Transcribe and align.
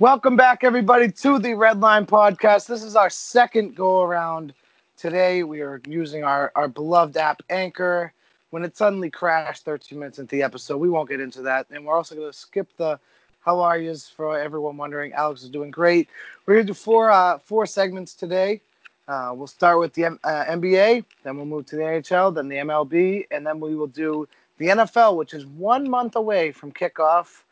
Welcome 0.00 0.36
back, 0.36 0.62
everybody, 0.62 1.10
to 1.10 1.40
the 1.40 1.54
Red 1.54 1.80
Line 1.80 2.06
Podcast. 2.06 2.68
This 2.68 2.84
is 2.84 2.94
our 2.94 3.10
second 3.10 3.74
go 3.74 4.02
around. 4.02 4.54
Today, 4.96 5.42
we 5.42 5.60
are 5.60 5.80
using 5.88 6.22
our, 6.22 6.52
our 6.54 6.68
beloved 6.68 7.16
app 7.16 7.42
Anchor. 7.50 8.12
When 8.50 8.62
it 8.62 8.76
suddenly 8.76 9.10
crashed 9.10 9.64
13 9.64 9.98
minutes 9.98 10.20
into 10.20 10.36
the 10.36 10.42
episode, 10.44 10.76
we 10.76 10.88
won't 10.88 11.08
get 11.08 11.18
into 11.18 11.42
that. 11.42 11.66
And 11.72 11.84
we're 11.84 11.96
also 11.96 12.14
going 12.14 12.30
to 12.30 12.38
skip 12.38 12.68
the 12.76 13.00
how 13.40 13.58
are 13.58 13.76
yous 13.76 14.08
for 14.08 14.38
everyone 14.38 14.76
wondering. 14.76 15.14
Alex 15.14 15.42
is 15.42 15.50
doing 15.50 15.72
great. 15.72 16.08
We're 16.46 16.54
going 16.54 16.66
to 16.68 16.72
do 16.72 16.78
four 16.78 17.10
uh, 17.10 17.38
four 17.38 17.66
segments 17.66 18.14
today. 18.14 18.60
Uh, 19.08 19.32
we'll 19.34 19.48
start 19.48 19.80
with 19.80 19.94
the 19.94 20.04
uh, 20.04 20.10
NBA, 20.22 21.04
then 21.24 21.36
we'll 21.36 21.44
move 21.44 21.66
to 21.66 21.76
the 21.76 21.82
NHL, 21.82 22.32
then 22.32 22.46
the 22.46 22.58
MLB, 22.58 23.26
and 23.32 23.44
then 23.44 23.58
we 23.58 23.74
will 23.74 23.88
do 23.88 24.28
the 24.58 24.66
NFL, 24.66 25.16
which 25.16 25.34
is 25.34 25.44
one 25.44 25.90
month 25.90 26.14
away 26.14 26.52
from 26.52 26.70
kickoff, 26.70 27.42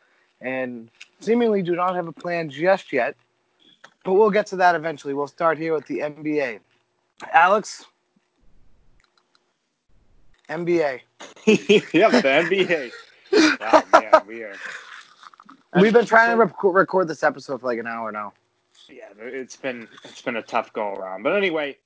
and 0.41 0.89
seemingly 1.19 1.61
do 1.61 1.75
not 1.75 1.95
have 1.95 2.07
a 2.07 2.11
plan 2.11 2.49
just 2.49 2.93
yet. 2.93 3.15
But 4.03 4.13
we'll 4.13 4.31
get 4.31 4.47
to 4.47 4.55
that 4.57 4.75
eventually. 4.75 5.13
We'll 5.13 5.27
start 5.27 5.57
here 5.57 5.73
with 5.73 5.85
the 5.87 5.99
NBA. 5.99 6.59
Alex, 7.33 7.85
NBA. 10.49 11.01
yep, 11.45 12.11
the 12.11 12.21
NBA. 12.21 12.91
Oh 13.59 13.83
man, 13.91 14.21
we 14.25 14.41
are. 14.43 14.55
We've 15.75 15.91
been 15.91 16.05
trying 16.05 16.29
to 16.29 16.37
rec- 16.37 16.63
record 16.63 17.09
this 17.09 17.23
episode 17.23 17.59
for 17.59 17.67
like 17.67 17.77
an 17.77 17.85
hour 17.85 18.09
now. 18.09 18.31
Yeah, 18.87 19.09
it's 19.19 19.57
been 19.57 19.87
it's 20.05 20.21
been 20.21 20.37
a 20.37 20.41
tough 20.41 20.71
go 20.71 20.93
around. 20.93 21.23
But 21.23 21.35
anyway, 21.35 21.77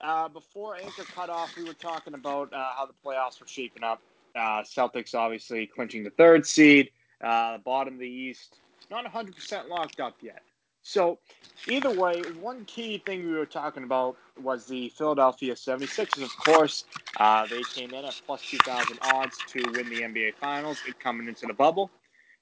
uh, 0.00 0.28
before 0.28 0.76
Anchor 0.76 1.04
cut 1.04 1.28
off, 1.28 1.54
we 1.56 1.64
were 1.64 1.74
talking 1.74 2.14
about 2.14 2.52
uh, 2.52 2.72
how 2.74 2.86
the 2.86 2.94
playoffs 3.04 3.40
were 3.40 3.46
shaping 3.46 3.84
up. 3.84 4.00
Uh, 4.34 4.62
Celtics 4.62 5.14
obviously 5.14 5.66
clinching 5.66 6.02
the 6.02 6.10
third 6.10 6.46
seed, 6.46 6.90
uh, 7.22 7.58
bottom 7.58 7.94
of 7.94 8.00
the 8.00 8.08
East, 8.08 8.56
not 8.90 9.04
100% 9.04 9.68
locked 9.68 10.00
up 10.00 10.16
yet. 10.22 10.42
So, 10.82 11.18
either 11.66 11.90
way, 11.90 12.22
one 12.40 12.64
key 12.64 12.98
thing 12.98 13.26
we 13.26 13.32
were 13.32 13.44
talking 13.44 13.82
about 13.82 14.16
was 14.40 14.66
the 14.66 14.88
Philadelphia 14.90 15.54
76ers. 15.54 16.22
Of 16.22 16.36
course, 16.36 16.84
uh, 17.18 17.44
they 17.46 17.62
came 17.62 17.92
in 17.92 18.04
at 18.04 18.20
plus 18.24 18.42
2,000 18.42 18.96
odds 19.02 19.36
to 19.48 19.64
win 19.72 19.88
the 19.88 20.02
NBA 20.02 20.34
Finals 20.36 20.78
coming 21.02 21.26
into 21.26 21.46
the 21.46 21.54
bubble. 21.54 21.90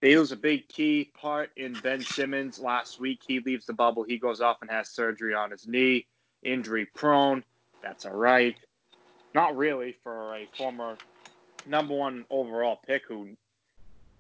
They 0.03 0.19
lose 0.19 0.33
a 0.33 0.37
big 0.37 0.69
key 0.69 1.11
part 1.19 1.51
in 1.57 1.73
Ben 1.83 2.03
Simmons 2.03 2.59
last 2.59 3.01
week. 3.01 3.23
He 3.27 3.41
leaves 3.41 3.65
the 3.65 3.73
bubble. 3.73 4.05
He 4.05 4.19
goes 4.19 4.43
off 4.43 4.59
and 4.61 4.71
has 4.71 4.91
surgery 4.91 5.35
on 5.35 5.51
his 5.51 5.67
knee, 5.67 6.07
injury 6.43 6.87
prone. 6.95 7.43
That's 7.83 8.05
all 8.05 8.13
right. 8.13 8.55
Not 9.35 9.57
really 9.57 9.97
for 10.03 10.35
a 10.37 10.47
former 10.59 10.99
number 11.67 11.95
one 11.95 12.27
overall 12.29 12.79
pick 12.87 13.05
who 13.09 13.31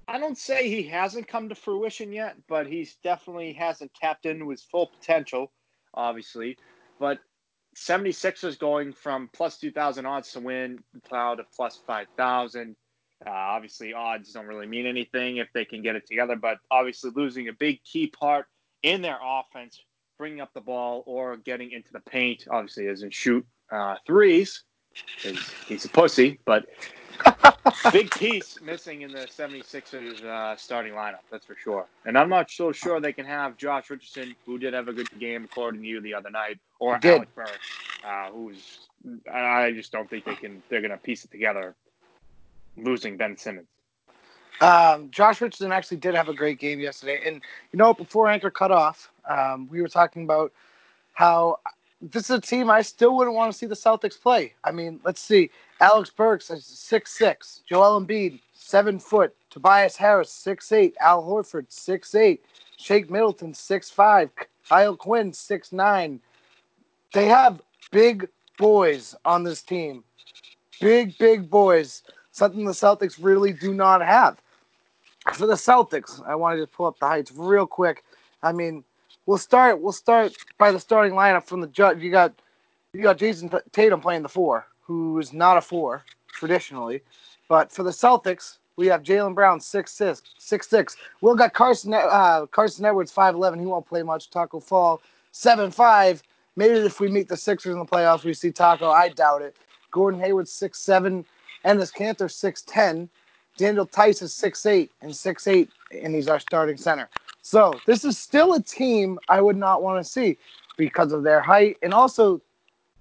I 0.08 0.18
don't 0.18 0.38
say 0.38 0.68
he 0.68 0.82
hasn't 0.82 1.28
come 1.28 1.48
to 1.48 1.54
fruition 1.54 2.12
yet, 2.12 2.36
but 2.48 2.66
he's 2.66 2.96
definitely 3.02 3.52
hasn't 3.52 3.94
tapped 3.94 4.26
into 4.26 4.50
his 4.50 4.62
full 4.62 4.86
potential, 4.86 5.52
obviously. 5.94 6.56
But 6.98 7.20
76ers 7.76 8.58
going 8.58 8.92
from 8.92 9.30
plus 9.32 9.58
2,000 9.58 10.06
odds 10.06 10.32
to 10.32 10.40
win 10.40 10.78
cloud 11.08 11.36
to 11.36 11.44
plus 11.56 11.80
5,000. 11.86 12.76
Uh, 13.26 13.30
obviously, 13.30 13.94
odds 13.94 14.32
don't 14.32 14.46
really 14.46 14.66
mean 14.66 14.86
anything 14.86 15.38
if 15.38 15.48
they 15.54 15.64
can 15.64 15.82
get 15.82 15.96
it 15.96 16.06
together, 16.06 16.36
but 16.36 16.58
obviously, 16.70 17.10
losing 17.14 17.48
a 17.48 17.52
big 17.52 17.82
key 17.84 18.08
part 18.08 18.46
in 18.82 19.00
their 19.00 19.18
offense, 19.22 19.82
bringing 20.18 20.40
up 20.40 20.52
the 20.52 20.60
ball 20.60 21.02
or 21.06 21.36
getting 21.38 21.70
into 21.70 21.90
the 21.92 22.00
paint, 22.00 22.46
obviously, 22.50 22.86
doesn't 22.86 23.14
shoot 23.14 23.44
uh, 23.72 23.96
threes 24.06 24.64
because 25.16 25.38
he's 25.66 25.84
a 25.84 25.88
pussy, 25.88 26.38
but 26.44 26.66
big 27.92 28.10
piece 28.12 28.58
missing 28.62 29.02
in 29.02 29.12
the 29.12 29.26
76ers 29.26 30.24
uh, 30.24 30.56
starting 30.56 30.92
lineup, 30.94 31.20
that's 31.30 31.46
for 31.46 31.56
sure. 31.56 31.86
And 32.04 32.18
I'm 32.18 32.28
not 32.28 32.50
so 32.50 32.72
sure 32.72 33.00
they 33.00 33.12
can 33.12 33.26
have 33.26 33.56
Josh 33.56 33.90
Richardson, 33.90 34.34
who 34.46 34.58
did 34.58 34.74
have 34.74 34.88
a 34.88 34.92
good 34.92 35.08
game 35.18 35.44
according 35.44 35.82
to 35.82 35.86
you 35.86 36.00
the 36.00 36.14
other 36.14 36.30
night, 36.30 36.58
or 36.78 36.98
Alec 37.02 37.34
Burks, 37.34 37.50
uh, 38.06 38.30
who's 38.30 38.88
I 39.32 39.72
just 39.72 39.92
don't 39.92 40.08
think 40.08 40.24
they 40.24 40.34
can. 40.34 40.62
They're 40.68 40.80
going 40.80 40.90
to 40.90 40.96
piece 40.96 41.24
it 41.24 41.30
together, 41.30 41.74
losing 42.76 43.16
Ben 43.16 43.36
Simmons. 43.36 43.68
Um, 44.60 45.10
Josh 45.10 45.40
Richardson 45.40 45.72
actually 45.72 45.98
did 45.98 46.14
have 46.14 46.28
a 46.28 46.34
great 46.34 46.58
game 46.58 46.80
yesterday, 46.80 47.20
and 47.26 47.42
you 47.72 47.78
know 47.78 47.92
before 47.92 48.28
Anchor 48.28 48.50
cut 48.50 48.70
off, 48.70 49.10
um, 49.28 49.68
we 49.70 49.82
were 49.82 49.88
talking 49.88 50.24
about 50.24 50.52
how 51.12 51.58
this 52.10 52.24
is 52.24 52.36
a 52.36 52.40
team 52.40 52.70
I 52.70 52.82
still 52.82 53.16
wouldn't 53.16 53.36
want 53.36 53.52
to 53.52 53.58
see 53.58 53.66
the 53.66 53.74
Celtics 53.74 54.20
play. 54.20 54.52
I 54.64 54.72
mean, 54.72 55.00
let's 55.04 55.20
see. 55.20 55.50
Alec 55.80 56.14
Burks 56.16 56.50
is 56.50 56.64
six 56.64 57.16
six. 57.16 57.62
Joel 57.68 58.00
Embiid 58.00 58.40
seven 58.52 58.98
foot. 58.98 59.34
Tobias 59.50 59.96
Harris 59.96 60.30
six 60.30 60.70
eight. 60.72 60.94
Al 61.00 61.22
Horford 61.22 61.66
six 61.68 62.14
eight. 62.14 62.44
Shake 62.76 63.10
Middleton 63.10 63.54
six 63.54 63.90
five. 63.90 64.30
Kyle 64.68 64.96
Quinn 64.96 65.32
six 65.32 65.72
nine. 65.72 66.20
They 67.12 67.26
have 67.26 67.62
big 67.90 68.28
boys 68.58 69.14
on 69.24 69.44
this 69.44 69.62
team. 69.62 70.04
Big 70.80 71.16
big 71.18 71.48
boys. 71.48 72.02
Something 72.32 72.64
the 72.64 72.72
Celtics 72.72 73.16
really 73.20 73.52
do 73.52 73.72
not 73.72 74.02
have. 74.02 74.40
For 75.32 75.46
the 75.46 75.54
Celtics, 75.54 76.22
I 76.26 76.34
wanted 76.34 76.60
to 76.60 76.66
pull 76.66 76.86
up 76.86 76.98
the 76.98 77.06
heights 77.06 77.32
real 77.34 77.66
quick. 77.66 78.04
I 78.42 78.52
mean, 78.52 78.84
we'll 79.26 79.38
start. 79.38 79.80
We'll 79.80 79.92
start 79.92 80.34
by 80.58 80.72
the 80.72 80.80
starting 80.80 81.14
lineup 81.14 81.44
from 81.44 81.60
the 81.60 81.66
judge. 81.68 82.00
You 82.00 82.10
got 82.10 82.32
you 82.92 83.02
got 83.02 83.18
Jayson 83.18 83.50
Tatum 83.72 84.00
playing 84.00 84.22
the 84.22 84.28
four, 84.28 84.66
who 84.82 85.18
is 85.18 85.32
not 85.32 85.56
a 85.56 85.60
four 85.60 86.04
traditionally, 86.28 87.02
but 87.48 87.72
for 87.72 87.82
the 87.82 87.90
Celtics, 87.90 88.58
we 88.76 88.86
have 88.88 89.02
Jaylen 89.02 89.34
Brown 89.34 89.60
six 89.60 89.92
six 89.92 90.22
six 90.38 90.68
six. 90.68 90.96
We'll 91.20 91.34
got 91.34 91.54
Carsen 91.54 91.94
uh, 91.94 92.46
Carsen 92.50 92.84
Edwards 92.84 93.12
five 93.12 93.34
eleven. 93.34 93.58
He 93.58 93.66
won't 93.66 93.86
play 93.86 94.02
much. 94.02 94.30
Tacko 94.30 94.62
Fall 94.62 95.00
seven 95.32 95.70
five. 95.70 96.22
Maybe 96.56 96.74
if 96.78 97.00
we 97.00 97.08
meet 97.08 97.28
the 97.28 97.36
Sixers 97.36 97.72
in 97.72 97.80
the 97.80 97.84
playoffs, 97.84 98.22
we 98.22 98.32
see 98.32 98.52
Tacko. 98.52 98.88
I 98.88 99.08
doubt 99.08 99.42
it. 99.42 99.56
Gordon 99.90 100.20
Hayward 100.20 100.48
six 100.48 100.78
seven. 100.78 101.24
Enes 101.64 101.92
Kanter 101.92 102.30
six 102.30 102.62
ten. 102.62 103.08
Daniel 103.56 103.86
Theis 103.86 104.22
is 104.22 104.34
six 104.34 104.66
eight 104.66 104.90
and 105.00 105.14
six 105.14 105.46
eight, 105.46 105.70
and 105.90 106.14
he's 106.14 106.28
our 106.28 106.40
starting 106.40 106.76
center. 106.76 107.08
So 107.44 107.74
this 107.84 108.06
is 108.06 108.16
still 108.16 108.54
a 108.54 108.62
team 108.62 109.18
I 109.28 109.42
would 109.42 109.58
not 109.58 109.82
want 109.82 110.02
to 110.02 110.10
see 110.10 110.38
because 110.78 111.12
of 111.12 111.24
their 111.24 111.42
height 111.42 111.76
and 111.82 111.92
also 111.92 112.40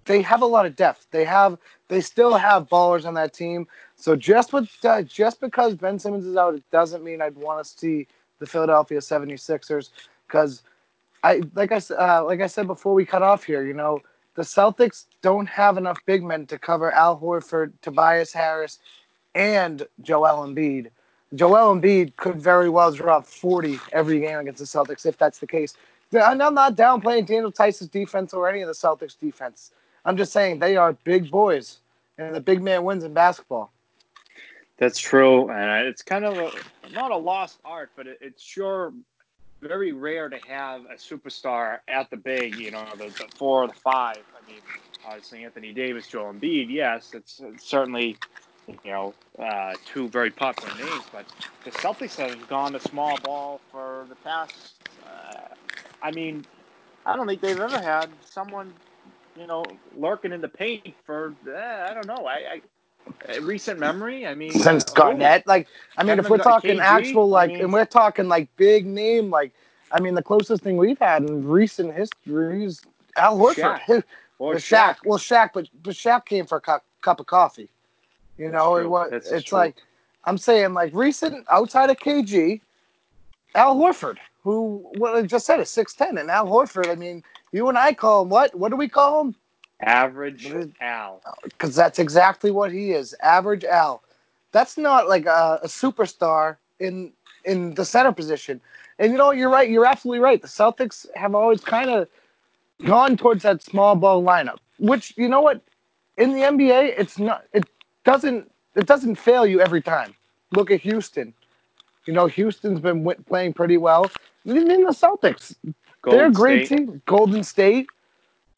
they 0.03 0.21
have 0.21 0.41
a 0.41 0.45
lot 0.45 0.65
of 0.65 0.75
depth. 0.75 1.07
They 1.11 1.23
have 1.23 1.57
they 1.87 2.01
still 2.01 2.33
have 2.33 2.67
ballers 2.67 3.05
on 3.05 3.13
that 3.13 3.33
team. 3.33 3.65
So 3.95 4.17
just 4.17 4.51
with 4.51 4.69
uh, 4.83 5.03
just 5.03 5.39
because 5.39 5.75
Ben 5.75 5.97
Simmons 5.97 6.25
is 6.25 6.35
out, 6.35 6.55
it 6.55 6.69
doesn't 6.71 7.05
mean 7.05 7.21
I'd 7.21 7.37
want 7.37 7.63
to 7.63 7.71
see 7.71 8.05
the 8.39 8.45
Philadelphia 8.45 8.99
76ers 8.99 9.91
because 10.27 10.63
I 11.23 11.41
like 11.55 11.71
I 11.71 11.77
uh, 11.97 12.25
like 12.25 12.41
I 12.41 12.47
said 12.47 12.67
before 12.67 12.93
we 12.93 13.05
cut 13.05 13.21
off 13.21 13.45
here, 13.45 13.65
you 13.65 13.73
know, 13.73 14.01
the 14.35 14.41
Celtics 14.41 15.05
don't 15.21 15.47
have 15.47 15.77
enough 15.77 15.99
big 16.05 16.21
men 16.21 16.47
to 16.47 16.59
cover 16.59 16.91
Al 16.91 17.17
Horford, 17.17 17.71
Tobias 17.81 18.33
Harris, 18.33 18.79
and 19.35 19.87
Joel 20.01 20.45
Embiid. 20.45 20.89
Joel 21.35 21.75
Embiid 21.75 22.15
could 22.15 22.39
very 22.39 22.69
well 22.69 22.91
drop 22.91 23.25
40 23.25 23.79
every 23.91 24.19
game 24.19 24.39
against 24.39 24.59
the 24.59 24.65
Celtics 24.65 25.05
if 25.05 25.17
that's 25.17 25.39
the 25.39 25.47
case. 25.47 25.73
And 26.11 26.43
I'm 26.43 26.53
not 26.53 26.75
downplaying 26.75 27.25
Daniel 27.25 27.51
Theis's 27.51 27.87
defense 27.87 28.33
or 28.33 28.47
any 28.47 28.61
of 28.61 28.67
the 28.67 28.73
Celtics' 28.73 29.17
defense. 29.19 29.71
I'm 30.05 30.17
just 30.17 30.31
saying 30.31 30.59
they 30.59 30.75
are 30.75 30.93
big 31.03 31.31
boys, 31.31 31.79
and 32.17 32.35
the 32.35 32.41
big 32.41 32.61
man 32.61 32.83
wins 32.83 33.03
in 33.03 33.13
basketball. 33.13 33.71
That's 34.77 34.99
true, 34.99 35.49
and 35.49 35.87
it's 35.87 36.01
kind 36.01 36.25
of 36.25 36.37
a, 36.37 36.51
not 36.91 37.11
a 37.11 37.17
lost 37.17 37.59
art, 37.63 37.91
but 37.95 38.05
it, 38.05 38.17
it's 38.21 38.43
sure 38.43 38.93
very 39.61 39.93
rare 39.93 40.29
to 40.29 40.37
have 40.47 40.81
a 40.81 40.95
superstar 40.95 41.79
at 41.87 42.09
the 42.09 42.17
big. 42.17 42.57
You 42.57 42.71
know, 42.71 42.85
the, 42.97 43.05
the 43.05 43.27
four 43.35 43.63
or 43.63 43.67
the 43.67 43.73
five. 43.73 44.17
I 44.17 44.51
mean, 44.51 44.59
obviously 45.05 45.45
Anthony 45.45 45.73
Davis, 45.73 46.07
Joel 46.07 46.33
Embiid. 46.33 46.69
Yes, 46.69 47.11
it's, 47.13 47.39
it's 47.39 47.65
certainly 47.65 48.17
you 48.67 48.77
know, 48.85 49.13
uh, 49.39 49.73
two 49.85 50.07
very 50.09 50.29
popular 50.31 50.73
names, 50.75 51.03
but 51.11 51.25
the 51.63 51.71
Celtics 51.71 52.15
have 52.15 52.47
gone 52.47 52.73
to 52.73 52.79
small 52.79 53.17
ball 53.19 53.61
for 53.71 54.05
the 54.09 54.15
past. 54.15 54.75
Uh, 55.05 55.55
I 56.01 56.11
mean, 56.11 56.45
I 57.05 57.15
don't 57.15 57.27
think 57.27 57.41
they've 57.41 57.59
ever 57.59 57.79
had 57.79 58.09
someone, 58.23 58.73
you 59.37 59.47
know, 59.47 59.63
lurking 59.97 60.31
in 60.31 60.41
the 60.41 60.49
paint 60.49 60.93
for. 61.05 61.33
Uh, 61.47 61.53
I 61.57 61.93
don't 61.93 62.07
know. 62.07 62.27
I, 62.27 62.61
I 63.27 63.37
recent 63.41 63.79
memory. 63.79 64.25
I 64.25 64.35
mean, 64.35 64.51
since 64.51 64.83
Garnett, 64.85 65.45
like, 65.47 65.67
I 65.97 66.03
mean, 66.03 66.19
if 66.19 66.29
we're 66.29 66.37
talking 66.37 66.79
KG, 66.79 66.81
actual, 66.81 67.29
like, 67.29 67.51
I 67.51 67.53
mean, 67.53 67.61
and 67.61 67.73
we're 67.73 67.85
talking 67.85 68.27
like 68.27 68.49
big 68.55 68.85
name, 68.85 69.29
like, 69.29 69.53
I 69.91 69.99
mean, 69.99 70.15
the 70.15 70.23
closest 70.23 70.63
thing 70.63 70.77
we've 70.77 70.99
had 70.99 71.23
in 71.23 71.47
recent 71.47 71.93
history 71.93 72.65
is 72.65 72.81
Al 73.17 73.37
Horford. 73.37 73.79
Shaq. 73.85 74.03
Or 74.39 74.55
Shaq. 74.55 74.95
Shaq. 74.95 74.97
Well, 75.05 75.19
Shaq, 75.19 75.51
but 75.53 75.69
but 75.83 75.93
Shaq 75.93 76.25
came 76.25 76.45
for 76.45 76.57
a 76.57 76.61
cup, 76.61 76.83
cup 77.01 77.19
of 77.19 77.27
coffee. 77.27 77.69
You 78.37 78.49
know, 78.49 78.77
it 78.77 78.89
was, 78.89 79.11
it's 79.11 79.45
true. 79.45 79.57
like 79.57 79.75
I'm 80.25 80.37
saying, 80.37 80.73
like 80.73 80.93
recent 80.93 81.45
outside 81.51 81.89
of 81.89 81.97
KG, 81.97 82.61
Al 83.55 83.75
Horford, 83.75 84.17
who 84.43 84.85
what 84.97 85.15
I 85.15 85.21
just 85.23 85.45
said 85.45 85.59
is 85.59 85.69
six 85.69 85.93
ten, 85.93 86.17
and 86.17 86.29
Al 86.31 86.47
Horford. 86.47 86.89
I 86.89 86.95
mean, 86.95 87.23
you 87.51 87.69
and 87.69 87.77
I 87.77 87.93
call 87.93 88.23
him 88.23 88.29
what? 88.29 88.55
What 88.55 88.69
do 88.69 88.75
we 88.75 88.87
call 88.87 89.21
him? 89.21 89.35
Average 89.81 90.53
Al. 90.81 91.21
Because 91.43 91.75
that's 91.75 91.99
exactly 91.99 92.51
what 92.51 92.71
he 92.71 92.91
is, 92.91 93.13
average 93.21 93.65
Al. 93.65 94.01
That's 94.51 94.77
not 94.77 95.09
like 95.09 95.25
a, 95.25 95.59
a 95.61 95.67
superstar 95.67 96.57
in 96.79 97.11
in 97.45 97.73
the 97.75 97.85
center 97.85 98.11
position. 98.11 98.61
And 98.99 99.11
you 99.11 99.17
know, 99.17 99.31
you're 99.31 99.49
right. 99.49 99.69
You're 99.69 99.85
absolutely 99.85 100.19
right. 100.19 100.41
The 100.41 100.47
Celtics 100.47 101.05
have 101.15 101.35
always 101.35 101.61
kind 101.61 101.89
of 101.89 102.07
gone 102.85 103.17
towards 103.17 103.43
that 103.43 103.61
small 103.61 103.95
ball 103.95 104.23
lineup, 104.23 104.57
which 104.79 105.13
you 105.17 105.27
know 105.27 105.41
what, 105.41 105.61
in 106.17 106.33
the 106.33 106.41
NBA, 106.41 106.93
it's 106.97 107.17
not. 107.19 107.45
It 107.53 107.65
doesn't. 108.05 108.51
It 108.75 108.87
doesn't 108.87 109.15
fail 109.15 109.45
you 109.45 109.61
every 109.61 109.81
time. 109.81 110.15
Look 110.53 110.71
at 110.71 110.81
Houston. 110.81 111.33
You 112.05 112.13
know, 112.13 112.27
Houston's 112.27 112.79
been 112.79 113.03
w- 113.03 113.23
playing 113.25 113.53
pretty 113.53 113.77
well. 113.77 114.11
Even 114.45 114.67
the 114.67 114.91
Celtics, 114.91 115.55
Golden 116.01 116.19
they're 116.19 116.27
a 116.27 116.31
great 116.31 116.63
State. 116.63 116.69
team. 116.69 117.01
Golden 117.05 117.43
State. 117.43 117.87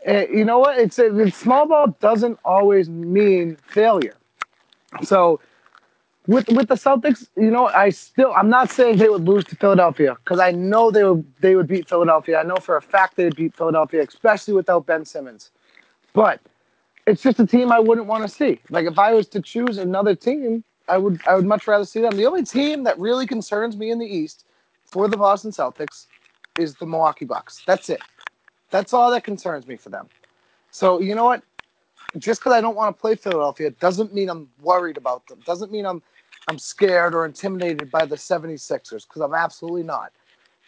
Uh, 0.08 0.28
you 0.32 0.46
know 0.46 0.60
what? 0.60 0.78
It's, 0.80 1.00
it's 1.00 1.38
small 1.38 1.68
ball 1.68 1.88
doesn't 2.00 2.40
always 2.46 2.90
mean 2.90 3.58
failure. 3.68 4.16
So 5.04 5.42
with 6.28 6.48
with 6.50 6.68
the 6.70 6.76
Celtics, 6.76 7.30
you 7.38 7.52
know, 7.52 7.68
I 7.68 7.90
still 7.90 8.34
I'm 8.36 8.50
not 8.50 8.70
saying 8.72 8.98
they 8.98 9.10
would 9.10 9.28
lose 9.28 9.46
to 9.46 9.56
Philadelphia 9.56 10.16
because 10.24 10.40
I 10.40 10.52
know 10.52 10.92
they 10.92 11.04
would 11.04 11.26
they 11.42 11.56
would 11.56 11.68
beat 11.68 11.90
Philadelphia. 11.90 12.40
I 12.40 12.44
know 12.44 12.58
for 12.58 12.78
a 12.78 12.82
fact 12.82 13.18
they 13.18 13.26
would 13.26 13.36
beat 13.36 13.56
Philadelphia, 13.56 14.04
especially 14.08 14.54
without 14.56 14.86
Ben 14.88 15.06
Simmons. 15.06 15.52
But 16.14 16.42
it's 17.08 17.22
just 17.22 17.40
a 17.40 17.46
team 17.46 17.72
I 17.72 17.80
wouldn't 17.80 18.08
want 18.08 18.24
to 18.24 18.30
see. 18.30 18.60
Like 18.70 18.86
if 18.86 18.98
I 18.98 19.14
was 19.14 19.28
to 19.30 19.42
choose 19.42 19.78
another 19.78 20.16
team, 20.16 20.64
I 20.88 20.98
would 20.98 21.22
I 21.28 21.36
would 21.36 21.46
much 21.46 21.68
rather 21.68 21.86
see 21.86 22.02
them. 22.02 22.16
The 22.16 22.26
only 22.26 22.44
team 22.44 22.84
that 22.84 22.98
really 23.00 23.28
concerns 23.28 23.78
me 23.78 23.92
in 23.92 24.00
the 24.00 24.06
East 24.06 24.46
for 24.86 25.08
the 25.08 25.18
Boston 25.18 25.52
Celtics 25.52 26.08
is 26.60 26.76
the 26.76 26.86
Milwaukee 26.86 27.26
Bucks. 27.26 27.64
That's 27.66 27.90
it. 27.90 28.02
That's 28.72 28.94
all 28.94 29.12
that 29.12 29.24
concerns 29.24 29.68
me 29.68 29.76
for 29.76 29.90
them. 29.90 30.08
So 30.72 31.00
you 31.00 31.16
know 31.16 31.26
what? 31.26 31.44
Just 32.18 32.40
because 32.42 32.54
I 32.54 32.62
don't 32.62 32.76
want 32.76 32.96
to 32.96 33.02
play 33.02 33.16
Philadelphia 33.16 33.72
doesn't 33.72 34.14
mean 34.14 34.30
I'm 34.30 34.50
worried 34.62 34.98
about 34.98 35.28
them. 35.28 35.40
Doesn't 35.46 35.72
mean 35.72 35.86
I'm 35.86 36.02
I'm 36.48 36.60
scared 36.60 37.16
or 37.16 37.26
intimidated 37.26 37.90
by 37.90 38.06
the 38.06 38.16
76ers 38.16 39.08
because 39.08 39.22
I'm 39.22 39.34
absolutely 39.34 39.84
not. 39.84 40.12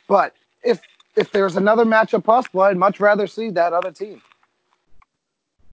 But 0.07 0.33
if 0.63 0.81
if 1.15 1.31
there's 1.31 1.57
another 1.57 1.85
matchup 1.85 2.23
possible, 2.23 2.61
I'd 2.61 2.77
much 2.77 2.99
rather 2.99 3.27
see 3.27 3.49
that 3.51 3.73
other 3.73 3.91
team. 3.91 4.21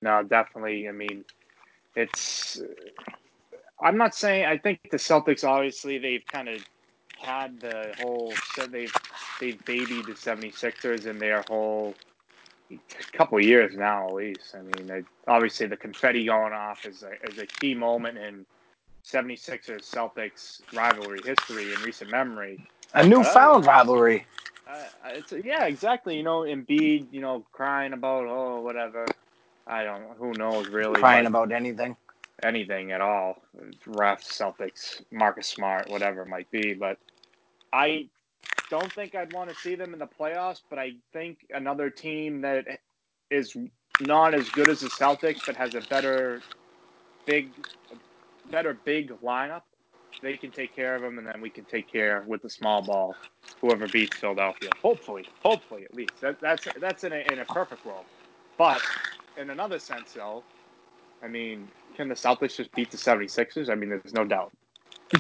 No, 0.05 0.23
definitely. 0.23 0.87
I 0.87 0.93
mean, 0.93 1.25
it's. 1.97 2.61
I'm 3.81 3.97
not 3.97 4.15
saying. 4.15 4.45
I 4.45 4.59
think 4.59 4.79
the 4.91 4.99
Celtics 4.99 5.49
obviously 5.49 5.97
they've 5.97 6.25
kind 6.27 6.51
of 6.51 6.63
had 7.19 7.59
the 7.59 7.95
whole. 8.03 8.35
So 8.55 8.67
they've 8.67 8.93
they've 9.41 9.65
babied 9.65 10.05
the 10.05 10.13
76ers 10.13 11.07
in 11.07 11.19
their 11.19 11.43
whole 11.49 11.95
couple 13.15 13.39
of 13.39 13.45
years 13.45 13.75
now 13.77 14.07
at 14.09 14.15
least. 14.15 14.55
I 14.55 14.61
mean, 14.61 14.87
they, 14.87 15.03
obviously 15.27 15.69
the 15.69 15.77
confetti 15.77 16.27
going 16.27 16.53
off 16.53 16.85
is 16.85 17.03
a, 17.03 17.13
is 17.31 17.39
a 17.39 17.47
key 17.47 17.75
moment 17.75 18.19
in 18.19 18.45
76ers 19.07 19.91
Celtics 19.91 20.61
rivalry 20.75 21.21
history 21.25 21.73
in 21.73 21.81
recent 21.81 22.11
memory. 22.11 22.67
A 22.93 23.07
newfound 23.07 23.65
rivalry. 23.65 24.27
Uh, 24.69 24.83
it's 25.07 25.33
yeah, 25.45 25.65
exactly. 25.65 26.17
You 26.17 26.23
know, 26.23 26.41
Embiid, 26.41 27.07
you 27.11 27.21
know, 27.21 27.45
crying 27.53 27.93
about 27.95 28.27
oh 28.27 28.61
whatever. 28.61 29.07
I 29.67 29.85
don't. 29.85 30.03
Know, 30.03 30.15
who 30.19 30.33
knows 30.35 30.69
really? 30.69 31.01
Crying 31.01 31.27
about 31.27 31.53
anything. 31.53 31.97
anything 32.43 32.93
at 32.93 33.01
all. 33.01 33.43
Refs, 33.87 34.25
Celtics, 34.25 35.03
Marcus 35.11 35.49
Smart, 35.49 35.89
whatever 35.89 36.23
it 36.23 36.29
might 36.29 36.51
be. 36.51 36.75
But 36.75 36.99
I 37.73 38.09
don't 38.71 38.93
think 38.93 39.15
I'd 39.15 39.33
want 39.33 39.51
to 39.51 39.57
see 39.57 39.75
them 39.75 39.93
in 39.93 39.99
the 39.99 40.07
playoffs. 40.07 40.61
But 40.69 40.79
I 40.79 40.93
think 41.13 41.47
another 41.51 41.91
team 41.91 42.43
that 42.43 42.67
is 43.31 43.57
not 44.01 44.35
as 44.35 44.49
good 44.51 44.69
as 44.69 44.81
the 44.81 44.89
Celtics, 44.89 45.41
but 45.47 45.57
has 45.57 45.75
a 45.75 45.81
better 45.83 46.43
big, 47.27 47.51
better 48.51 48.79
big 48.85 49.11
lineup. 49.23 49.63
They 50.23 50.37
can 50.37 50.53
take 50.53 50.75
care 50.75 50.95
of 50.95 51.03
them, 51.03 51.19
and 51.19 51.27
then 51.27 51.41
we 51.41 51.51
can 51.51 51.65
take 51.65 51.91
care 51.91 52.25
with 52.27 52.43
the 52.43 52.51
small 52.51 52.83
ball. 52.83 53.17
Whoever 53.61 53.89
beats 53.89 54.17
Philadelphia, 54.17 54.71
hopefully, 54.81 55.27
hopefully 55.43 55.85
at 55.85 55.95
least. 55.95 56.21
That, 56.21 56.41
that's 56.41 56.67
that's 56.81 57.05
in 57.05 57.13
a, 57.13 57.25
in 57.33 57.41
a 57.41 57.45
perfect 57.47 57.85
world. 57.85 58.05
But 58.57 58.81
in 59.37 59.51
another 59.51 59.79
sense, 59.79 60.13
though, 60.13 60.43
I 61.23 61.29
mean, 61.29 61.69
can 61.97 62.09
the 62.09 62.15
Celtics 62.15 62.57
just 62.57 62.73
beat 62.73 62.91
the 62.91 62.97
76ers? 62.97 63.71
I 63.71 63.75
mean, 63.75 63.91
there's 63.91 64.15
no 64.15 64.25
doubt. 64.25 64.53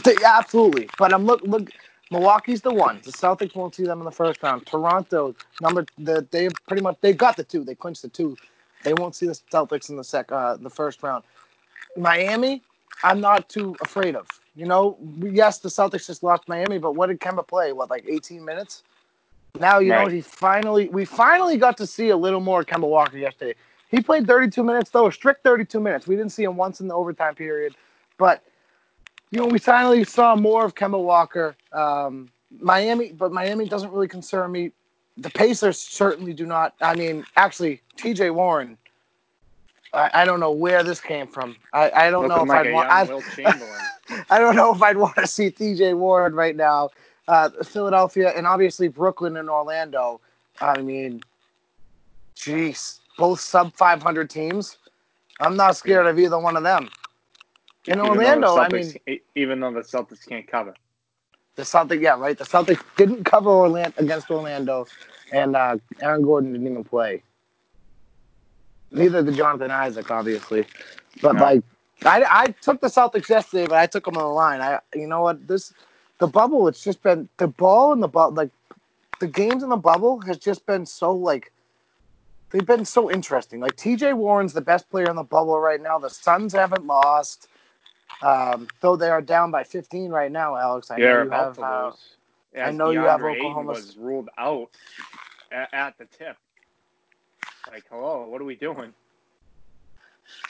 They- 0.05 0.17
absolutely. 0.25 0.89
But 0.99 1.13
I'm 1.13 1.25
look 1.25 1.43
look. 1.43 1.71
Milwaukee's 2.11 2.61
the 2.61 2.73
one. 2.73 3.01
The 3.03 3.11
Celtics 3.11 3.55
won't 3.55 3.75
see 3.75 3.85
them 3.85 3.99
in 3.99 4.05
the 4.05 4.13
first 4.13 4.43
round. 4.43 4.67
Toronto, 4.67 5.35
number 5.61 5.87
the 5.99 6.27
they 6.31 6.49
pretty 6.67 6.83
much 6.83 6.97
they 7.01 7.13
got 7.13 7.37
the 7.37 7.45
two. 7.45 7.65
They 7.65 7.75
clinched 7.75 8.03
the 8.03 8.09
two. 8.09 8.37
They 8.83 8.93
won't 8.95 9.15
see 9.15 9.27
the 9.27 9.39
Celtics 9.53 9.89
in 9.89 9.97
the 9.97 10.05
sec 10.05 10.31
uh, 10.31 10.57
the 10.57 10.71
first 10.71 11.03
round. 11.03 11.25
Miami, 11.97 12.63
I'm 13.03 13.21
not 13.21 13.49
too 13.49 13.75
afraid 13.81 14.17
of. 14.17 14.27
You 14.57 14.67
know, 14.67 14.99
yes, 15.21 15.59
the 15.59 15.69
Celtics 15.69 16.07
just 16.07 16.23
lost 16.23 16.47
Miami, 16.49 16.79
but 16.79 16.95
what 16.95 17.09
did 17.09 17.21
Kemba 17.21 17.47
play? 17.47 17.73
What 17.73 17.91
like 17.91 18.05
18 18.09 18.45
minutes? 18.45 18.83
Now 19.59 19.79
you 19.79 19.91
know 19.91 20.07
he 20.07 20.21
finally 20.21 20.89
we 20.89 21.05
finally 21.05 21.57
got 21.57 21.77
to 21.79 21.87
see 21.87 22.09
a 22.11 22.17
little 22.17 22.41
more 22.41 22.65
Kemba 22.65 22.89
Walker 22.89 23.19
yesterday. 23.19 23.55
He 23.95 24.03
played 24.03 24.27
32 24.27 24.65
minutes 24.65 24.91
though, 24.91 25.07
a 25.07 25.13
strict 25.13 25.45
32 25.45 25.79
minutes. 25.79 26.07
We 26.07 26.17
didn't 26.17 26.33
see 26.33 26.43
him 26.43 26.57
once 26.57 26.81
in 26.81 26.89
the 26.89 26.95
overtime 26.95 27.37
period, 27.37 27.77
but 28.19 28.43
you 29.31 29.39
know 29.39 29.47
we 29.47 29.59
finally 29.59 30.03
saw 30.03 30.35
more 30.35 30.65
of 30.65 30.75
Kemba 30.75 31.01
Walker. 31.01 31.55
Um, 31.73 32.31
Miami, 32.61 33.13
but 33.13 33.33
Miami 33.33 33.69
doesn't 33.69 33.93
really 33.93 34.09
concern 34.09 34.51
me. 34.51 34.73
The 35.17 35.31
Pacers 35.31 35.79
certainly 35.79 36.33
do 36.33 36.45
not. 36.45 36.75
I 36.81 36.97
mean, 36.97 37.25
actually, 37.37 37.83
T.J. 37.97 38.31
Warren. 38.31 38.77
I, 39.93 40.11
I 40.13 40.25
don't 40.25 40.41
know 40.41 40.51
where 40.51 40.83
this 40.83 41.01
came 41.01 41.29
from. 41.29 41.55
I, 41.73 41.91
I 41.95 42.11
don't 42.11 42.27
know 42.27 42.43
if 42.43 42.49
like 42.49 42.67
I'd 42.67 42.73
want. 42.73 42.89
I, 42.91 44.25
I 44.29 44.39
don't 44.41 44.57
know 44.57 44.75
if 44.75 44.83
I'd 44.83 44.97
want 44.97 45.15
to 45.17 45.27
see 45.29 45.51
TJ 45.53 45.97
Warren 45.97 46.35
right 46.35 46.57
now. 46.57 46.91
Uh, 47.29 47.49
Philadelphia 47.63 48.33
and 48.37 48.45
obviously 48.47 48.89
Brooklyn 48.89 49.37
and 49.37 49.49
Orlando. 49.49 50.21
I 50.61 50.83
mean, 50.83 51.23
jeez, 52.37 52.99
both 53.19 53.41
sub 53.41 53.73
500 53.75 54.29
teams. 54.31 54.79
I'm 55.41 55.57
not 55.57 55.77
scared 55.77 56.07
of 56.07 56.19
either 56.19 56.39
one 56.39 56.57
of 56.57 56.63
them. 56.63 56.89
In 57.87 57.99
Even 57.99 58.09
Orlando, 58.11 58.57
I 58.59 58.69
Celtics- 58.69 58.95
mean, 59.07 59.17
e- 59.17 59.21
even 59.35 59.61
though 59.61 59.73
the 59.73 59.81
Celtics 59.81 60.27
can't 60.27 60.47
cover. 60.47 60.75
the 61.57 61.63
Celtics, 61.63 62.01
yeah, 62.01 62.19
right. 62.19 62.37
The 62.37 62.45
Celtics 62.45 62.83
didn't 62.97 63.25
cover 63.25 63.51
Orlando 63.51 63.93
against 63.99 64.31
Orlando, 64.31 64.87
and 65.33 65.55
uh, 65.55 65.77
Aaron 66.01 66.23
Gordon 66.23 66.53
didn't 66.53 66.67
even 66.69 66.85
play. 66.85 67.23
Neither 68.91 69.23
did 69.23 69.35
Jonathan 69.35 69.71
Isaac, 69.71 70.11
obviously. 70.11 70.67
But 71.21 71.35
No. 71.35 71.43
like, 71.43 71.63
I, 72.05 72.25
I 72.29 72.47
took 72.63 72.81
the 72.81 72.87
Celtics 72.89 73.29
yesterday, 73.29 73.67
but 73.67 73.77
I 73.79 73.87
took 73.87 74.05
them 74.05 74.17
on 74.17 74.23
the 74.25 74.29
line. 74.29 74.61
I, 74.61 74.81
you 74.95 75.07
know 75.07 75.23
what, 75.23 75.47
this, 75.47 75.73
the 76.19 76.27
bubble. 76.27 76.69
It's 76.69 76.83
just 76.83 77.03
been 77.03 77.29
the 77.39 77.49
ball 77.49 77.93
in 77.93 78.01
the 78.01 78.09
bubble. 78.09 78.35
Like, 78.37 78.51
the 79.21 79.27
games 79.27 79.63
in 79.63 79.69
the 79.69 79.77
bubble 79.77 80.21
has 80.23 80.39
just 80.39 80.67
been 80.67 80.87
so 80.87 81.13
like, 81.13 81.53
they've 82.55 82.65
been 82.65 82.85
so 82.85 83.11
interesting. 83.11 83.59
Like 83.59 83.75
T.J. 83.77 84.13
Warren's 84.13 84.53
the 84.53 84.61
best 84.61 84.89
player 84.89 85.11
in 85.11 85.17
the 85.17 85.25
bubble 85.25 85.59
right 85.59 85.83
now. 85.83 85.99
The 85.99 86.09
Suns 86.09 86.53
haven't 86.53 86.87
lost, 86.87 87.49
um, 88.23 88.69
though 88.81 88.95
they 88.95 89.11
are 89.11 89.21
down 89.21 89.51
by 89.51 89.65
15 89.65 90.11
right 90.11 90.31
now. 90.31 90.55
Alex, 90.55 90.89
I 90.91 91.01
They're 91.01 91.25
know 91.25 91.25
you 91.25 91.31
have. 91.31 91.59
Uh. 91.59 91.93
I 92.57 92.71
know 92.71 92.91
you 92.91 93.01
have 93.01 93.21
Oklahoma- 93.25 93.73
was 93.73 93.97
ruled 93.97 94.29
out 94.39 94.71
at, 95.51 95.69
at 95.75 95.99
the 95.99 96.05
tip. 96.05 96.37
Like, 97.69 97.83
hello, 97.91 98.29
what 98.29 98.41
are 98.41 98.45
we 98.45 98.55
doing? 98.55 98.95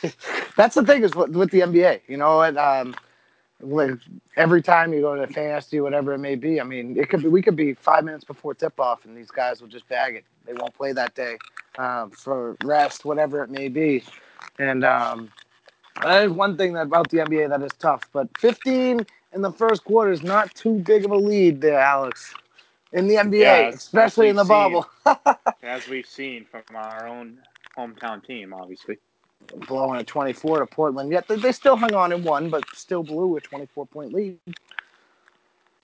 that's 0.56 0.74
the 0.74 0.84
thing 0.84 1.02
is 1.02 1.14
with, 1.14 1.30
with 1.30 1.50
the 1.50 1.60
NBA. 1.60 2.02
You 2.06 2.18
know, 2.18 2.42
and, 2.42 2.58
um, 2.58 2.94
every 4.36 4.62
time 4.62 4.92
you 4.92 5.00
go 5.00 5.14
to 5.14 5.26
fantasy, 5.32 5.80
whatever 5.80 6.12
it 6.12 6.18
may 6.18 6.34
be. 6.34 6.60
I 6.60 6.64
mean, 6.64 6.98
it 6.98 7.08
could 7.08 7.22
be 7.22 7.28
we 7.28 7.42
could 7.42 7.56
be 7.56 7.74
five 7.74 8.04
minutes 8.04 8.24
before 8.24 8.54
tip 8.54 8.78
off, 8.78 9.04
and 9.04 9.16
these 9.16 9.30
guys 9.30 9.60
will 9.60 9.68
just 9.68 9.88
bag 9.88 10.16
it. 10.16 10.24
They 10.46 10.52
won't 10.52 10.74
play 10.74 10.92
that 10.92 11.14
day 11.14 11.38
um, 11.78 12.10
for 12.10 12.56
rest, 12.62 13.04
whatever 13.04 13.42
it 13.42 13.50
may 13.50 13.68
be. 13.68 14.04
And 14.58 14.84
um, 14.84 15.30
that 16.02 16.24
is 16.24 16.32
one 16.32 16.56
thing 16.56 16.72
that 16.74 16.82
about 16.82 17.10
the 17.10 17.18
NBA 17.18 17.48
that 17.50 17.62
is 17.62 17.72
tough. 17.78 18.02
But 18.12 18.28
15 18.38 19.06
in 19.32 19.42
the 19.42 19.52
first 19.52 19.84
quarter 19.84 20.12
is 20.12 20.22
not 20.22 20.54
too 20.54 20.78
big 20.78 21.04
of 21.04 21.10
a 21.10 21.16
lead 21.16 21.60
there, 21.60 21.78
Alex. 21.78 22.34
In 22.92 23.08
the 23.08 23.16
NBA, 23.16 23.40
Yeah, 23.40 23.68
especially 23.70 24.28
in 24.28 24.36
the 24.36 24.42
we've 24.42 24.48
bubble. 24.48 24.86
As 25.62 25.88
we've 25.88 26.06
seen 26.06 26.44
from 26.44 26.62
our 26.76 27.08
own 27.08 27.38
hometown 27.76 28.24
team, 28.24 28.52
obviously. 28.52 28.98
Blowing 29.66 30.00
a 30.00 30.04
24 30.04 30.60
to 30.60 30.66
Portland. 30.66 31.10
Yet 31.10 31.28
they, 31.28 31.36
they 31.36 31.52
still 31.52 31.76
hung 31.76 31.94
on 31.94 32.12
and 32.12 32.24
won, 32.24 32.50
but 32.50 32.64
still 32.74 33.02
blew 33.02 33.36
a 33.36 33.40
24 33.40 33.86
point 33.86 34.12
lead. 34.12 34.38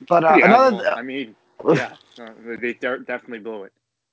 But 0.08 0.24
uh, 0.24 0.38
Yeah, 0.38 0.46
another 0.46 0.76
well, 0.76 0.94
I 0.94 1.02
mean, 1.02 1.34
yeah, 1.74 1.94
they 2.16 2.72
definitely 2.74 3.40
blew 3.40 3.64
it. 3.64 3.72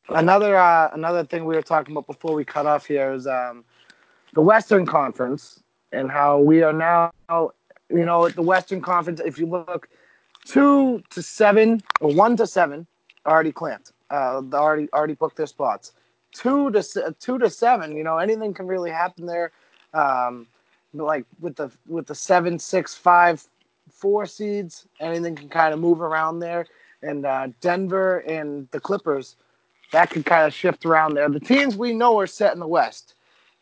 another 0.09 0.55
uh, 0.57 0.89
another 0.93 1.23
thing 1.23 1.45
we 1.45 1.55
were 1.55 1.61
talking 1.61 1.93
about 1.93 2.07
before 2.07 2.33
we 2.33 2.43
cut 2.43 2.65
off 2.65 2.85
here 2.85 3.13
is 3.13 3.27
um, 3.27 3.63
the 4.33 4.41
Western 4.41 4.85
Conference 4.85 5.63
and 5.91 6.11
how 6.11 6.39
we 6.39 6.61
are 6.61 6.73
now, 6.73 7.11
you 7.29 8.05
know, 8.05 8.25
at 8.25 8.35
the 8.35 8.41
Western 8.41 8.81
Conference. 8.81 9.21
If 9.23 9.37
you 9.39 9.45
look, 9.45 9.87
two 10.45 11.01
to 11.11 11.21
seven 11.21 11.81
or 12.01 12.13
one 12.13 12.35
to 12.37 12.47
seven 12.47 12.85
already 13.25 13.51
clamped. 13.51 13.93
Uh, 14.09 14.41
already 14.53 14.87
already 14.93 15.13
booked 15.13 15.37
their 15.37 15.47
spots. 15.47 15.93
Two 16.33 16.71
to 16.71 17.15
two 17.19 17.37
to 17.39 17.49
seven, 17.49 17.95
you 17.95 18.03
know, 18.03 18.17
anything 18.17 18.53
can 18.53 18.67
really 18.67 18.91
happen 18.91 19.25
there. 19.25 19.51
Um, 19.93 20.47
like 20.93 21.25
with 21.39 21.55
the 21.55 21.71
with 21.87 22.07
the 22.07 22.15
seven, 22.15 22.59
six, 22.59 22.93
five, 22.95 23.43
four 23.91 24.25
seeds, 24.25 24.87
anything 24.99 25.35
can 25.35 25.49
kind 25.49 25.73
of 25.73 25.79
move 25.79 26.01
around 26.01 26.39
there. 26.39 26.65
and 27.01 27.25
uh, 27.25 27.47
Denver 27.61 28.19
and 28.19 28.67
the 28.71 28.79
Clippers, 28.79 29.35
that 29.91 30.09
could 30.09 30.25
kind 30.25 30.45
of 30.45 30.53
shift 30.53 30.85
around 30.85 31.13
there. 31.13 31.29
The 31.29 31.39
teams 31.39 31.77
we 31.77 31.93
know 31.93 32.19
are 32.19 32.27
set 32.27 32.53
in 32.53 32.59
the 32.59 32.67
West. 32.67 33.15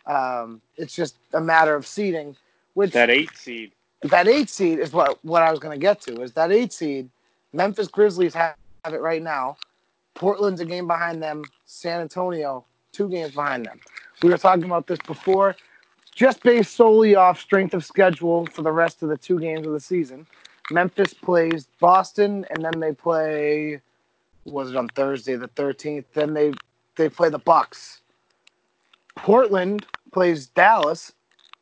Um, 0.06 0.62
it's 0.78 0.96
just 0.96 1.18
a 1.34 1.42
matter 1.42 1.76
of 1.76 1.86
seeding. 1.86 2.36
Which 2.74 2.92
That 2.94 3.10
eight 3.10 3.36
seed. 3.38 3.72
that 4.04 4.28
eight 4.28 4.50
seed 4.50 4.80
is 4.80 4.92
what 4.94 5.24
what 5.24 5.44
I 5.44 5.52
was 5.52 5.60
going 5.60 5.78
to 5.78 5.82
get 5.82 6.02
to. 6.02 6.22
Is 6.22 6.34
that 6.34 6.52
eight 6.52 6.74
seed? 6.74 7.10
Memphis 7.54 7.88
Grizzlies 7.88 8.34
have, 8.34 8.56
have 8.84 8.94
it 8.94 9.02
right 9.02 9.22
now. 9.22 9.58
Portland's 10.16 10.62
a 10.62 10.66
game 10.66 10.88
behind 10.88 11.22
them. 11.22 11.44
San 11.66 12.02
Antonio 12.02 12.66
two 12.96 13.10
games 13.10 13.36
behind 13.36 13.66
them. 13.66 13.80
We 14.24 14.30
were 14.30 14.38
talking 14.38 14.64
about 14.64 14.88
this 14.88 15.00
before, 15.06 15.56
just 16.14 16.42
based 16.42 16.74
solely 16.76 17.16
off 17.16 17.40
strength 17.40 17.74
of 17.74 17.84
schedule 17.84 18.48
for 18.48 18.62
the 18.62 18.72
rest 18.72 19.04
of 19.04 19.10
the 19.10 19.18
two 19.18 19.40
games 19.40 19.68
of 19.68 19.74
the 19.74 19.80
season. 19.80 20.26
Memphis 20.72 21.14
plays 21.14 21.68
Boston, 21.80 22.46
and 22.50 22.64
then 22.64 22.80
they 22.80 22.94
play. 22.94 23.82
Was 24.46 24.72
it 24.72 24.78
on 24.78 24.88
Thursday 24.90 25.36
the 25.36 25.48
thirteenth? 25.50 26.06
Then 26.14 26.34
they 26.34 26.54
they 26.96 27.10
play 27.10 27.30
the 27.30 27.40
Bucks. 27.40 28.02
Portland 29.16 29.86
plays 30.12 30.48
Dallas, 30.48 31.12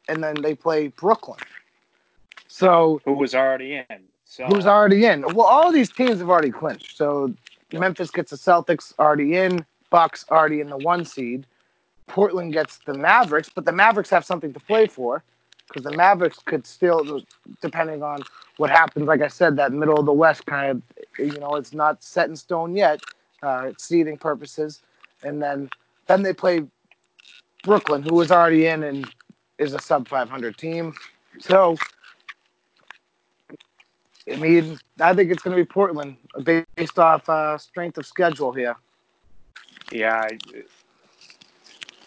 and 0.07 0.23
then 0.23 0.35
they 0.41 0.53
play 0.53 0.89
Brooklyn. 0.89 1.39
So 2.47 3.01
Who 3.05 3.13
was 3.13 3.33
already 3.33 3.83
in. 3.89 4.03
So 4.25 4.45
who's 4.45 4.65
already 4.65 5.05
in? 5.05 5.21
Well, 5.33 5.47
all 5.47 5.67
of 5.67 5.73
these 5.73 5.91
teams 5.91 6.19
have 6.19 6.29
already 6.29 6.51
clinched. 6.51 6.97
So 6.97 7.33
Memphis 7.79 8.11
gets 8.11 8.31
the 8.31 8.37
Celtics 8.37 8.93
already 8.99 9.37
in, 9.37 9.65
Bucks 9.89 10.25
already 10.31 10.61
in 10.61 10.69
the 10.69 10.77
one 10.77 11.05
seed. 11.05 11.45
Portland 12.07 12.53
gets 12.53 12.79
the 12.79 12.93
Mavericks, 12.93 13.49
but 13.53 13.65
the 13.65 13.71
Mavericks 13.71 14.09
have 14.09 14.25
something 14.25 14.53
to 14.53 14.59
play 14.59 14.87
for 14.87 15.23
because 15.67 15.83
the 15.83 15.95
Mavericks 15.95 16.39
could 16.45 16.65
still, 16.67 17.21
depending 17.61 18.03
on 18.03 18.21
what 18.57 18.69
happens, 18.69 19.07
like 19.07 19.21
I 19.21 19.27
said, 19.27 19.55
that 19.57 19.71
middle 19.71 19.99
of 19.99 20.05
the 20.05 20.13
West 20.13 20.45
kind 20.45 20.71
of, 20.71 20.81
you 21.17 21.39
know, 21.39 21.55
it's 21.55 21.73
not 21.73 22.03
set 22.03 22.29
in 22.29 22.35
stone 22.35 22.75
yet, 22.75 23.01
uh, 23.41 23.71
seeding 23.77 24.17
purposes, 24.17 24.81
and 25.23 25.41
then 25.41 25.69
then 26.07 26.21
they 26.21 26.33
play 26.33 26.61
Brooklyn, 27.63 28.03
who 28.03 28.19
is 28.21 28.31
already 28.31 28.67
in 28.67 28.83
and 28.83 29.09
is 29.57 29.73
a 29.73 29.79
sub 29.79 30.07
500 30.07 30.57
team. 30.57 30.93
So, 31.39 31.77
I 34.31 34.35
mean, 34.37 34.79
I 34.99 35.13
think 35.13 35.31
it's 35.31 35.43
going 35.43 35.55
to 35.57 35.61
be 35.61 35.65
Portland 35.67 36.17
based 36.43 36.97
off 36.97 37.27
uh, 37.27 37.57
strength 37.57 37.97
of 37.97 38.05
schedule 38.05 38.53
here. 38.53 38.75
Yeah. 39.91 40.21
I, 40.21 40.37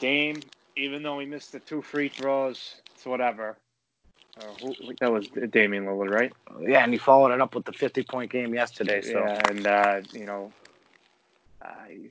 Dame, 0.01 0.41
even 0.77 1.03
though 1.03 1.19
he 1.19 1.27
missed 1.27 1.53
the 1.53 1.61
two 1.61 1.83
free 1.83 2.09
throws, 2.09 2.77
it's 2.95 3.05
whatever. 3.07 3.57
Uh, 4.39 4.45
who, 4.61 4.75
that 5.01 5.11
was 5.11 5.29
Damian 5.51 5.87
Lillard, 5.87 6.11
right? 6.11 6.33
Yeah, 6.61 6.85
and 6.85 6.93
he 6.93 6.99
followed 6.99 7.33
it 7.33 7.41
up 7.41 7.55
with 7.55 7.65
the 7.65 7.73
50 7.73 8.03
point 8.05 8.31
game 8.31 8.55
yesterday. 8.55 9.01
So, 9.01 9.21
Yeah, 9.21 9.41
and 9.49 9.67
uh, 9.67 10.01
you 10.13 10.27
know, 10.27 10.53
I, 11.63 12.11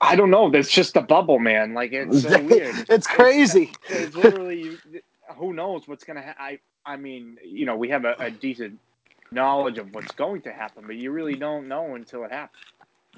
I 0.00 0.14
don't 0.16 0.30
know. 0.30 0.48
It's 0.54 0.70
just 0.70 0.96
a 0.96 1.02
bubble, 1.02 1.40
man. 1.40 1.74
Like 1.74 1.92
it's 1.92 2.22
so 2.22 2.40
weird. 2.44 2.86
it's 2.88 3.06
crazy. 3.06 3.72
It's 3.88 4.14
literally, 4.14 4.62
you- 4.62 4.78
who 5.36 5.52
knows 5.52 5.88
what's 5.88 6.04
gonna 6.04 6.22
happen? 6.22 6.58
I, 6.86 6.96
mean, 6.96 7.38
you 7.44 7.66
know, 7.66 7.76
we 7.76 7.88
have 7.90 8.04
a, 8.04 8.14
a 8.18 8.30
decent 8.30 8.78
knowledge 9.30 9.78
of 9.78 9.94
what's 9.94 10.12
going 10.12 10.42
to 10.42 10.52
happen, 10.52 10.84
but 10.86 10.96
you 10.96 11.10
really 11.10 11.34
don't 11.34 11.68
know 11.68 11.94
until 11.94 12.24
it 12.24 12.32
happens. 12.32 12.62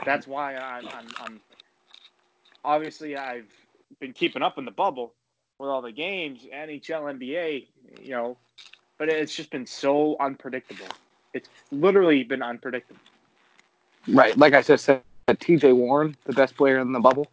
That's 0.05 0.27
why 0.27 0.57
I'm, 0.57 0.87
I'm, 0.89 1.07
I'm 1.21 1.41
obviously 2.65 3.17
I've 3.17 3.47
been 4.01 4.13
keeping 4.13 4.43
up 4.43 4.59
in 4.59 4.65
the 4.65 4.71
bubble 4.71 5.13
with 5.59 5.69
all 5.71 5.83
the 5.83 5.93
games, 5.93 6.47
NHL, 6.55 7.17
NBA, 7.19 7.67
you 8.03 8.11
know, 8.11 8.37
but 8.99 9.09
it's 9.09 9.35
just 9.35 9.51
been 9.51 9.67
so 9.67 10.17
unpredictable. 10.21 10.87
It's 11.33 11.49
literally 11.71 12.25
been 12.25 12.43
unpredictable. 12.43 13.01
Right. 14.09 14.37
Like 14.37 14.55
I 14.55 14.63
just 14.63 14.85
said, 14.85 15.03
TJ 15.29 15.75
Warren, 15.75 16.17
the 16.25 16.33
best 16.33 16.57
player 16.57 16.79
in 16.79 16.93
the 16.93 17.01
bubble. 17.01 17.27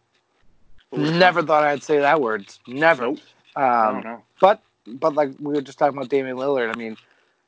Never 0.92 1.42
thought 1.42 1.64
I'd 1.64 1.82
say 1.82 1.98
that 1.98 2.20
word. 2.20 2.46
Never. 2.66 3.02
Nope. 3.08 3.18
I 3.56 3.88
Um, 3.88 3.94
don't 3.94 4.04
know. 4.04 4.22
but 4.40 4.62
but 4.86 5.14
like 5.14 5.32
we 5.40 5.54
were 5.54 5.62
just 5.62 5.78
talking 5.78 5.96
about 5.98 6.10
Damian 6.10 6.36
Lillard. 6.36 6.74
I 6.74 6.78
mean, 6.78 6.96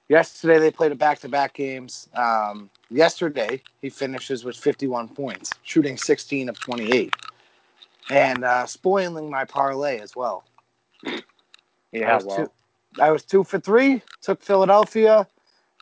yesterday 0.09 0.59
they 0.59 0.71
played 0.71 0.93
a 0.93 0.97
back 0.97 1.21
to 1.21 1.29
back 1.29 1.55
games. 1.55 2.09
Um, 2.15 2.71
yesterday 2.91 3.63
he 3.83 3.91
finishes 3.91 4.45
with 4.45 4.57
51 4.57 5.11
points, 5.11 5.53
shooting 5.63 5.97
16 5.97 6.49
of 6.51 6.61
28, 6.61 7.15
and 8.11 8.45
uh, 8.45 8.67
spoiling 8.67 9.31
my 9.31 9.45
parlay 9.45 10.01
as 10.01 10.17
well. 10.17 10.45
I 12.05 12.13
Yeah, 12.13 12.15
was 12.15 12.27
well, 12.27 12.27
two, 12.27 12.51
I 13.01 13.11
was 13.13 13.25
two 13.25 13.45
for 13.45 13.61
three. 13.61 14.03
Took 14.23 14.43
Philadelphia. 14.43 15.27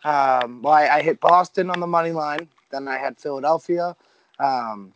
Um, 0.04 0.62
well, 0.62 0.74
I, 0.74 0.88
I 0.88 1.02
hit 1.02 1.20
Boston 1.20 1.70
on 1.70 1.80
the 1.80 1.86
money 1.86 2.12
line. 2.12 2.48
Then 2.70 2.88
I 2.88 2.98
had 2.98 3.18
Philadelphia. 3.18 3.96
Um, 4.40 4.94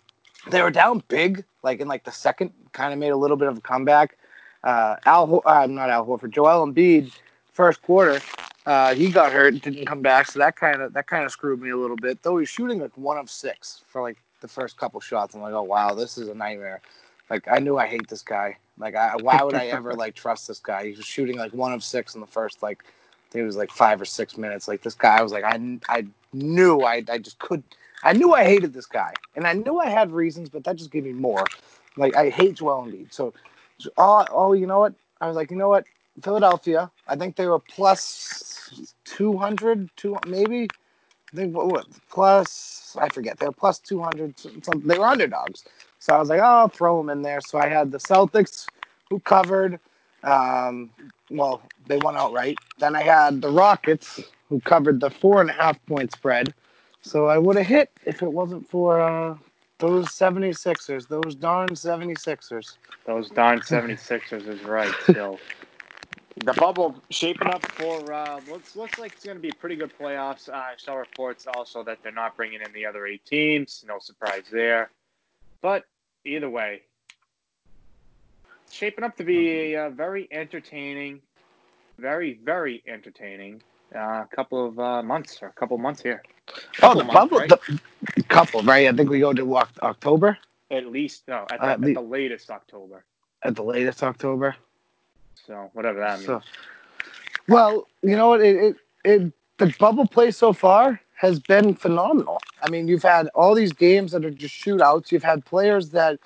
they 0.51 0.63
were 0.63 0.71
down 0.71 1.03
big, 1.09 1.45
like 1.63 1.81
in 1.81 1.89
like 1.89 2.05
the 2.05 2.13
second. 2.13 2.53
Kind 2.73 2.93
of 2.93 2.99
made 2.99 3.11
a 3.11 3.17
little 3.17 3.37
bit 3.37 3.49
of 3.49 3.59
a 3.59 3.61
comeback. 3.61 4.19
Uh, 4.65 4.97
Al, 5.07 5.27
Ho- 5.27 5.43
uh, 5.45 5.67
not 5.67 5.91
Al 5.91 6.07
Horford, 6.07 6.31
Joel 6.31 6.67
Embiid, 6.67 7.13
first 7.53 7.83
quarter, 7.83 8.21
uh, 8.67 8.95
he 8.95 9.11
got 9.11 9.33
hurt, 9.33 9.61
didn't 9.63 9.87
come 9.87 10.03
back, 10.03 10.27
so 10.27 10.39
that 10.39 10.57
kind 10.57 10.83
of 10.83 10.93
that 10.93 11.07
kind 11.07 11.25
of 11.25 11.31
screwed 11.31 11.61
me 11.61 11.71
a 11.71 11.77
little 11.77 11.97
bit. 11.97 12.23
Though 12.23 12.39
he's 12.39 12.49
shooting 12.49 12.81
like 12.81 12.97
one 12.97 13.17
of 13.19 13.31
six 13.31 13.83
for 13.87 14.03
like 14.03 14.19
the 14.41 14.49
first 14.49 14.77
couple 14.77 15.01
shots. 15.01 15.35
I'm 15.35 15.41
like, 15.41 15.55
oh 15.55 15.63
wow, 15.63 15.95
this 15.95 16.19
is 16.19 16.29
a 16.29 16.35
nightmare. 16.35 16.81
Like 17.31 17.49
I 17.49 17.59
knew 17.61 17.79
I 17.79 17.87
hate 17.87 18.09
this 18.09 18.23
guy. 18.23 18.57
Like 18.79 18.95
I, 18.95 19.17
why 19.17 19.43
would 19.43 19.55
I 19.55 19.67
ever 19.67 19.95
like 19.95 20.15
trust 20.15 20.49
this 20.49 20.59
guy? 20.59 20.85
He 20.85 20.91
was 20.93 21.05
shooting 21.05 21.39
like 21.39 21.53
one 21.53 21.73
of 21.73 21.83
six 21.83 22.15
in 22.15 22.21
the 22.21 22.27
first 22.27 22.63
like 22.63 22.83
it 23.35 23.43
was 23.43 23.57
like 23.57 23.71
five 23.71 24.01
or 24.01 24.05
six 24.05 24.37
minutes. 24.37 24.69
Like 24.69 24.83
this 24.83 24.95
guy, 24.95 25.19
I 25.19 25.23
was 25.23 25.33
like, 25.33 25.45
I, 25.45 25.79
I 25.89 26.07
knew 26.33 26.83
I, 26.83 27.03
I 27.09 27.19
just 27.19 27.39
could, 27.39 27.63
I 28.03 28.13
knew 28.13 28.33
I 28.33 28.45
hated 28.45 28.73
this 28.73 28.87
guy, 28.87 29.13
and 29.37 29.47
I 29.47 29.53
knew 29.53 29.79
I 29.79 29.89
had 29.89 30.13
reasons, 30.13 30.49
but 30.49 30.65
that 30.65 30.77
just 30.77 30.91
gave 30.91 31.05
me 31.05 31.13
more. 31.13 31.45
Like 31.97 32.17
I 32.17 32.31
hate 32.31 32.55
Joel 32.55 32.87
Embiid. 32.87 33.13
So 33.13 33.35
oh, 33.97 34.25
oh, 34.31 34.53
you 34.53 34.67
know 34.67 34.81
what? 34.81 34.95
I 35.21 35.27
was 35.27 35.37
like, 35.37 35.51
you 35.51 35.57
know 35.57 35.69
what? 35.69 35.85
Philadelphia. 36.23 36.91
I 37.07 37.17
think 37.17 37.37
they 37.37 37.47
were 37.47 37.59
plus 37.59 38.95
200, 39.05 39.91
two, 39.97 40.17
maybe. 40.27 40.69
I 41.33 41.37
think 41.37 41.55
what, 41.55 41.69
what 41.69 41.87
plus 42.11 42.97
I 43.01 43.09
forget. 43.09 43.39
They 43.39 43.47
were 43.47 43.53
plus 43.53 43.79
200. 43.79 44.39
Something. 44.39 44.81
They 44.87 44.99
were 44.99 45.07
underdogs. 45.07 45.65
So 45.99 46.15
I 46.15 46.19
was 46.19 46.29
like, 46.29 46.41
oh, 46.41 46.45
I'll 46.45 46.69
throw 46.69 46.99
them 46.99 47.11
in 47.11 47.23
there. 47.23 47.41
So 47.41 47.59
I 47.59 47.69
had 47.69 47.93
the 47.93 47.99
Celtics 47.99 48.67
who 49.11 49.21
covered. 49.21 49.79
Um, 50.25 50.91
well, 51.31 51.63
they 51.87 51.99
won 51.99 52.17
outright. 52.17 52.59
Then 52.79 52.97
I 52.97 53.03
had 53.03 53.41
the 53.43 53.51
Rockets 53.51 54.21
who 54.49 54.61
covered 54.61 55.01
the 55.01 55.11
four 55.11 55.41
and 55.41 55.51
a 55.51 55.53
half 55.53 55.85
point 55.87 56.13
spread. 56.13 56.55
So 57.03 57.27
I 57.27 57.39
would 57.39 57.57
have 57.57 57.67
hit 57.67 57.91
if 58.07 58.23
it 58.23 58.33
wasn't 58.33 58.69
for 58.69 59.01
uh, 59.01 59.37
those 59.79 60.07
76ers, 60.09 61.09
those 61.09 61.35
darn 61.35 61.69
76ers. 61.69 62.77
those 63.07 63.31
darn 63.31 63.61
76ers 63.61 64.47
is 64.49 64.63
right. 64.65 64.93
Still, 65.03 65.39
the 66.45 66.53
bubble 66.55 67.01
shaping 67.11 67.49
up 67.49 67.65
for 67.73 68.13
uh, 68.13 68.41
looks 68.49 68.77
looks 68.77 68.99
like 68.99 69.13
it's 69.13 69.25
going 69.25 69.37
to 69.37 69.43
be 69.43 69.53
pretty 69.53 69.77
good 69.77 69.93
playoffs. 69.99 70.49
Uh, 70.49 70.53
I 70.53 70.75
saw 70.77 70.95
reports 70.95 71.47
also 71.55 71.83
that 71.85 71.99
they're 72.03 72.13
not 72.13 72.37
bringing 72.37 72.61
in 72.61 72.73
the 72.73 72.87
other 72.87 73.07
eight 73.07 73.25
teams. 73.25 73.85
No 73.87 73.99
surprise 73.99 74.45
there. 74.51 74.91
But 75.61 75.85
either 76.25 76.51
way, 76.51 76.83
shaping 78.71 79.05
up 79.05 79.17
to 79.17 79.25
be 79.25 79.75
a, 79.75 79.87
uh 79.87 79.91
very 79.91 80.29
entertaining, 80.31 81.21
very 81.99 82.39
very 82.45 82.83
entertaining 82.87 83.63
uh, 83.95 84.25
couple 84.35 84.67
of 84.67 84.79
uh, 84.79 85.03
months 85.03 85.39
or 85.43 85.49
a 85.49 85.53
couple 85.53 85.79
months 85.79 86.03
here. 86.03 86.23
Oh, 86.83 86.91
the 86.95 87.05
months, 87.05 87.13
bubble, 87.15 87.39
right? 87.39 87.49
the 87.51 88.23
couple, 88.25 88.63
right? 88.63 88.89
I 88.89 88.93
think 88.97 89.11
we 89.11 89.21
go 89.21 89.33
to 89.33 89.57
October 89.83 90.39
At 90.71 90.87
least 90.87 91.25
no, 91.29 91.47
at 91.51 91.61
the, 91.61 91.67
Uh, 91.67 91.69
at 91.71 91.81
the- 91.81 91.95
the 91.95 92.01
latest 92.01 92.51
October. 92.51 93.05
at 93.43 93.55
the 93.57 93.63
latest 93.63 94.03
October. 94.03 94.57
So 95.47 95.71
whatever 95.73 96.01
that 96.01 96.15
means. 96.17 96.27
So, 96.27 96.43
well, 97.49 97.87
you 98.03 98.17
know 98.17 98.29
what? 98.29 98.41
It, 98.41 98.57
it, 98.57 98.77
it 99.05 99.33
the 99.59 99.75
bubble 99.79 100.07
play 100.07 100.31
so 100.31 100.53
far 100.53 101.01
has 101.17 101.41
been 101.41 101.75
phenomenal. 101.75 102.39
I 102.63 102.71
mean, 102.71 102.87
you've 102.89 103.03
had 103.03 103.29
all 103.35 103.55
these 103.55 103.73
games 103.73 104.13
that 104.13 104.25
are 104.25 104.31
just 104.31 104.55
shootouts. 104.55 105.11
You've 105.11 105.25
had 105.25 105.45
players 105.45 105.91
that 105.91 106.19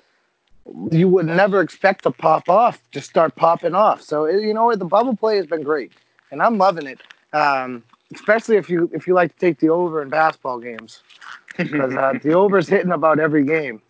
you 0.91 1.07
would 1.09 1.25
never 1.25 1.61
expect 1.61 2.03
to 2.03 2.11
pop 2.11 2.47
off 2.49 2.79
just 2.91 3.09
start 3.09 3.35
popping 3.35 3.75
off. 3.75 4.01
So 4.01 4.25
it, 4.25 4.41
you 4.41 4.53
know 4.53 4.65
what? 4.65 4.79
The 4.79 4.85
bubble 4.85 5.15
play 5.15 5.37
has 5.37 5.47
been 5.47 5.63
great, 5.63 5.91
and 6.31 6.41
I'm 6.41 6.57
loving 6.57 6.87
it. 6.87 6.99
Um, 7.33 7.83
especially 8.13 8.57
if 8.57 8.69
you 8.69 8.89
if 8.93 9.07
you 9.07 9.13
like 9.13 9.33
to 9.33 9.39
take 9.39 9.59
the 9.59 9.69
over 9.69 10.01
in 10.01 10.09
basketball 10.09 10.59
games 10.59 11.01
because 11.57 11.95
uh, 11.95 12.13
the 12.21 12.33
over's 12.33 12.67
hitting 12.67 12.91
about 12.91 13.19
every 13.19 13.43
game. 13.43 13.81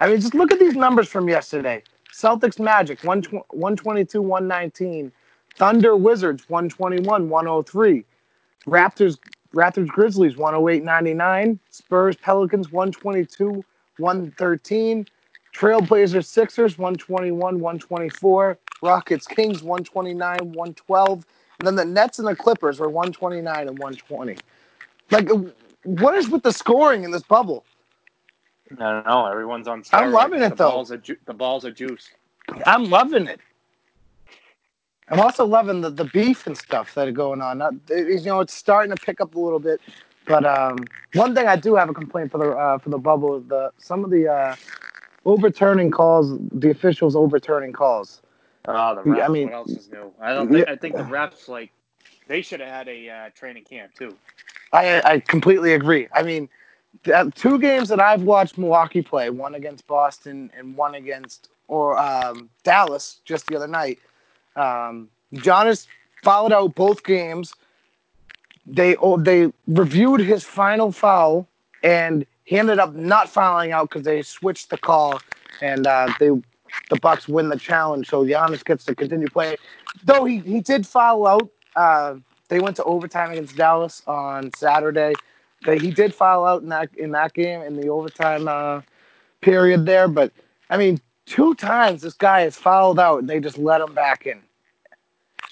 I 0.00 0.08
mean, 0.08 0.20
just 0.20 0.34
look 0.34 0.52
at 0.52 0.58
these 0.58 0.74
numbers 0.74 1.08
from 1.08 1.28
yesterday. 1.28 1.82
Celtics 2.12 2.58
Magic, 2.58 3.02
122, 3.02 4.22
119. 4.22 5.12
Thunder 5.56 5.96
Wizards, 5.96 6.48
121, 6.48 7.28
103. 7.28 8.04
Raptors 8.66 9.18
Raptors 9.54 9.88
Grizzlies, 9.88 10.36
108, 10.36 10.84
99. 10.84 11.58
Spurs 11.70 12.16
Pelicans, 12.16 12.70
122, 12.72 13.64
113. 13.98 15.06
Trailblazers 15.54 16.26
Sixers, 16.26 16.76
121, 16.76 17.60
124. 17.60 18.58
Rockets 18.82 19.26
Kings, 19.26 19.62
129, 19.62 20.38
112. 20.52 21.24
And 21.58 21.66
then 21.66 21.76
the 21.76 21.84
Nets 21.84 22.18
and 22.18 22.28
the 22.28 22.36
Clippers 22.36 22.78
were 22.78 22.88
129 22.88 23.68
and 23.68 23.78
120. 23.78 24.36
Like, 25.10 25.28
what 25.84 26.16
is 26.16 26.28
with 26.28 26.42
the 26.42 26.52
scoring 26.52 27.04
in 27.04 27.10
this 27.10 27.22
bubble? 27.22 27.64
I 28.72 28.92
don't 28.92 29.06
know. 29.06 29.26
Everyone's 29.26 29.68
on. 29.68 29.82
Steroids. 29.82 29.92
I'm 29.92 30.12
loving 30.12 30.42
it, 30.42 30.50
the 30.50 30.56
though. 30.56 30.70
Balls 30.70 30.92
ju- 31.02 31.16
the 31.26 31.34
balls 31.34 31.64
are 31.64 31.70
juice. 31.70 32.08
I'm 32.66 32.90
loving 32.90 33.26
it. 33.26 33.40
I'm 35.08 35.20
also 35.20 35.46
loving 35.46 35.82
the, 35.82 35.90
the 35.90 36.04
beef 36.06 36.46
and 36.48 36.58
stuff 36.58 36.94
that 36.94 37.06
are 37.06 37.12
going 37.12 37.40
on. 37.40 37.58
Not, 37.58 37.74
you 37.88 38.20
know, 38.24 38.40
it's 38.40 38.54
starting 38.54 38.94
to 38.94 39.00
pick 39.00 39.20
up 39.20 39.36
a 39.36 39.38
little 39.38 39.60
bit. 39.60 39.80
But 40.26 40.44
um, 40.44 40.78
one 41.14 41.34
thing 41.34 41.46
I 41.46 41.54
do 41.54 41.76
have 41.76 41.88
a 41.88 41.94
complaint 41.94 42.32
for 42.32 42.38
the 42.38 42.50
uh, 42.50 42.78
for 42.78 42.90
the 42.90 42.98
bubble 42.98 43.36
is 43.36 43.44
the 43.46 43.70
some 43.78 44.04
of 44.04 44.10
the 44.10 44.26
uh, 44.28 44.56
overturning 45.24 45.92
calls, 45.92 46.36
the 46.50 46.70
officials 46.70 47.14
overturning 47.14 47.72
calls. 47.72 48.22
Oh, 48.68 48.94
the 48.94 49.02
refs. 49.02 49.24
I 49.24 49.28
mean- 49.28 49.44
what 49.44 49.54
else 49.54 49.70
is 49.70 49.90
new? 49.90 50.12
I 50.20 50.34
don't. 50.34 50.50
Think, 50.50 50.68
I 50.68 50.76
think 50.76 50.96
the 50.96 51.02
refs 51.02 51.48
like 51.48 51.70
they 52.28 52.42
should 52.42 52.60
have 52.60 52.68
had 52.68 52.88
a 52.88 53.08
uh, 53.08 53.30
training 53.34 53.64
camp 53.64 53.92
too. 53.94 54.16
I 54.72 55.00
I 55.02 55.20
completely 55.20 55.74
agree. 55.74 56.08
I 56.12 56.22
mean, 56.22 56.48
the 57.04 57.32
two 57.34 57.58
games 57.58 57.88
that 57.88 58.00
I've 58.00 58.22
watched 58.22 58.58
Milwaukee 58.58 59.02
play, 59.02 59.30
one 59.30 59.54
against 59.54 59.86
Boston 59.86 60.50
and 60.56 60.76
one 60.76 60.94
against 60.94 61.48
or 61.68 61.98
um, 61.98 62.48
Dallas 62.62 63.20
just 63.24 63.46
the 63.46 63.56
other 63.56 63.66
night. 63.66 63.98
Um, 64.54 65.08
Giannis 65.34 65.86
fouled 66.22 66.52
out 66.52 66.74
both 66.74 67.04
games. 67.04 67.52
They 68.66 68.96
oh, 68.96 69.16
they 69.16 69.52
reviewed 69.66 70.20
his 70.20 70.42
final 70.44 70.90
foul, 70.90 71.48
and 71.82 72.26
he 72.44 72.58
ended 72.58 72.78
up 72.78 72.94
not 72.94 73.28
fouling 73.28 73.72
out 73.72 73.88
because 73.88 74.02
they 74.02 74.22
switched 74.22 74.70
the 74.70 74.78
call, 74.78 75.20
and 75.60 75.86
uh, 75.86 76.12
they 76.18 76.30
the 76.90 76.96
Bucks 76.96 77.28
win 77.28 77.48
the 77.48 77.58
challenge. 77.58 78.08
So 78.08 78.24
Giannis 78.24 78.64
gets 78.64 78.84
to 78.86 78.94
continue 78.94 79.28
playing. 79.28 79.56
Though 80.04 80.24
he 80.24 80.38
he 80.40 80.60
did 80.60 80.86
foul 80.86 81.26
out. 81.26 81.50
Uh, 81.74 82.16
they 82.48 82.60
went 82.60 82.76
to 82.76 82.84
overtime 82.84 83.32
against 83.32 83.56
Dallas 83.56 84.02
on 84.06 84.50
Saturday. 84.56 85.14
They, 85.64 85.78
he 85.78 85.90
did 85.90 86.14
foul 86.14 86.44
out 86.44 86.62
in 86.62 86.68
that 86.68 86.94
in 86.96 87.10
that 87.12 87.34
game 87.34 87.60
in 87.62 87.76
the 87.76 87.88
overtime 87.88 88.48
uh, 88.48 88.82
period 89.40 89.84
there. 89.84 90.08
But 90.08 90.32
I 90.70 90.76
mean, 90.76 91.00
two 91.26 91.54
times 91.54 92.02
this 92.02 92.14
guy 92.14 92.42
has 92.42 92.56
fouled 92.56 92.98
out, 92.98 93.18
and 93.20 93.28
they 93.28 93.40
just 93.40 93.58
let 93.58 93.80
him 93.80 93.94
back 93.94 94.26
in. 94.26 94.40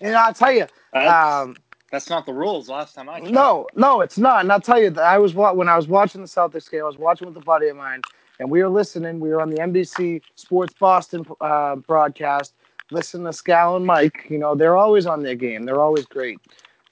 And 0.01 0.15
I'll 0.15 0.35
tell 0.35 0.53
you, 0.53 0.67
That's, 0.93 1.43
um, 1.43 1.57
that's 1.91 2.11
not 2.11 2.27
the 2.27 2.33
rules. 2.33 2.69
Last 2.69 2.95
time 2.95 3.09
I 3.09 3.21
checked. 3.21 3.33
no, 3.33 3.67
no, 3.75 4.01
it's 4.01 4.19
not. 4.19 4.41
And 4.41 4.53
I'll 4.53 4.61
tell 4.61 4.81
you 4.81 4.91
that 4.91 5.05
I 5.05 5.19
was 5.19 5.35
when 5.35 5.69
I 5.69 5.77
was 5.77 5.89
watching 5.89 6.21
the 6.21 6.29
Celtics 6.29 6.71
game. 6.71 6.83
I 6.83 6.85
was 6.85 6.99
watching 6.99 7.27
with 7.29 7.37
a 7.37 7.45
buddy 7.45 7.69
of 7.69 7.77
mine, 7.77 8.03
and 8.39 8.51
we 8.51 8.63
were 8.63 8.69
listening. 8.69 9.21
We 9.21 9.31
were 9.31 9.41
on 9.41 9.51
the 9.51 9.57
NBC 9.57 10.23
Sports 10.35 10.75
Boston 10.79 11.25
uh, 11.41 11.77
broadcast. 11.77 12.55
Listen 12.91 13.25
to 13.25 13.31
Scal 13.31 13.77
and 13.77 13.87
Mike. 13.87 14.27
You 14.29 14.39
know 14.39 14.55
they're 14.55 14.77
always 14.77 15.07
on 15.07 15.23
their 15.23 15.35
game. 15.35 15.65
They're 15.65 15.81
always 15.81 16.07
great. 16.07 16.39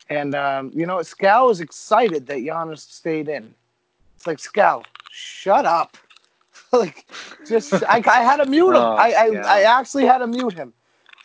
And 0.09 0.35
um, 0.35 0.71
you 0.75 0.87
know 0.87 0.97
Scal 0.99 1.49
was 1.49 1.61
excited 1.61 2.27
that 2.27 2.39
Giannis 2.39 2.81
stayed 2.81 3.29
in. 3.29 3.55
It's 4.17 4.27
like 4.27 4.39
Scal, 4.39 4.85
shut 5.11 5.67
up. 5.67 5.97
like, 6.73 7.07
just 7.47 7.73
I, 7.75 8.03
I 8.07 8.23
had 8.23 8.39
to 8.39 8.47
mute 8.47 8.71
him. 8.71 8.77
Oh, 8.83 8.95
I, 8.95 9.11
I. 9.11 9.27
I 9.59 9.63
actually 9.63 10.07
had 10.07 10.19
to 10.19 10.27
mute 10.27 10.55
him. 10.55 10.73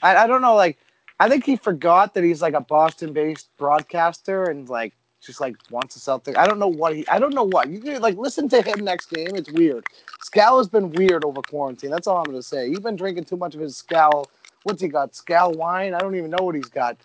I, 0.04 0.16
I 0.18 0.28
don't 0.28 0.42
know. 0.42 0.56
Like, 0.56 0.78
I 1.20 1.30
think 1.30 1.46
he 1.46 1.56
forgot 1.56 2.14
that 2.14 2.24
he's 2.24 2.42
like 2.42 2.54
a 2.54 2.62
Boston-based 2.62 3.50
broadcaster 3.58 4.44
and 4.44 4.68
like 4.68 4.94
just 5.28 5.40
like 5.40 5.56
wants 5.70 5.94
to 5.94 6.00
sell 6.00 6.16
Celtic. 6.20 6.38
I 6.38 6.48
don't 6.48 6.58
know 6.58 6.68
what 6.68 6.96
he. 6.96 7.08
I 7.08 7.20
don't 7.20 7.34
know 7.36 7.44
what 7.48 7.70
you 7.70 7.80
could, 7.80 8.02
like. 8.02 8.18
Listen 8.18 8.50
to 8.50 8.62
him 8.62 8.84
next 8.84 9.12
game. 9.12 9.36
It's 9.36 9.52
weird. 9.52 9.86
Scal 10.26 10.58
has 10.58 10.68
been 10.68 10.90
weird 10.92 11.24
over 11.24 11.42
quarantine. 11.42 11.92
That's 11.92 12.08
all 12.08 12.18
I'm 12.18 12.24
gonna 12.24 12.42
say. 12.42 12.70
He's 12.70 12.80
been 12.80 12.96
drinking 12.96 13.26
too 13.26 13.38
much 13.38 13.54
of 13.54 13.62
his 13.62 13.76
Scal. 13.82 14.26
What's 14.64 14.82
he 14.82 14.88
got? 14.88 15.12
Scal 15.14 15.56
wine? 15.56 15.94
I 15.94 16.00
don't 16.00 16.16
even 16.16 16.32
know 16.32 16.44
what 16.44 16.56
he's 16.56 16.66
got. 16.66 16.98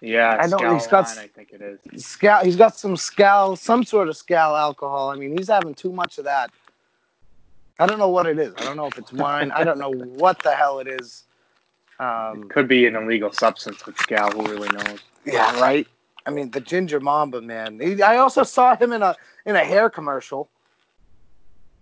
Yeah, 0.00 0.38
I 0.40 0.46
know 0.46 0.56
Scal 0.56 0.72
he's 0.74 0.86
got- 0.86 1.06
line, 1.08 1.18
I 1.24 1.26
think 1.28 1.52
it 1.52 1.60
is. 1.60 1.78
Scal. 2.02 2.42
He's 2.42 2.56
got 2.56 2.74
some 2.76 2.94
Scal, 2.94 3.58
some 3.58 3.84
sort 3.84 4.08
of 4.08 4.14
Scal 4.16 4.58
alcohol. 4.58 5.10
I 5.10 5.16
mean, 5.16 5.36
he's 5.36 5.48
having 5.48 5.74
too 5.74 5.92
much 5.92 6.16
of 6.16 6.24
that. 6.24 6.50
I 7.78 7.86
don't 7.86 7.98
know 7.98 8.08
what 8.08 8.26
it 8.26 8.38
is. 8.38 8.54
I 8.56 8.64
don't 8.64 8.76
know 8.76 8.86
if 8.86 8.96
it's 8.98 9.12
wine. 9.12 9.50
I 9.52 9.64
don't 9.64 9.78
know 9.78 9.90
what 9.92 10.42
the 10.42 10.52
hell 10.54 10.78
it 10.78 10.86
is. 10.88 11.24
Um, 11.98 12.48
Could 12.48 12.66
be 12.68 12.86
an 12.86 12.96
illegal 12.96 13.30
substance 13.32 13.84
with 13.84 13.96
Scal. 13.96 14.32
Who 14.32 14.42
really 14.50 14.68
knows? 14.70 15.00
Yeah, 15.26 15.60
right. 15.60 15.86
I 16.26 16.30
mean, 16.30 16.50
the 16.50 16.60
Ginger 16.60 17.00
Mamba 17.00 17.40
man. 17.40 17.80
He, 17.80 18.02
I 18.02 18.18
also 18.18 18.42
saw 18.42 18.76
him 18.76 18.92
in 18.92 19.02
a 19.02 19.16
in 19.46 19.56
a 19.56 19.64
hair 19.64 19.90
commercial. 19.90 20.48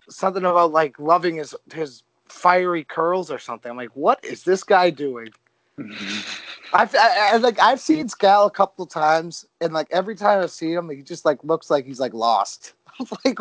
Something 0.09 0.45
about 0.45 0.71
like 0.71 0.99
loving 0.99 1.35
his 1.37 1.55
his 1.73 2.03
fiery 2.27 2.83
curls 2.83 3.31
or 3.31 3.39
something. 3.39 3.69
I'm 3.69 3.77
like, 3.77 3.95
what 3.95 4.23
is 4.23 4.43
this 4.43 4.63
guy 4.63 4.89
doing? 4.89 5.29
I've 6.73 6.93
I, 6.95 7.31
I, 7.33 7.37
like 7.37 7.59
I've 7.59 7.79
seen 7.79 8.07
Scal 8.07 8.47
a 8.47 8.51
couple 8.51 8.85
times, 8.85 9.45
and 9.61 9.73
like 9.73 9.87
every 9.91 10.15
time 10.15 10.43
I 10.43 10.45
see 10.47 10.71
him, 10.71 10.89
he 10.89 11.01
just 11.01 11.25
like 11.25 11.43
looks 11.43 11.69
like 11.69 11.85
he's 11.85 11.99
like 11.99 12.13
lost. 12.13 12.73
like 13.25 13.39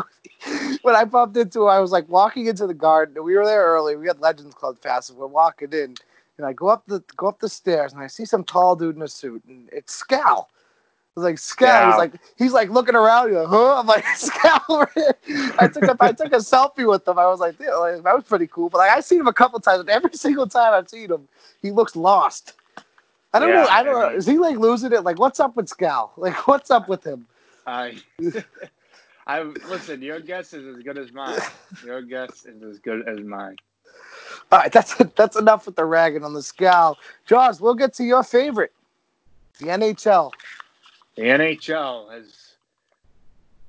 when 0.82 0.94
I 0.94 1.04
bumped 1.04 1.37
into 1.37 1.62
him, 1.62 1.68
I 1.68 1.80
was 1.80 1.92
like 1.92 2.08
walking 2.08 2.46
into 2.46 2.66
the 2.66 2.74
garden. 2.74 3.22
We 3.22 3.37
were 3.37 3.44
there 3.44 3.64
early. 3.64 3.96
We 3.96 4.06
had 4.06 4.20
Legends 4.20 4.54
Club 4.54 4.78
Fast, 4.78 5.12
we're 5.14 5.26
walking 5.26 5.72
in, 5.72 5.94
and 6.38 6.46
I 6.46 6.52
go 6.52 6.68
up 6.68 6.84
the 6.87 7.02
go 7.16 7.28
up 7.28 7.40
the 7.40 7.48
stairs, 7.48 7.92
and 7.92 8.02
I 8.02 8.06
see 8.06 8.24
some 8.24 8.44
tall 8.44 8.76
dude 8.76 8.96
in 8.96 9.02
a 9.02 9.08
suit, 9.08 9.42
and 9.46 9.68
it's 9.72 10.02
Scal. 10.02 10.46
I 11.18 11.24
was 11.24 11.24
like 11.24 11.37
Scal. 11.37 11.85
He's 11.85 11.96
like 11.96 12.14
he's 12.37 12.52
like 12.52 12.70
looking 12.70 12.94
around. 12.94 13.28
He's 13.28 13.37
like, 13.37 13.48
huh? 13.48 13.81
I'm 13.81 13.87
like 13.87 14.04
Scal. 14.14 14.87
I 15.59 15.68
took 15.68 15.87
a 15.87 15.96
I 16.00 16.12
took 16.12 16.33
a 16.33 16.37
selfie 16.37 16.88
with 16.88 17.07
him. 17.07 17.18
I 17.18 17.26
was 17.26 17.40
like, 17.40 17.59
like, 17.61 18.02
that 18.02 18.14
was 18.14 18.24
pretty 18.24 18.46
cool. 18.46 18.68
But 18.70 18.78
like 18.78 18.90
I've 18.90 19.04
seen 19.04 19.20
him 19.20 19.28
a 19.28 19.33
couple 19.33 19.59
times, 19.61 19.81
and 19.81 19.90
every 19.90 20.11
single 20.14 20.46
time 20.46 20.74
I've 20.74 20.88
seen 20.88 21.11
him, 21.11 21.28
he 21.62 21.70
looks 21.70 21.96
lost. 21.96 22.54
I 23.33 23.38
don't 23.40 23.52
Yeah, 23.52 23.54
know. 23.54 23.66
I 23.68 23.83
don't 23.83 24.00
know. 24.00 24.16
Is 24.16 24.26
he 24.26 24.38
like 24.38 24.57
losing 24.59 24.92
it? 24.92 25.02
Like, 25.04 25.18
what's 25.18 25.40
up 25.40 25.57
with 25.57 25.66
Scal? 25.66 26.11
Like, 26.16 26.46
what's 26.46 26.70
up 26.70 26.88
with 26.88 27.04
him? 27.04 27.26
I, 27.66 28.02
I 29.26 29.42
listen. 29.42 30.02
Your 30.02 30.20
guess 30.20 30.52
is 30.52 30.66
as 30.66 30.83
good 30.83 30.98
as 30.98 31.12
mine. 31.12 31.44
Your 31.83 32.02
guess 32.02 32.44
is 32.46 32.62
as 32.62 32.78
good 32.78 33.07
as 33.09 33.20
mine. 33.24 33.57
All 34.50 34.59
right, 34.59 34.72
that's 34.72 34.94
that's 35.16 35.37
enough 35.37 35.66
with 35.66 35.76
the 35.76 35.85
ragging 35.85 36.24
on 36.24 36.33
the 36.35 36.40
Scal. 36.40 36.96
Jaws, 37.26 37.61
we'll 37.61 37.74
get 37.74 37.92
to 37.94 38.04
your 38.04 38.22
favorite, 38.22 38.72
the 39.59 39.66
NHL. 39.66 40.33
The 41.18 41.24
NHL 41.24 42.12
has 42.12 42.33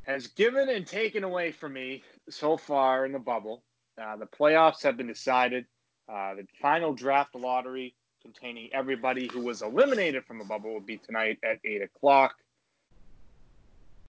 has 0.03 0.27
given 0.27 0.69
and 0.69 0.85
taken 0.85 1.23
away 1.23 1.51
from 1.51 1.73
me 1.73 2.03
so 2.29 2.57
far 2.57 3.07
in 3.07 3.11
the 3.11 3.17
bubble. 3.17 3.63
Uh, 3.99 4.17
the 4.17 4.27
playoffs 4.27 4.83
have 4.83 4.97
been 4.97 5.07
decided. 5.07 5.65
Uh, 6.07 6.35
the 6.35 6.45
final 6.61 6.93
draft 6.93 7.33
lottery 7.33 7.95
containing 8.21 8.69
everybody 8.71 9.27
who 9.33 9.41
was 9.41 9.63
eliminated 9.63 10.25
from 10.25 10.37
the 10.37 10.45
bubble 10.45 10.71
will 10.71 10.79
be 10.79 10.97
tonight 10.97 11.39
at 11.43 11.57
eight 11.65 11.81
o'clock. 11.81 12.35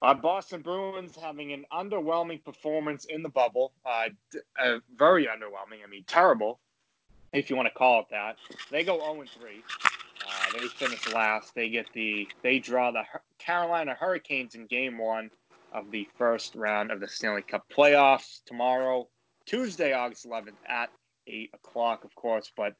Uh, 0.02 0.12
Boston 0.12 0.60
Bruins 0.60 1.16
having 1.16 1.54
an 1.54 1.64
underwhelming 1.72 2.44
performance 2.44 3.06
in 3.06 3.22
the 3.22 3.30
bubble. 3.30 3.72
Uh, 3.86 4.10
d- 4.30 4.40
uh, 4.62 4.80
very 4.98 5.24
underwhelming. 5.24 5.82
I 5.82 5.88
mean, 5.88 6.04
terrible, 6.06 6.60
if 7.32 7.48
you 7.48 7.56
want 7.56 7.68
to 7.68 7.74
call 7.74 8.00
it 8.00 8.06
that. 8.10 8.36
They 8.70 8.84
go 8.84 8.98
0 8.98 9.24
3. 9.40 9.62
Uh, 10.40 10.58
they 10.58 10.66
finish 10.68 11.12
last. 11.12 11.54
They 11.54 11.68
get 11.68 11.86
the 11.92 12.28
they 12.42 12.58
draw 12.58 12.90
the 12.90 13.02
Carolina 13.38 13.94
Hurricanes 13.98 14.54
in 14.54 14.66
Game 14.66 14.98
One 14.98 15.30
of 15.72 15.90
the 15.90 16.08
first 16.16 16.54
round 16.54 16.90
of 16.90 17.00
the 17.00 17.08
Stanley 17.08 17.42
Cup 17.42 17.64
playoffs 17.74 18.40
tomorrow, 18.46 19.08
Tuesday, 19.46 19.92
August 19.92 20.26
11th 20.26 20.54
at 20.68 20.90
eight 21.26 21.50
o'clock, 21.54 22.04
of 22.04 22.14
course. 22.14 22.50
But 22.56 22.74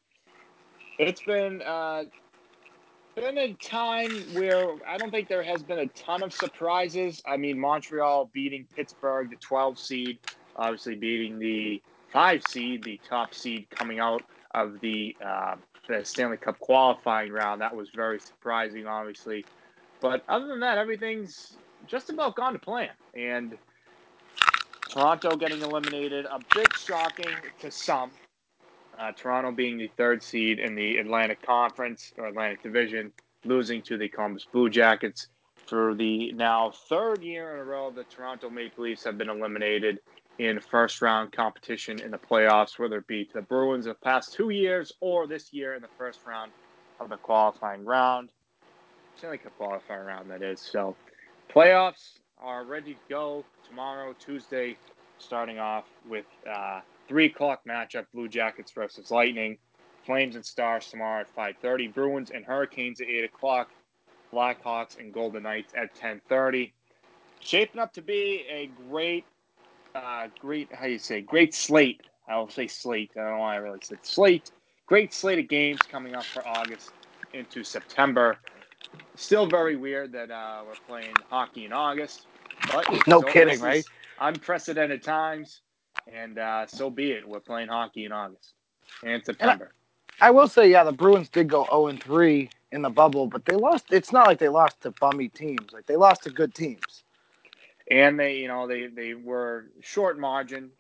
it's 0.99 1.23
been 1.23 1.63
uh, 1.63 2.05
been 3.15 3.39
a 3.39 3.53
time 3.55 4.11
where 4.35 4.75
I 4.87 4.97
don't 4.97 5.11
think 5.11 5.29
there 5.29 5.43
has 5.43 5.63
been 5.63 5.81
a 5.81 5.87
ton 5.89 6.23
of 6.23 6.33
surprises. 6.33 7.23
I 7.27 7.37
mean, 7.37 7.59
Montreal 7.59 8.31
beating 8.33 8.67
Pittsburgh, 8.75 9.31
the 9.31 9.37
12 9.37 9.79
seed, 9.79 10.19
obviously 10.57 10.97
beating 10.97 11.39
the 11.39 11.83
five 12.13 12.43
seed, 12.49 12.85
the 12.85 13.01
top 13.09 13.35
seed 13.35 13.69
coming 13.71 13.99
out 13.99 14.23
of 14.55 14.81
the 14.81 15.17
uh, 15.25 15.57
the 15.91 16.05
Stanley 16.05 16.37
Cup 16.37 16.59
qualifying 16.59 17.33
round. 17.33 17.61
That 17.61 17.75
was 17.75 17.89
very 17.91 18.21
surprising, 18.21 18.87
obviously. 18.87 19.45
But 20.01 20.25
other 20.29 20.47
than 20.47 20.61
that, 20.61 20.79
everything's 20.79 21.57
just 21.87 22.11
about 22.11 22.37
gone 22.37 22.53
to 22.55 22.59
plan. 22.59 22.91
And 23.15 23.59
Toronto 24.89 25.37
getting 25.37 25.61
eliminated, 25.63 26.27
a 26.27 26.41
bit 26.55 26.69
shocking 26.77 27.35
to 27.61 27.71
some. 27.71 28.11
Uh, 28.99 29.13
Toronto 29.13 29.53
being 29.53 29.79
the 29.79 29.91
third 29.97 30.23
seed 30.23 30.59
in 30.59 30.75
the 30.75 30.99
Atlantic 30.99 31.41
Conference 31.43 32.13
or 32.19 32.27
Atlantic 32.27 32.63
Division, 32.63 33.13
losing 33.45 33.83
to 33.83 33.97
the 33.97 34.09
Columbus 34.09 34.47
Blue 34.51 34.69
Jackets 34.69 35.29
for 35.67 35.95
the 35.95 36.33
now 36.33 36.73
third 36.89 37.23
year 37.23 37.55
in 37.55 37.61
a 37.61 37.65
row. 37.65 37.91
The 37.91 38.05
Toronto 38.05 38.51
Maple 38.51 38.85
Leafs 38.85 39.05
have 39.05 39.17
been 39.17 39.31
eliminated 39.31 40.01
in 40.41 40.59
first 40.59 41.03
round 41.03 41.33
competition 41.33 42.01
in 42.01 42.11
the 42.11 42.19
playoffs, 42.19 42.79
whether 42.79 42.97
it 42.99 43.07
be 43.07 43.27
to 43.27 43.35
the 43.35 43.43
Bruins 43.43 43.85
the 43.85 43.93
past 43.95 44.33
two 44.33 44.49
years 44.49 44.91
or 45.01 45.27
this 45.27 45.53
year 45.53 45.75
in 45.75 45.83
the 45.83 45.89
first 45.99 46.21
round 46.27 46.51
of 46.99 47.11
the 47.11 47.17
qualifying 47.19 47.85
round. 47.85 48.31
Stanley 49.17 49.37
Cup 49.37 49.57
qualifying 49.59 50.07
round, 50.07 50.31
that 50.31 50.43
is. 50.43 50.59
So, 50.61 50.97
playoffs 51.55 52.21
are 52.41 52.65
ready 52.65 52.95
to 52.95 53.01
go 53.11 53.45
tomorrow, 53.69 54.15
Tuesday, 54.19 54.79
starting 55.19 55.59
off 55.59 55.85
with 56.09 56.25
uh, 56.51 56.81
three 57.07 57.27
o'clock 57.27 57.61
matchup: 57.69 58.07
Blue 58.15 58.29
Jackets 58.29 58.73
versus 58.73 59.11
Lightning, 59.11 59.59
Flames 60.07 60.37
and 60.37 60.45
Stars 60.45 60.87
tomorrow 60.87 61.21
at 61.21 61.29
five 61.29 61.57
thirty, 61.61 61.87
Bruins 61.87 62.31
and 62.31 62.47
Hurricanes 62.47 63.03
at 63.03 63.09
eight 63.09 63.25
o'clock, 63.25 63.69
Blackhawks 64.33 64.99
and 64.99 65.13
Golden 65.13 65.43
Knights 65.43 65.75
at 65.77 65.95
ten 65.95 66.23
thirty. 66.31 66.73
shaping 67.41 67.81
up 67.81 67.93
to 67.95 68.03
be 68.03 68.47
a 68.49 68.71
great, 68.89 69.25
uh, 69.95 70.29
great 70.39 70.73
how 70.75 70.87
you 70.87 70.99
say 70.99 71.21
great 71.21 71.55
slate. 71.55 72.01
I'll 72.29 72.49
say 72.49 72.67
slate. 72.67 73.11
I 73.17 73.21
don't 73.21 73.33
know 73.33 73.39
why 73.39 73.55
I 73.55 73.59
really 73.59 73.81
said 73.83 73.99
slate. 74.03 74.51
Great 74.87 75.13
slate 75.13 75.39
of 75.39 75.49
games 75.49 75.81
coming 75.91 76.15
up 76.15 76.25
for 76.25 76.47
August 76.47 76.91
into 77.33 77.65
September. 77.65 78.37
Still 79.17 79.47
very 79.47 79.77
weird 79.77 80.13
that 80.13 80.31
uh, 80.31 80.63
we're 80.67 80.75
playing 80.87 81.15
hockey 81.29 81.65
in 81.65 81.73
August, 81.73 82.27
but 82.71 82.87
no 83.07 83.21
so 83.21 83.27
kidding, 83.27 83.61
right? 83.61 83.85
Unprecedented 84.21 85.03
times, 85.03 85.61
and 86.13 86.39
uh, 86.39 86.67
so 86.67 86.91
be 86.91 87.13
it. 87.13 87.29
We're 87.29 87.41
playing 87.41 87.69
hockey 87.69 88.05
in 88.05 88.13
August 88.13 88.55
and 89.05 89.25
September. 89.25 89.65
And 89.65 89.75
I, 90.21 90.29
I 90.29 90.31
will 90.31 90.49
say, 90.49 90.71
yeah, 90.71 90.85
the 90.85 90.93
Bruins 90.93 91.29
did 91.29 91.49
go 91.49 91.65
zero 91.65 91.89
and 91.89 92.03
three 92.03 92.51
in 92.73 92.83
the 92.83 92.91
bubble, 92.91 93.27
but 93.27 93.45
they 93.45 93.57
lost. 93.57 93.87
It's 93.91 94.13
not 94.13 94.27
like 94.27 94.39
they 94.39 94.49
lost 94.49 94.81
to 94.83 94.93
bummy 94.93 95.29
teams. 95.29 95.73
Like 95.73 95.87
they 95.87 95.97
lost 95.97 96.23
to 96.25 96.31
good 96.31 96.55
teams. 96.55 97.05
And 97.91 98.19
they, 98.19 98.37
you 98.37 98.49
know, 98.49 98.67
they 98.67 98.87
they 98.87 99.15
were 99.15 99.67
short 99.81 100.19
margin, 100.19 100.71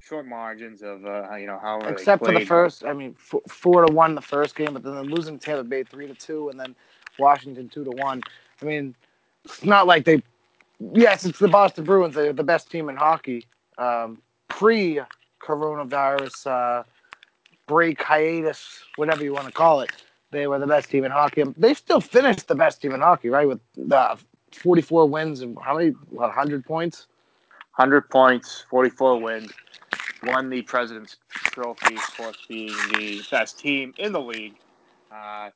short 0.00 0.26
margins 0.26 0.82
of, 0.82 1.04
uh, 1.04 1.34
you 1.36 1.46
know, 1.46 1.58
how 1.58 1.80
except 1.88 2.24
for 2.24 2.32
the 2.32 2.40
first. 2.40 2.84
I 2.84 2.92
mean, 2.92 3.16
f- 3.18 3.40
four 3.48 3.84
to 3.86 3.92
one 3.92 4.14
the 4.14 4.20
first 4.20 4.54
game, 4.54 4.74
but 4.74 4.82
then 4.82 4.94
losing 5.04 5.38
Tampa 5.38 5.64
Bay 5.64 5.82
three 5.82 6.06
to 6.06 6.14
two, 6.14 6.48
and 6.50 6.60
then 6.60 6.74
Washington 7.18 7.68
two 7.68 7.84
to 7.84 7.90
one. 7.90 8.22
I 8.60 8.64
mean, 8.64 8.94
it's 9.44 9.64
not 9.64 9.86
like 9.86 10.04
they. 10.04 10.22
Yes, 10.92 11.24
it's 11.24 11.38
the 11.38 11.48
Boston 11.48 11.84
Bruins. 11.84 12.14
They're 12.14 12.32
the 12.34 12.44
best 12.44 12.70
team 12.70 12.88
in 12.90 12.96
hockey. 12.96 13.46
Um, 13.78 14.20
Pre 14.48 15.00
coronavirus 15.42 16.46
uh, 16.46 16.82
break 17.66 18.02
hiatus, 18.02 18.84
whatever 18.96 19.24
you 19.24 19.32
want 19.32 19.46
to 19.46 19.52
call 19.52 19.80
it 19.80 19.90
they 20.30 20.46
were 20.46 20.58
the 20.58 20.66
best 20.66 20.90
team 20.90 21.04
in 21.04 21.10
hockey. 21.10 21.44
They 21.56 21.74
still 21.74 22.00
finished 22.00 22.48
the 22.48 22.54
best 22.54 22.82
team 22.82 22.92
in 22.92 23.00
hockey, 23.00 23.28
right? 23.28 23.48
With 23.48 23.60
uh, 23.90 24.16
44 24.52 25.08
wins 25.08 25.40
and 25.40 25.56
how 25.62 25.76
many? 25.76 25.90
What, 26.10 26.28
100 26.28 26.64
points? 26.64 27.06
100 27.76 28.08
points, 28.08 28.64
44 28.70 29.20
wins. 29.20 29.52
Won 30.22 30.48
the 30.48 30.62
President's 30.62 31.16
Trophy, 31.30 31.94
of 31.94 32.16
course, 32.16 32.38
being 32.48 32.74
the 32.94 33.22
best 33.30 33.58
team 33.58 33.92
in 33.98 34.12
the 34.12 34.20
league. 34.20 34.54
Uh, 35.12 35.50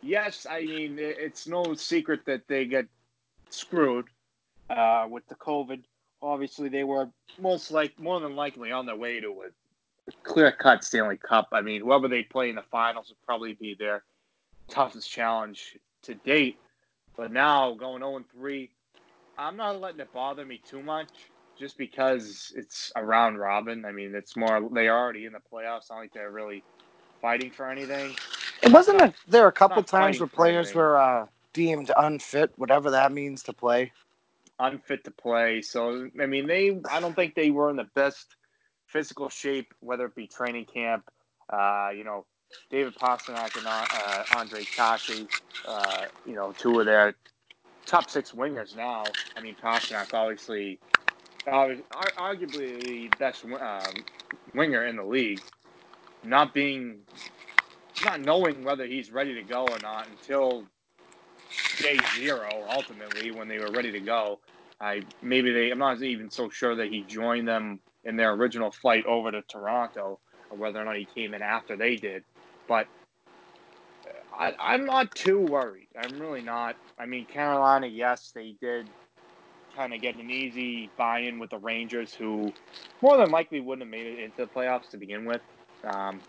yes, 0.00 0.46
I 0.48 0.60
mean, 0.62 0.96
it's 0.98 1.46
no 1.46 1.74
secret 1.74 2.20
that 2.26 2.46
they 2.46 2.66
get 2.66 2.86
screwed 3.50 4.06
uh, 4.70 5.06
with 5.10 5.26
the 5.28 5.34
COVID. 5.34 5.82
Obviously, 6.22 6.68
they 6.68 6.84
were 6.84 7.08
most 7.40 7.70
like 7.70 7.98
more 7.98 8.20
than 8.20 8.36
likely 8.36 8.70
on 8.70 8.86
their 8.86 8.96
way 8.96 9.20
to 9.20 9.28
a 9.28 10.12
clear 10.22 10.52
cut 10.52 10.84
Stanley 10.84 11.16
Cup. 11.16 11.48
I 11.52 11.60
mean, 11.60 11.82
whoever 11.82 12.08
they 12.08 12.22
play 12.22 12.48
in 12.48 12.56
the 12.56 12.62
finals 12.62 13.08
would 13.08 13.22
probably 13.26 13.54
be 13.54 13.74
their 13.74 14.04
toughest 14.68 15.10
challenge 15.10 15.78
to 16.02 16.14
date. 16.14 16.58
But 17.16 17.32
now 17.32 17.74
going 17.74 18.02
0 18.02 18.24
3, 18.32 18.70
I'm 19.38 19.56
not 19.56 19.80
letting 19.80 20.00
it 20.00 20.12
bother 20.12 20.44
me 20.44 20.60
too 20.68 20.82
much 20.82 21.08
just 21.58 21.78
because 21.78 22.52
it's 22.54 22.92
a 22.94 23.04
round 23.04 23.38
robin. 23.38 23.84
I 23.84 23.92
mean, 23.92 24.14
it's 24.14 24.36
more, 24.36 24.68
they 24.72 24.88
are 24.88 24.98
already 24.98 25.24
in 25.24 25.32
the 25.32 25.40
playoffs. 25.52 25.90
Not 25.90 25.98
like 25.98 26.12
they're 26.12 26.30
really 26.30 26.62
fighting 27.22 27.50
for 27.50 27.70
anything. 27.70 28.14
It 28.62 28.72
wasn't 28.72 28.98
not, 28.98 29.10
a, 29.10 29.14
there 29.28 29.46
a 29.46 29.52
couple 29.52 29.82
times 29.82 30.20
where 30.20 30.26
players 30.26 30.74
were 30.74 30.98
uh, 30.98 31.26
deemed 31.52 31.90
unfit, 31.96 32.52
whatever 32.56 32.90
that 32.90 33.12
means 33.12 33.42
to 33.44 33.52
play. 33.52 33.92
Unfit 34.58 35.04
to 35.04 35.10
play. 35.10 35.62
So, 35.62 36.08
I 36.20 36.26
mean, 36.26 36.46
they, 36.46 36.78
I 36.90 37.00
don't 37.00 37.14
think 37.14 37.34
they 37.34 37.50
were 37.50 37.70
in 37.70 37.76
the 37.76 37.88
best 37.94 38.36
physical 38.86 39.28
shape, 39.28 39.72
whether 39.80 40.06
it 40.06 40.14
be 40.14 40.26
training 40.26 40.66
camp, 40.66 41.08
uh, 41.50 41.90
you 41.94 42.04
know, 42.04 42.26
David 42.70 42.96
Pastrnak 42.96 43.56
and 43.56 43.66
uh, 43.68 44.24
Ondrej 44.32 44.70
Kase, 44.72 45.28
uh, 45.64 46.06
you 46.24 46.34
know, 46.34 46.52
two 46.58 46.80
of 46.80 46.86
their 46.86 47.16
top 47.86 48.10
six 48.10 48.32
wingers 48.32 48.76
now. 48.76 49.18
I 49.36 49.40
mean, 49.40 49.56
Pastrnak 49.56 50.14
obviously, 50.14 50.80
arguably 51.48 52.80
the 52.80 53.08
best 53.18 53.44
um, 53.44 54.06
winger 54.54 54.86
in 54.86 54.96
the 54.96 55.04
league, 55.04 55.44
not 56.22 56.54
being, 56.54 57.02
not 58.00 58.20
knowing 58.20 58.64
whether 58.64 58.86
he's 58.86 59.12
ready 59.12 59.34
to 59.36 59.44
go 59.44 59.68
or 59.70 59.80
not 59.80 60.08
until 60.08 60.68
day 61.78 62.04
zero. 62.04 62.66
Ultimately, 62.68 63.30
when 63.32 63.48
they 63.48 63.58
were 63.58 63.72
ready 63.72 63.92
to 63.92 64.00
go, 64.00 64.40
I 64.80 65.06
maybe 65.22 65.52
they. 65.52 65.70
I'm 65.70 65.78
not 65.78 66.02
even 66.02 66.30
so 66.30 66.50
sure 66.50 66.76
that 66.76 66.88
he 66.88 67.04
joined 67.04 67.48
them 67.48 67.80
in 68.04 68.16
their 68.16 68.32
original 68.34 68.72
flight 68.72 69.06
over 69.06 69.30
to 69.32 69.42
Toronto, 69.42 70.20
or 70.50 70.58
whether 70.58 70.80
or 70.80 70.86
not 70.86 70.96
he 70.96 71.06
came 71.06 71.34
in 71.34 71.42
after 71.42 71.76
they 71.76 71.96
did. 71.98 72.24
But 72.68 72.88
I, 74.38 74.54
I'm 74.58 74.86
not 74.86 75.14
too 75.14 75.40
worried. 75.40 75.88
I'm 75.98 76.20
really 76.20 76.42
not. 76.42 76.76
I 76.98 77.06
mean, 77.06 77.26
Carolina, 77.26 77.86
yes, 77.86 78.32
they 78.34 78.56
did 78.60 78.88
kind 79.76 79.94
of 79.94 80.00
get 80.00 80.16
an 80.16 80.30
easy 80.30 80.90
buy-in 80.96 81.38
with 81.38 81.50
the 81.50 81.58
Rangers, 81.58 82.14
who 82.14 82.52
more 83.02 83.16
than 83.18 83.30
likely 83.30 83.60
wouldn't 83.60 83.86
have 83.86 83.90
made 83.90 84.06
it 84.06 84.24
into 84.24 84.36
the 84.38 84.46
playoffs 84.46 84.90
to 84.90 84.96
begin 84.96 85.24
with. 85.24 85.42
Um, 85.84 86.20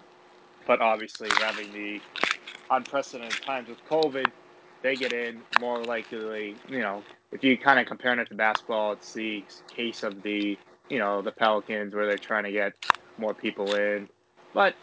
but 0.67 0.81
obviously, 0.81 1.29
having 1.39 1.71
the 1.73 2.01
unprecedented 2.69 3.41
times 3.43 3.69
with 3.69 3.83
COVID, 3.89 4.31
they 4.83 4.95
get 4.95 5.13
in 5.13 5.41
more 5.59 5.83
likely. 5.83 6.55
You 6.69 6.79
know, 6.81 7.03
if 7.31 7.43
you 7.43 7.57
kind 7.57 7.79
of 7.79 7.87
compare 7.87 8.19
it 8.19 8.29
to 8.29 8.35
basketball, 8.35 8.93
it's 8.93 9.13
the 9.13 9.45
case 9.75 10.03
of 10.03 10.21
the 10.23 10.57
you 10.89 10.99
know, 10.99 11.21
the 11.21 11.31
Pelicans 11.31 11.93
where 11.93 12.05
they're 12.05 12.17
trying 12.17 12.45
to 12.45 12.51
get 12.51 12.73
more 13.17 13.33
people 13.33 13.75
in. 13.75 14.07
But, 14.53 14.75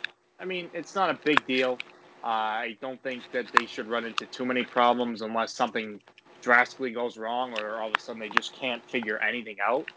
I 0.45 0.47
mean, 0.47 0.69
it's 0.75 0.95
not 0.95 1.09
a 1.09 1.19
big 1.25 1.47
deal. 1.47 1.79
I 2.23 2.77
don't 2.83 3.03
think 3.03 3.23
that 3.33 3.47
they 3.55 3.65
should 3.65 3.89
run 3.89 4.05
into 4.05 4.27
too 4.27 4.45
many 4.45 4.63
problems 4.63 5.23
unless 5.23 5.55
something 5.55 6.03
drastically 6.43 6.91
goes 6.91 7.17
wrong 7.17 7.59
or 7.59 7.77
all 7.81 7.89
of 7.89 7.95
a 7.97 7.99
sudden 7.99 8.21
they 8.21 8.29
just 8.29 8.55
can't 8.55 8.85
figure 8.91 9.17
anything 9.17 9.57
out. 9.67 9.91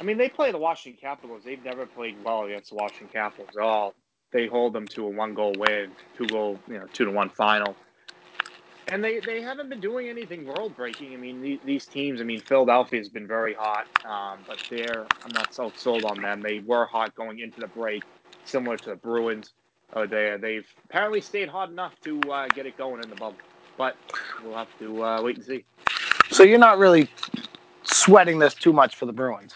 I 0.00 0.02
mean, 0.02 0.18
they 0.18 0.28
play 0.28 0.50
the 0.50 0.58
Washington 0.58 1.00
Capitals. 1.00 1.42
They've 1.44 1.64
never 1.64 1.86
played 1.86 2.16
well 2.24 2.42
against 2.42 2.70
the 2.70 2.74
Washington 2.74 3.08
Capitals 3.12 3.50
at 3.56 3.62
all. 3.62 3.94
They 4.32 4.48
hold 4.48 4.72
them 4.72 4.88
to 4.88 5.06
a 5.06 5.10
one 5.10 5.34
goal 5.34 5.54
win, 5.56 5.92
two 6.18 6.26
goal, 6.26 6.58
you 6.66 6.80
know, 6.80 6.86
two 6.92 7.04
to 7.04 7.12
one 7.12 7.28
final 7.28 7.76
and 8.88 9.02
they, 9.02 9.20
they 9.20 9.40
haven't 9.42 9.68
been 9.68 9.80
doing 9.80 10.08
anything 10.08 10.46
world 10.46 10.76
breaking. 10.76 11.12
I 11.12 11.16
mean, 11.16 11.42
these, 11.42 11.58
these 11.64 11.86
teams. 11.86 12.20
I 12.20 12.24
mean, 12.24 12.40
Philadelphia 12.40 13.00
has 13.00 13.08
been 13.08 13.26
very 13.26 13.54
hot, 13.54 13.86
um, 14.04 14.38
but 14.46 14.62
they're 14.70 15.06
I'm 15.24 15.32
not 15.32 15.52
so 15.52 15.72
sold 15.76 16.04
on 16.04 16.22
them. 16.22 16.40
They 16.40 16.60
were 16.60 16.86
hot 16.86 17.14
going 17.14 17.40
into 17.40 17.60
the 17.60 17.66
break, 17.66 18.04
similar 18.46 18.76
to 18.78 18.90
the 18.90 18.96
Bruins. 18.96 19.52
Uh, 19.92 20.06
they 20.06 20.36
they've 20.40 20.66
apparently 20.84 21.20
stayed 21.20 21.48
hot 21.48 21.70
enough 21.70 21.98
to 22.02 22.20
uh, 22.30 22.48
get 22.48 22.66
it 22.66 22.76
going 22.76 23.02
in 23.02 23.08
the 23.08 23.16
bubble, 23.16 23.36
but 23.76 23.96
we'll 24.44 24.56
have 24.56 24.68
to 24.78 25.04
uh, 25.04 25.22
wait 25.22 25.36
and 25.36 25.44
see. 25.44 25.64
So 26.30 26.42
you're 26.42 26.58
not 26.58 26.78
really 26.78 27.08
sweating 27.84 28.38
this 28.38 28.54
too 28.54 28.72
much 28.72 28.96
for 28.96 29.06
the 29.06 29.12
Bruins. 29.12 29.54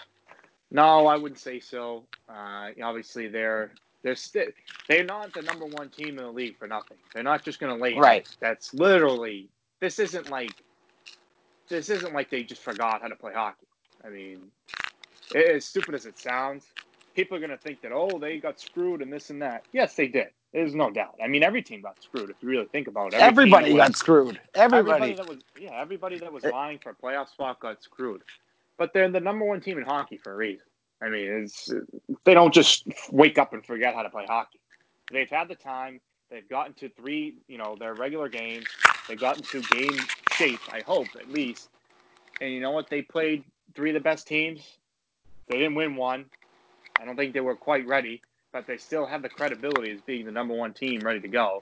No, 0.71 1.07
I 1.07 1.17
wouldn't 1.17 1.41
say 1.41 1.59
so. 1.59 2.05
Uh, 2.29 2.69
obviously, 2.83 3.27
they're 3.27 3.73
they're 4.03 4.15
st- 4.15 4.55
they're 4.89 5.05
not 5.05 5.35
the 5.35 5.43
number 5.43 5.67
one 5.67 5.89
team 5.89 6.19
in 6.19 6.25
the 6.25 6.31
league 6.31 6.57
for 6.57 6.69
nothing. 6.69 6.97
They're 7.13 7.25
not 7.25 7.45
just 7.45 7.59
going 7.59 7.77
to 7.77 7.83
lay 7.83 7.95
right. 7.97 8.29
That's 8.41 8.73
literally 8.73 9.49
this 9.81 9.99
isn't 9.99 10.31
like 10.31 10.63
this 11.69 11.91
isn't 11.91 12.15
like 12.15 12.31
they 12.31 12.45
just 12.45 12.63
forgot 12.63 13.03
how 13.03 13.09
to 13.09 13.17
play 13.17 13.33
hockey. 13.35 13.67
I 14.05 14.09
mean, 14.09 14.51
as 15.35 15.65
stupid 15.65 15.95
as 15.95 16.07
it 16.07 16.19
sounds, 16.19 16.67
people 17.15 17.37
are 17.37 17.41
going 17.41 17.51
to 17.51 17.59
think 17.59 17.83
that 17.83 17.93
oh 17.93 18.19
they 18.19 18.39
got 18.39 18.61
screwed 18.61 19.03
and 19.03 19.13
this 19.13 19.31
and 19.31 19.43
that. 19.43 19.65
Yes, 19.73 19.95
they 19.95 20.09
did. 20.09 20.29
There's 20.53 20.75
no 20.75 20.91
doubt. 20.91 21.15
I 21.23 21.29
mean, 21.29 21.43
every 21.43 21.63
team 21.63 21.81
got 21.81 22.03
screwed 22.03 22.31
if 22.31 22.37
you 22.41 22.49
really 22.49 22.67
think 22.67 22.89
about 22.89 23.15
it. 23.15 23.21
Every 23.21 23.45
everybody 23.45 23.75
got 23.75 23.97
screwed. 23.97 24.41
Everybody. 24.55 25.13
everybody. 25.13 25.15
that 25.15 25.29
was 25.29 25.39
yeah, 25.59 25.81
everybody 25.81 26.19
that 26.19 26.33
was 26.33 26.43
vying 26.43 26.79
for 26.79 26.91
a 26.91 26.95
playoff 26.95 27.29
spot 27.29 27.61
got 27.61 27.83
screwed. 27.83 28.23
But 28.77 28.93
they're 28.93 29.09
the 29.11 29.21
number 29.21 29.45
one 29.45 29.61
team 29.61 29.79
in 29.79 29.85
hockey 29.85 30.17
for 30.17 30.33
a 30.33 30.37
reason. 30.37 30.65
I 31.03 31.09
mean, 31.09 31.27
it's 31.29 31.73
they 32.25 32.35
don't 32.35 32.53
just 32.53 32.87
wake 33.11 33.39
up 33.39 33.53
and 33.53 33.65
forget 33.65 33.95
how 33.95 34.03
to 34.03 34.11
play 34.11 34.27
hockey. 34.27 34.61
They've 35.13 35.31
had 35.31 35.49
the 35.49 35.55
time. 35.55 36.01
They've 36.31 36.49
gotten 36.49 36.75
to 36.75 36.89
three, 36.91 37.35
you 37.49 37.59
know, 37.59 37.77
their 37.79 37.95
regular 37.95 38.29
games. 38.29 38.67
They've 39.09 39.19
gotten 39.19 39.43
to 39.43 39.61
game 39.63 39.99
shape. 40.33 40.61
I 40.71 40.81
hope 40.81 41.09
at 41.19 41.29
least. 41.29 41.69
And 42.41 42.53
you 42.53 42.61
know 42.61 42.71
what? 42.71 42.89
They 42.89 43.03
played 43.03 43.45
three 43.75 43.91
of 43.91 43.95
the 43.95 44.01
best 44.01 44.27
teams. 44.27 44.79
They 45.49 45.59
didn't 45.59 45.75
win 45.75 45.97
one. 45.97 46.27
I 47.01 47.05
don't 47.05 47.17
think 47.17 47.35
they 47.35 47.41
were 47.41 47.57
quite 47.57 47.87
ready, 47.87 48.23
but 48.53 48.67
they 48.67 48.77
still 48.77 49.07
have 49.07 49.23
the 49.23 49.29
credibility 49.29 49.93
as 49.93 50.01
being 50.03 50.27
the 50.27 50.33
number 50.33 50.55
one 50.55 50.73
team 50.75 51.01
ready 51.01 51.21
to 51.21 51.29
go. 51.29 51.61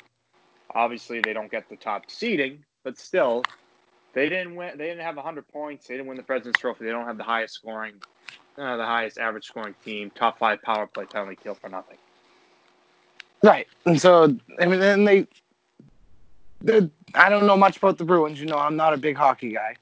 Obviously, 0.75 1.21
they 1.21 1.33
don't 1.33 1.51
get 1.51 1.69
the 1.69 1.77
top 1.77 2.11
seeding, 2.11 2.65
but 2.85 2.99
still, 2.99 3.43
they 4.15 4.29
didn't 4.29 4.57
win. 4.57 4.77
They 4.77 4.87
didn't 4.87 5.05
have 5.05 5.17
100 5.17 5.49
points. 5.49 5.87
They 5.87 5.95
didn't 5.95 6.09
win 6.09 6.17
the 6.17 6.23
President's 6.23 6.61
Trophy. 6.61 6.85
They 6.85 6.91
don't 6.91 7.07
have 7.07 7.19
the 7.19 7.25
highest 7.25 7.55
scoring 7.55 7.95
uh, 8.59 8.77
the 8.77 8.85
highest 8.85 9.19
average 9.19 9.47
scoring 9.47 9.75
team, 9.85 10.11
top 10.11 10.39
five 10.39 10.61
power 10.63 10.87
play 10.87 11.05
penalty 11.05 11.37
kill 11.43 11.55
for 11.55 11.69
nothing. 11.69 11.97
Right, 13.43 13.69
and 13.87 14.01
so 14.01 14.37
I 14.61 14.67
mean, 14.67 14.81
then 14.81 15.05
they, 15.05 15.27
I 17.15 17.29
don't 17.29 17.47
know 17.47 17.57
much 17.57 17.77
about 17.77 17.99
the 17.99 18.05
Bruins. 18.05 18.41
You 18.41 18.47
know, 18.47 18.59
I'm 18.59 18.77
not 18.77 18.95
a 18.95 18.97
big 18.97 19.17
hockey 19.17 19.53
guy, 19.53 19.77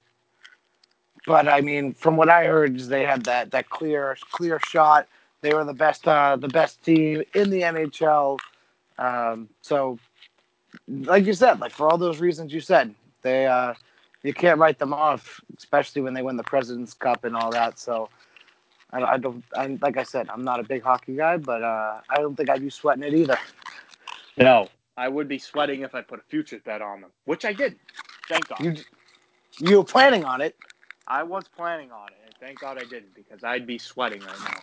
but 1.27 1.49
I 1.49 1.63
mean, 1.63 1.95
from 1.95 2.17
what 2.17 2.29
I 2.29 2.45
heard, 2.45 2.79
they 2.79 3.05
had 3.05 3.25
that 3.25 3.51
that 3.53 3.71
clear 3.71 4.17
clear 4.31 4.61
shot. 4.61 5.09
They 5.47 5.55
were 5.55 5.65
the 5.65 5.75
best 5.75 6.09
uh, 6.09 6.35
the 6.35 6.49
best 6.49 6.83
team 6.83 7.23
in 7.33 7.51
the 7.51 7.63
NHL. 7.63 8.37
Um, 8.99 9.49
so, 9.61 9.97
like 10.89 11.25
you 11.25 11.35
said, 11.35 11.61
like 11.61 11.71
for 11.71 11.89
all 11.89 11.99
those 11.99 12.19
reasons 12.19 12.53
you 12.53 12.59
said, 12.59 12.93
they 13.23 13.47
uh, 13.47 13.75
you 14.25 14.35
can't 14.35 14.59
write 14.59 14.81
them 14.81 14.93
off, 14.93 15.41
especially 15.57 16.03
when 16.03 16.15
they 16.15 16.23
win 16.23 16.37
the 16.37 16.43
President's 16.43 16.95
Cup 16.95 17.23
and 17.23 17.37
all 17.37 17.53
that. 17.53 17.79
So 17.79 18.09
I, 18.91 19.03
I 19.05 19.19
don't. 19.19 19.45
I, 19.57 19.79
like 19.81 19.97
I 19.97 20.03
said, 20.03 20.29
I'm 20.31 20.43
not 20.43 20.59
a 20.59 20.65
big 20.65 20.83
hockey 20.83 21.15
guy, 21.15 21.37
but 21.37 21.63
uh, 21.63 22.01
I 22.11 22.17
don't 22.17 22.35
think 22.35 22.51
I'd 22.51 22.61
be 22.61 22.71
sweating 22.71 23.05
it 23.05 23.15
either. 23.15 23.39
No, 24.37 24.69
I 24.97 25.07
would 25.07 25.29
be 25.29 25.39
sweating 25.39 25.83
if 25.83 25.95
I 25.95 26.01
put 26.03 26.19
a 26.19 26.23
futures 26.23 26.63
bet 26.65 26.83
on 26.83 27.03
them, 27.03 27.11
which 27.25 27.45
I 27.45 27.53
did. 27.53 27.79
Thank 28.29 28.49
God. 28.49 28.61
You 28.61 28.75
you 29.61 29.77
were 29.77 29.85
planning 29.85 30.25
on 30.25 30.41
it. 30.41 30.57
I 31.07 31.23
was 31.23 31.45
planning 31.47 31.93
on 31.93 32.09
it, 32.09 32.19
and 32.25 32.35
thank 32.41 32.59
God 32.59 32.79
I 32.79 32.85
didn't 32.85 33.15
because 33.15 33.45
I'd 33.45 33.65
be 33.65 33.79
sweating 33.79 34.23
right 34.23 34.41
now. 34.41 34.59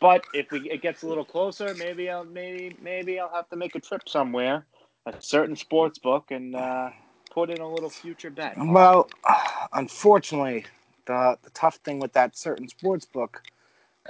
But 0.00 0.24
if 0.34 0.50
we 0.52 0.70
it 0.70 0.82
gets 0.82 1.02
a 1.02 1.06
little 1.06 1.24
closer, 1.24 1.74
maybe 1.74 2.10
I'll 2.10 2.24
maybe 2.24 2.76
maybe 2.82 3.20
I'll 3.20 3.34
have 3.34 3.48
to 3.50 3.56
make 3.56 3.74
a 3.74 3.80
trip 3.80 4.08
somewhere, 4.08 4.66
a 5.06 5.14
certain 5.20 5.56
sports 5.56 5.98
book, 5.98 6.30
and 6.30 6.54
uh, 6.54 6.90
put 7.32 7.50
in 7.50 7.60
a 7.60 7.68
little 7.72 7.90
future 7.90 8.30
bet. 8.30 8.58
Well, 8.58 9.08
unfortunately, 9.72 10.66
the 11.06 11.38
the 11.42 11.50
tough 11.50 11.76
thing 11.76 12.00
with 12.00 12.12
that 12.14 12.36
certain 12.36 12.68
sports 12.68 13.06
book, 13.06 13.42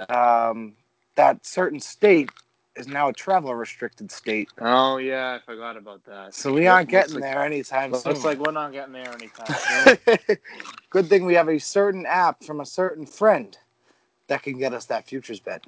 um, 0.09 0.75
that 1.15 1.45
certain 1.45 1.79
state 1.79 2.29
is 2.75 2.87
now 2.87 3.09
a 3.09 3.13
travel 3.13 3.55
restricted 3.55 4.11
state. 4.11 4.49
Oh 4.59 4.97
yeah, 4.97 5.37
I 5.39 5.45
forgot 5.45 5.77
about 5.77 6.03
that. 6.05 6.33
So 6.33 6.53
we 6.53 6.67
aren't 6.67 6.89
looks 6.91 6.91
getting 6.91 7.19
there 7.21 7.43
anytime 7.43 7.93
soon. 7.93 8.13
Looks 8.13 8.25
like 8.25 8.39
we're 8.39 8.51
not 8.51 8.73
getting 8.73 8.93
there 8.93 9.13
anytime 9.15 9.47
soon. 9.55 9.97
Good 10.89 11.07
thing 11.07 11.25
we 11.25 11.35
have 11.35 11.49
a 11.49 11.59
certain 11.59 12.05
app 12.05 12.43
from 12.43 12.61
a 12.61 12.65
certain 12.65 13.05
friend 13.05 13.57
that 14.27 14.43
can 14.43 14.57
get 14.57 14.73
us 14.73 14.85
that 14.85 15.07
futures 15.07 15.39
bet. 15.39 15.63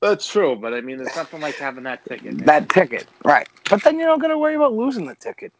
That's 0.00 0.26
true, 0.26 0.56
but 0.56 0.72
I 0.72 0.80
mean, 0.80 0.98
there's 0.98 1.14
nothing 1.14 1.40
like 1.40 1.56
having 1.56 1.84
that 1.84 2.04
ticket. 2.06 2.34
man. 2.34 2.46
That 2.46 2.68
ticket, 2.70 3.06
right? 3.24 3.48
But 3.68 3.82
then 3.84 3.98
you 3.98 4.06
don't 4.06 4.18
got 4.18 4.28
to 4.28 4.38
worry 4.38 4.54
about 4.54 4.72
losing 4.72 5.06
the 5.06 5.14
ticket. 5.14 5.52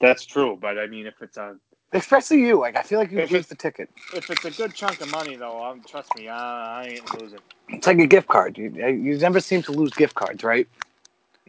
That's 0.00 0.24
true, 0.24 0.56
but 0.60 0.78
I 0.78 0.86
mean, 0.86 1.06
if 1.06 1.14
it's 1.20 1.36
a 1.36 1.56
Especially 1.92 2.40
you. 2.40 2.58
Like 2.60 2.76
I 2.76 2.82
feel 2.82 2.98
like 2.98 3.10
you 3.10 3.18
If 3.18 3.30
lose 3.30 3.46
the 3.46 3.54
ticket. 3.54 3.88
if 4.12 4.28
it's 4.30 4.44
a 4.44 4.50
good 4.50 4.74
chunk 4.74 5.00
of 5.00 5.10
money, 5.10 5.36
though, 5.36 5.64
um, 5.64 5.82
trust 5.86 6.14
me, 6.16 6.28
I, 6.28 6.82
I 6.82 6.86
ain't 6.88 7.20
losing. 7.20 7.38
It's 7.68 7.86
like 7.86 7.98
a 7.98 8.06
gift 8.06 8.28
card. 8.28 8.58
You, 8.58 8.70
you 8.70 9.18
never 9.18 9.40
seem 9.40 9.62
to 9.62 9.72
lose 9.72 9.92
gift 9.92 10.14
cards, 10.14 10.44
right? 10.44 10.68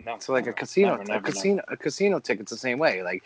No, 0.06 0.18
So 0.20 0.34
like 0.34 0.48
a 0.48 0.54
casino, 0.54 0.92
never, 0.92 1.04
a 1.04 1.06
never, 1.06 1.22
casino, 1.22 1.64
a 1.68 1.78
casino 1.78 2.20
ticket's 2.20 2.52
the 2.52 2.58
same 2.58 2.80
way. 2.80 3.04
Like 3.04 3.24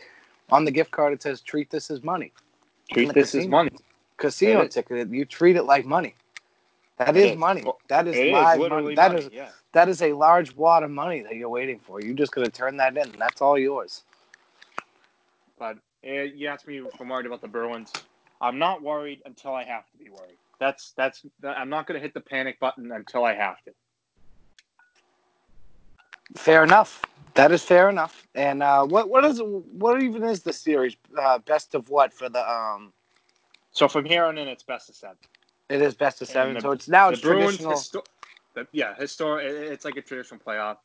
on 0.52 0.66
the 0.66 0.72
gift 0.72 0.92
card, 0.92 1.14
it 1.14 1.22
says 1.22 1.42
"treat 1.42 1.70
this 1.70 1.92
as 1.92 2.04
money." 2.04 2.32
Treat 2.92 3.14
this 3.14 3.36
as 3.36 3.48
money. 3.48 3.72
Casino 4.22 4.68
ticket, 4.68 5.10
you 5.10 5.26
treat 5.26 5.56
it 5.56 5.64
like 5.64 5.86
money. 5.86 6.16
That 6.98 7.18
is 7.18 7.32
is. 7.32 7.38
money. 7.38 7.64
Well, 7.64 7.80
That 7.90 8.08
is 8.08 8.16
It 8.16 8.28
is 8.28 8.34
live 8.34 8.60
literally 8.60 8.84
money. 8.84 8.96
That 8.96 9.14
money. 9.14 9.26
is 9.26 9.32
yeah. 9.34 9.50
that 9.74 9.90
is 9.90 10.02
a 10.02 10.14
large 10.14 10.56
wad 10.56 10.84
of 10.84 10.92
money 10.92 11.22
that 11.22 11.36
you're 11.36 11.50
waiting 11.50 11.80
for. 11.80 12.00
You're 12.02 12.14
just 12.14 12.32
going 12.32 12.46
to 12.46 12.52
turn 12.52 12.78
that 12.78 12.96
in. 12.96 13.10
and 13.10 13.20
That's 13.20 13.42
all 13.42 13.58
yours. 13.58 14.04
But 15.58 15.78
eh, 16.04 16.24
you 16.24 16.48
asked 16.48 16.68
me 16.68 16.78
if 16.78 17.02
I'm 17.02 17.10
worried 17.10 17.26
about 17.26 17.42
the 17.42 17.48
Bruins. 17.48 17.92
I'm 18.40 18.60
not 18.60 18.82
worried 18.84 19.22
until 19.26 19.54
I 19.54 19.64
have 19.64 19.90
to 19.92 19.98
be 19.98 20.10
worried. 20.10 20.38
That's 20.60 20.94
that's. 20.96 21.26
I'm 21.44 21.70
not 21.70 21.88
going 21.88 22.00
to 22.00 22.02
hit 22.02 22.14
the 22.14 22.22
panic 22.22 22.60
button 22.60 22.92
until 22.92 23.26
I 23.26 23.34
have 23.34 23.62
to. 23.64 23.72
Fair 26.36 26.64
enough. 26.64 27.02
That 27.34 27.52
is 27.52 27.64
fair 27.64 27.90
enough. 27.90 28.28
And 28.36 28.62
uh, 28.62 28.86
what 28.86 29.10
what 29.10 29.26
is 29.26 29.42
what 29.44 30.02
even 30.04 30.24
is 30.24 30.42
the 30.44 30.54
series? 30.54 30.96
Uh, 31.18 31.40
best 31.40 31.74
of 31.74 31.90
what 31.90 32.14
for 32.14 32.30
the 32.30 32.48
um? 32.48 32.94
So 33.72 33.88
from 33.88 34.06
here 34.06 34.26
on 34.26 34.38
in, 34.38 34.48
it's 34.48 34.64
best 34.64 34.90
of 34.90 34.96
seven. 34.96 35.18
It 35.70 35.82
is 35.82 35.94
best 35.96 36.22
of 36.22 36.28
seven. 36.28 36.56
the- 36.56 36.62
so 36.62 36.72
it's 36.72 36.88
now 36.88 37.10
it's 37.10 37.22
Bruins, 37.22 37.58
traditional. 37.58 37.74
histo- 37.74 38.06
the, 38.54 38.68
yeah, 38.74 38.94
historic. 38.96 39.46
It's 39.46 39.86
like 39.86 39.96
a 39.96 40.02
traditional 40.02 40.40
playoff. 40.46 40.78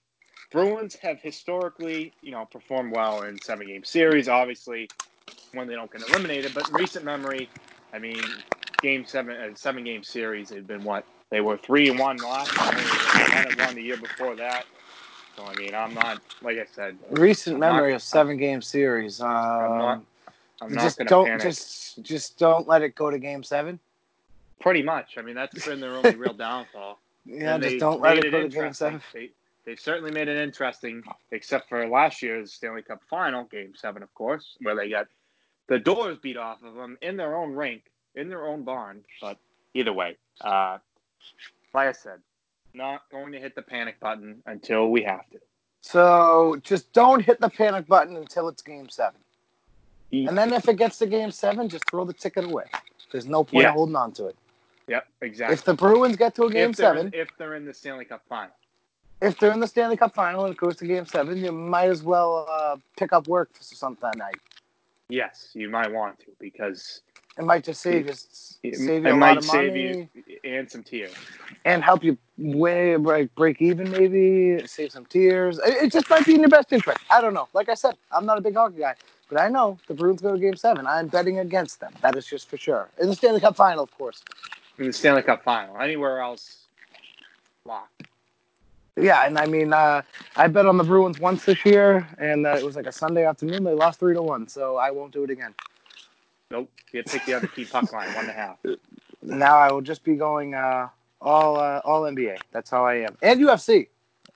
Bruins 0.53 0.95
have 0.97 1.21
historically, 1.21 2.13
you 2.23 2.31
know, 2.31 2.45
performed 2.47 2.93
well 2.93 3.23
in 3.23 3.41
seven 3.41 3.67
game 3.67 3.85
series. 3.85 4.29
Obviously, 4.29 4.89
when 5.53 5.67
they 5.67 5.75
don't 5.75 5.91
get 5.91 6.09
eliminated, 6.09 6.53
but 6.55 6.69
in 6.69 6.75
recent 6.77 7.05
memory, 7.05 7.49
I 7.93 7.99
mean, 7.99 8.23
game 8.81 9.05
seven, 9.05 9.37
uh, 9.37 9.55
seven 9.57 9.83
game 9.83 10.05
series, 10.05 10.51
they've 10.51 10.67
been 10.67 10.85
what 10.85 11.05
they 11.31 11.41
were 11.41 11.57
three 11.57 11.89
and 11.89 11.99
one 11.99 12.19
last. 12.19 12.53
They 12.55 13.49
and 13.51 13.61
one 13.61 13.75
the 13.75 13.83
year 13.83 13.97
before 13.97 14.37
that. 14.37 14.67
So 15.37 15.45
I 15.45 15.55
mean, 15.57 15.75
I'm 15.75 15.93
not 15.93 16.21
like 16.43 16.59
I 16.59 16.67
said, 16.73 16.97
Recent 17.11 17.55
I'm 17.55 17.61
not- 17.61 17.73
memory 17.75 17.95
of 17.95 18.03
seven 18.03 18.37
game 18.37 18.63
series. 18.63 19.21
Um, 19.21 19.29
not 19.29 20.03
I'm 20.61 20.73
not 20.73 20.83
just 20.83 20.99
don't 20.99 21.27
panic. 21.27 21.43
just 21.43 22.03
just 22.03 22.39
don't 22.39 22.67
let 22.67 22.83
it 22.83 22.95
go 22.95 23.11
to 23.11 23.19
game 23.19 23.43
seven. 23.43 23.79
Pretty 24.61 24.83
much. 24.83 25.19
I 25.19 25.23
mean, 25.23 25.35
that's 25.35 25.67
been 25.67 25.81
their 25.81 25.97
only 25.97 26.17
real 26.17 26.33
downfall. 26.35 26.99
Yeah, 27.27 27.55
And 27.55 27.63
just 27.63 27.79
don't 27.79 28.01
let 28.01 28.17
made 28.17 28.25
it 28.27 28.31
go 28.31 28.43
to 28.43 28.49
game 28.49 28.73
seven. 28.73 29.03
They, 29.13 29.31
they've 29.65 29.79
certainly 29.79 30.13
made 30.13 30.29
it 30.29 30.39
interesting, 30.39 31.03
except 31.31 31.69
for 31.69 31.87
last 31.87 32.23
year's 32.23 32.53
Stanley 32.53 32.83
Cup 32.83 33.03
final, 33.11 33.45
game 33.45 33.75
seven, 33.77 34.03
of 34.03 34.13
course, 34.15 34.57
where 34.63 34.75
they 34.75 34.89
got 34.89 35.09
the 35.67 35.79
doors 35.79 36.17
beat 36.23 36.37
off 36.37 36.63
of 36.63 36.75
them 36.75 36.97
in 37.03 37.17
their 37.17 37.37
own 37.37 37.53
rink, 37.53 37.83
in 38.15 38.29
their 38.29 38.47
own 38.47 38.63
barn. 38.63 39.05
But 39.21 39.39
either 39.75 39.93
way, 39.93 40.17
uh, 40.41 40.79
like 41.75 41.89
I 41.89 41.93
said, 41.93 42.21
not 42.73 43.03
going 43.11 43.33
to 43.33 43.41
hit 43.41 43.55
the 43.55 43.63
panic 43.63 44.01
button 44.01 44.43
until 44.47 44.91
we 44.91 45.03
have 45.03 45.29
to. 45.31 45.39
So 45.81 46.57
just 46.63 46.93
don't 46.93 47.21
hit 47.21 47.41
the 47.41 47.49
panic 47.49 47.87
button 47.87 48.17
until 48.17 48.49
it's 48.49 48.63
game 48.63 48.89
seven. 48.89 49.21
And 50.13 50.37
then 50.39 50.53
if 50.53 50.69
it 50.69 50.77
gets 50.77 50.99
to 50.99 51.07
game 51.07 51.31
seven, 51.31 51.69
just 51.69 51.89
throw 51.91 52.05
the 52.05 52.13
ticket 52.13 52.45
away. 52.45 52.65
There's 53.13 53.27
no 53.27 53.45
point 53.45 53.65
Yes. 53.65 53.75
holding 53.75 53.97
on 53.97 54.13
to 54.13 54.27
it. 54.27 54.37
Yep, 54.89 55.07
exactly. 55.23 55.55
If 55.55 55.65
the 55.65 55.75
Bruins 55.75 56.17
get 56.17 56.35
to 56.37 56.45
a 56.45 56.51
game 56.51 56.71
if 56.71 56.77
seven, 56.77 57.09
in, 57.09 57.15
if 57.15 57.29
they're 57.39 57.55
in 57.55 57.65
the 57.65 57.75
Stanley 57.75 58.05
Cup 58.05 58.23
final. 58.29 58.55
if 59.21 59.39
they're 59.39 59.53
in 59.53 59.61
the 59.61 59.67
Stanley 59.67 59.97
Cup 59.97 60.15
final 60.15 60.45
and 60.45 60.55
it 60.55 60.59
goes 60.59 60.77
to 60.77 60.87
game 60.87 61.07
seven, 61.07 61.39
you 61.39 61.53
might 61.53 61.89
as 61.91 62.03
well 62.03 62.47
uh, 62.51 62.77
pick 62.97 63.13
up 63.13 63.27
work 63.29 63.53
for 63.55 63.63
something 63.63 63.99
that 64.03 64.17
night. 64.17 64.37
Yes, 65.09 65.51
you 65.55 65.69
might 65.69 65.93
want 65.93 66.19
to 66.21 66.27
because 66.41 67.01
It 67.39 67.45
might 67.45 67.65
just 67.65 67.81
save 67.83 68.07
you, 68.07 68.13
it, 68.13 68.77
save 68.77 69.05
you 69.05 69.11
it 69.11 69.13
a 69.13 69.17
might 69.17 69.35
lot 69.35 69.39
of 69.39 69.45
save 69.45 69.73
money 69.73 70.09
you 70.15 70.41
and 70.45 70.71
some 70.71 70.83
tears. 70.83 71.15
and 71.65 71.83
help 71.83 72.03
you 72.05 72.17
way 72.39 72.97
break, 72.97 73.35
break 73.35 73.63
even, 73.63 73.91
maybe 73.91 74.67
save 74.67 74.91
some 74.93 75.07
tears. 75.07 75.59
It, 75.59 75.85
it 75.85 75.93
just 75.93 76.09
might 76.11 76.25
be 76.27 76.35
in 76.35 76.41
your 76.41 76.49
best 76.49 76.73
interest. 76.73 77.01
I 77.11 77.21
don't 77.21 77.35
know. 77.35 77.49
Like 77.55 77.69
I 77.69 77.75
said, 77.75 77.97
I'm 78.13 78.27
not 78.27 78.39
a 78.39 78.41
big 78.41 78.55
hockey 78.55 78.79
guy, 78.81 78.95
but 79.29 79.41
I 79.41 79.49
know 79.49 79.79
the 79.89 79.95
Bruins 79.95 80.21
go 80.21 80.33
to 80.33 80.39
game 80.39 80.57
seven. 80.57 80.87
I'm 80.87 81.09
betting 81.09 81.39
against 81.39 81.81
them. 81.81 81.93
That 82.03 82.17
is 82.17 82.27
just 82.27 82.49
for 82.49 82.57
sure. 82.57 82.89
In 83.01 83.09
the 83.09 83.15
Stanley 83.15 83.41
Cup 83.41 83.57
final, 83.57 83.85
of 83.85 83.97
course. 83.97 84.23
In 84.79 84.87
the 84.87 84.93
Stanley 84.93 85.23
Cup 85.23 85.43
final. 85.43 85.79
Anywhere 85.81 86.21
else, 86.21 86.67
locked. 87.65 88.05
Yeah, 88.99 89.27
and 89.27 89.39
I 89.39 89.45
mean, 89.47 89.75
uh, 89.75 90.03
I 90.37 90.49
bet 90.49 90.65
on 90.65 90.79
the 90.79 90.85
Bruins 90.85 91.21
once 91.21 91.45
this 91.45 91.65
year, 91.67 92.09
and 92.19 92.47
uh, 92.47 92.57
it 92.57 92.65
was 92.65 92.77
like 92.77 92.87
a 92.87 92.93
Sunday 92.93 93.27
afternoon. 93.27 93.63
They 93.63 93.75
lost 93.75 94.01
three 94.01 94.15
to 94.15 94.23
one, 94.23 94.49
so 94.49 94.77
I 94.77 94.91
won't 94.91 95.13
do 95.13 95.23
it 95.23 95.31
again. 95.31 95.55
Nope. 96.51 96.71
You 96.93 97.03
pick 97.03 97.27
the 97.27 97.35
other 97.35 97.47
key 97.47 97.67
puck 97.67 97.93
line, 97.93 98.09
one 98.15 98.25
and 98.25 98.31
a 98.31 98.33
half. 98.33 98.59
Now 99.23 99.59
I 99.59 99.71
will 99.71 99.83
just 99.83 100.03
be 100.03 100.15
going 100.15 100.55
uh, 100.55 100.89
all 101.21 101.59
uh, 101.59 101.83
all 101.85 102.03
NBA. 102.03 102.39
That's 102.53 102.71
how 102.71 102.87
I 102.87 102.95
am, 102.97 103.19
and 103.21 103.41
UFC. 103.41 103.89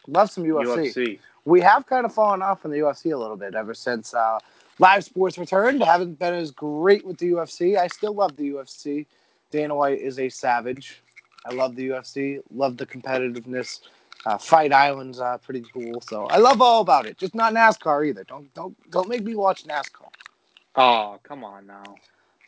Love 0.06 0.30
some 0.30 0.44
UFC. 0.44 0.92
UFC. 0.94 1.18
We 1.44 1.60
have 1.62 1.86
kind 1.86 2.04
of 2.04 2.12
fallen 2.12 2.42
off 2.42 2.64
in 2.64 2.70
the 2.70 2.78
UFC 2.78 3.14
a 3.14 3.16
little 3.16 3.36
bit 3.36 3.54
ever 3.54 3.72
since 3.72 4.12
uh, 4.12 4.38
live 4.80 5.04
sports 5.04 5.38
returned. 5.38 5.82
Haven't 5.82 6.18
been 6.18 6.34
as 6.34 6.50
great 6.50 7.06
with 7.06 7.18
the 7.18 7.32
UFC. 7.32 7.78
I 7.78 7.86
still 7.86 8.14
love 8.14 8.36
the 8.36 8.50
UFC. 8.50 9.06
Dana 9.50 9.74
White 9.74 10.00
is 10.00 10.18
a 10.18 10.28
savage. 10.28 11.02
I 11.46 11.52
love 11.52 11.76
the 11.76 11.90
UFC. 11.90 12.40
Love 12.52 12.76
the 12.76 12.86
competitiveness. 12.86 13.80
Uh, 14.26 14.36
Fight 14.36 14.72
Island's 14.72 15.20
uh, 15.20 15.38
pretty 15.38 15.64
cool. 15.72 16.00
So 16.00 16.26
I 16.26 16.38
love 16.38 16.60
all 16.60 16.80
about 16.80 17.06
it. 17.06 17.18
Just 17.18 17.34
not 17.34 17.54
NASCAR 17.54 18.06
either. 18.08 18.24
Don't 18.24 18.52
don't 18.54 18.76
don't 18.90 19.08
make 19.08 19.22
me 19.22 19.34
watch 19.34 19.64
NASCAR. 19.64 20.08
Oh, 20.76 21.18
come 21.22 21.44
on 21.44 21.66
now. 21.66 21.94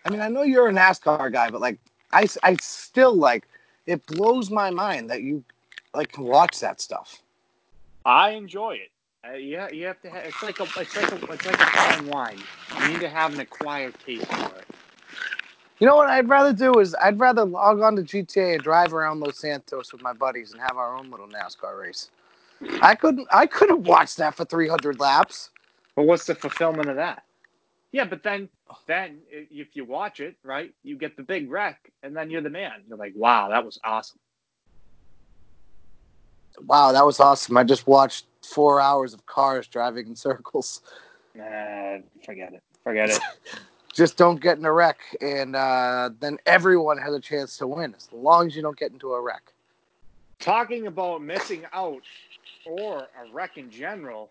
I 0.04 0.10
mean, 0.10 0.20
I 0.20 0.28
know 0.28 0.42
you're 0.42 0.68
a 0.68 0.72
NASCAR 0.72 1.32
guy, 1.32 1.50
but 1.50 1.60
like, 1.60 1.78
I, 2.12 2.26
I 2.42 2.56
still 2.60 3.14
like 3.14 3.48
it 3.86 4.04
blows 4.06 4.50
my 4.50 4.70
mind 4.70 5.10
that 5.10 5.22
you 5.22 5.44
like 5.94 6.12
can 6.12 6.24
watch 6.24 6.60
that 6.60 6.80
stuff. 6.80 7.22
I 8.04 8.30
enjoy 8.30 8.72
it. 8.72 8.91
Uh, 9.24 9.34
yeah, 9.34 9.70
you 9.70 9.86
have 9.86 10.00
to. 10.02 10.10
Have, 10.10 10.24
it's 10.24 10.42
like 10.42 10.58
a. 10.58 10.64
It's 10.80 10.96
like 10.96 11.12
a. 11.12 11.32
It's 11.32 11.46
like 11.46 11.60
a 11.60 11.66
fine 11.66 12.06
wine. 12.08 12.38
You 12.80 12.88
need 12.92 13.00
to 13.00 13.08
have 13.08 13.32
an 13.32 13.40
acquired 13.40 13.94
taste 14.04 14.26
for 14.26 14.56
it. 14.58 14.66
You 15.78 15.86
know 15.86 15.96
what 15.96 16.08
I'd 16.08 16.28
rather 16.28 16.52
do 16.52 16.78
is 16.80 16.94
I'd 16.94 17.18
rather 17.18 17.44
log 17.44 17.80
on 17.80 17.96
to 17.96 18.02
GTA 18.02 18.54
and 18.54 18.62
drive 18.62 18.92
around 18.94 19.20
Los 19.20 19.38
Santos 19.38 19.92
with 19.92 20.02
my 20.02 20.12
buddies 20.12 20.52
and 20.52 20.60
have 20.60 20.76
our 20.76 20.96
own 20.96 21.10
little 21.10 21.28
NASCAR 21.28 21.80
race. 21.80 22.10
I 22.80 22.94
couldn't 22.94 23.26
I 23.32 23.46
couldn't 23.46 23.84
watch 23.84 24.16
that 24.16 24.34
for 24.34 24.44
300 24.44 25.00
laps. 25.00 25.50
But 25.94 26.04
what's 26.04 26.26
the 26.26 26.34
fulfillment 26.34 26.88
of 26.88 26.96
that? 26.96 27.24
Yeah, 27.92 28.04
but 28.06 28.22
then, 28.22 28.48
then 28.86 29.18
if 29.30 29.76
you 29.76 29.84
watch 29.84 30.20
it, 30.20 30.36
right, 30.42 30.72
you 30.82 30.96
get 30.96 31.16
the 31.16 31.22
big 31.22 31.50
wreck, 31.50 31.92
and 32.02 32.16
then 32.16 32.30
you're 32.30 32.40
the 32.40 32.48
man. 32.48 32.84
You're 32.88 32.96
like, 32.96 33.12
wow, 33.14 33.50
that 33.50 33.64
was 33.64 33.78
awesome. 33.84 34.18
Wow, 36.60 36.92
that 36.92 37.04
was 37.04 37.20
awesome. 37.20 37.56
I 37.56 37.64
just 37.64 37.86
watched 37.86 38.26
4 38.42 38.80
hours 38.80 39.14
of 39.14 39.24
cars 39.26 39.66
driving 39.66 40.08
in 40.08 40.16
circles. 40.16 40.82
Nah, 41.34 41.98
forget 42.24 42.52
it. 42.52 42.62
Forget 42.84 43.10
it. 43.10 43.20
Just 43.92 44.16
don't 44.16 44.40
get 44.40 44.56
in 44.56 44.64
a 44.64 44.72
wreck 44.72 45.00
and 45.20 45.54
uh, 45.54 46.10
then 46.18 46.38
everyone 46.46 46.96
has 46.96 47.14
a 47.14 47.20
chance 47.20 47.58
to 47.58 47.66
win 47.66 47.94
as 47.94 48.08
long 48.10 48.46
as 48.46 48.56
you 48.56 48.62
don't 48.62 48.76
get 48.76 48.90
into 48.90 49.12
a 49.12 49.20
wreck. 49.20 49.52
Talking 50.38 50.86
about 50.86 51.22
missing 51.22 51.64
out 51.74 52.02
or 52.64 53.00
a 53.00 53.32
wreck 53.32 53.58
in 53.58 53.70
general, 53.70 54.30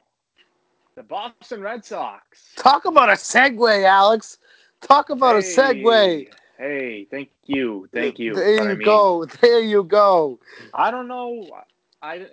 The 0.96 1.04
Boston 1.04 1.62
Red 1.62 1.86
Sox. 1.86 2.54
Talk 2.56 2.86
about 2.86 3.10
a 3.10 3.14
segue, 3.14 3.86
Alex. 3.86 4.40
Talk 4.82 5.12
about 5.12 5.36
a 5.36 5.40
segue. 5.40 6.28
Hey, 6.58 7.08
thank 7.10 7.30
you, 7.46 7.88
thank 7.94 8.20
you. 8.20 8.34
There 8.34 8.56
you 8.56 8.62
I 8.62 8.74
mean, 8.74 8.86
go. 8.86 9.26
There 9.42 9.62
you 9.62 9.84
go. 9.84 10.40
I 10.74 10.92
don't 10.92 11.08
know. 11.08 11.48
I, 12.02 12.26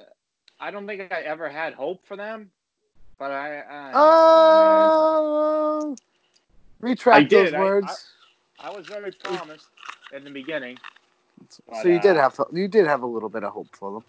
I 0.61 0.71
don't 0.71 0.87
think 0.87 1.13
I 1.13 1.21
ever 1.21 1.49
had 1.49 1.75
hope 1.75 2.07
for 2.07 2.17
them, 2.17 2.51
but 3.19 3.31
I. 3.31 3.59
I, 3.61 3.93
Oh, 4.81 5.97
retract 6.81 7.17
I 7.19 7.23
did. 7.25 7.47
those 7.49 7.55
I- 7.55 7.61
words. 7.61 8.07
I 8.61 8.71
was 8.77 8.87
very 8.87 9.13
promised 9.13 9.67
in 10.13 10.25
the 10.25 10.31
beginning. 10.31 10.77
but, 11.69 11.83
so 11.83 11.89
you 11.89 12.01
did 12.01 12.17
uh, 12.17 12.23
have 12.23 12.41
you 12.53 12.67
did 12.67 12.87
have 12.87 13.03
a 13.03 13.07
little 13.07 13.29
bit 13.29 13.45
of 13.45 13.53
hope 13.53 13.69
for 13.77 13.93
them. 13.93 14.05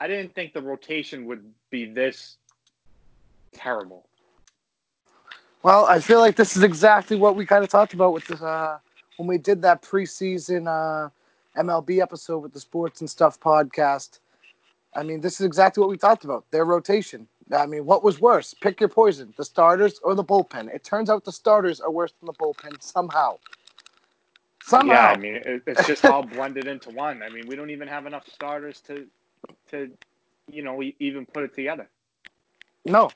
I 0.00 0.08
didn't 0.08 0.34
think 0.34 0.52
the 0.52 0.60
rotation 0.60 1.24
would 1.26 1.44
be 1.70 1.84
this 1.86 2.36
terrible. 3.52 4.06
Well, 5.62 5.86
I 5.86 6.00
feel 6.00 6.18
like 6.20 6.34
this 6.36 6.56
is 6.56 6.62
exactly 6.64 7.16
what 7.16 7.36
we 7.36 7.46
kind 7.46 7.62
of 7.64 7.70
talked 7.70 7.94
about 7.94 8.12
with 8.12 8.26
the 8.26 8.44
uh, 8.44 8.78
when 9.18 9.28
we 9.28 9.38
did 9.38 9.62
that 9.62 9.82
preseason 9.82 10.66
uh, 10.66 11.08
MLB 11.60 12.00
episode 12.02 12.38
with 12.38 12.52
the 12.52 12.60
Sports 12.60 13.00
and 13.00 13.08
Stuff 13.08 13.38
podcast. 13.40 14.18
I 14.96 15.02
mean, 15.02 15.20
this 15.20 15.38
is 15.40 15.46
exactly 15.46 15.82
what 15.82 15.90
we 15.90 15.98
talked 15.98 16.24
about. 16.24 16.50
Their 16.50 16.64
rotation. 16.64 17.28
I 17.54 17.66
mean, 17.66 17.84
what 17.84 18.02
was 18.02 18.20
worse? 18.20 18.54
Pick 18.54 18.80
your 18.80 18.88
poison: 18.88 19.34
the 19.36 19.44
starters 19.44 20.00
or 20.02 20.14
the 20.14 20.24
bullpen. 20.24 20.74
It 20.74 20.84
turns 20.84 21.10
out 21.10 21.24
the 21.24 21.32
starters 21.32 21.80
are 21.80 21.90
worse 21.90 22.12
than 22.18 22.26
the 22.26 22.32
bullpen 22.32 22.82
somehow. 22.82 23.38
Somehow. 24.64 24.94
Yeah, 24.94 25.06
I 25.08 25.16
mean, 25.16 25.34
it, 25.36 25.62
it's 25.66 25.86
just 25.86 26.04
all 26.04 26.22
blended 26.24 26.66
into 26.66 26.90
one. 26.90 27.22
I 27.22 27.28
mean, 27.28 27.46
we 27.46 27.54
don't 27.54 27.70
even 27.70 27.86
have 27.86 28.06
enough 28.06 28.26
starters 28.28 28.80
to, 28.88 29.06
to, 29.70 29.90
you 30.50 30.62
know, 30.62 30.82
even 30.98 31.24
put 31.24 31.44
it 31.44 31.54
together. 31.54 31.88
No. 32.84 33.10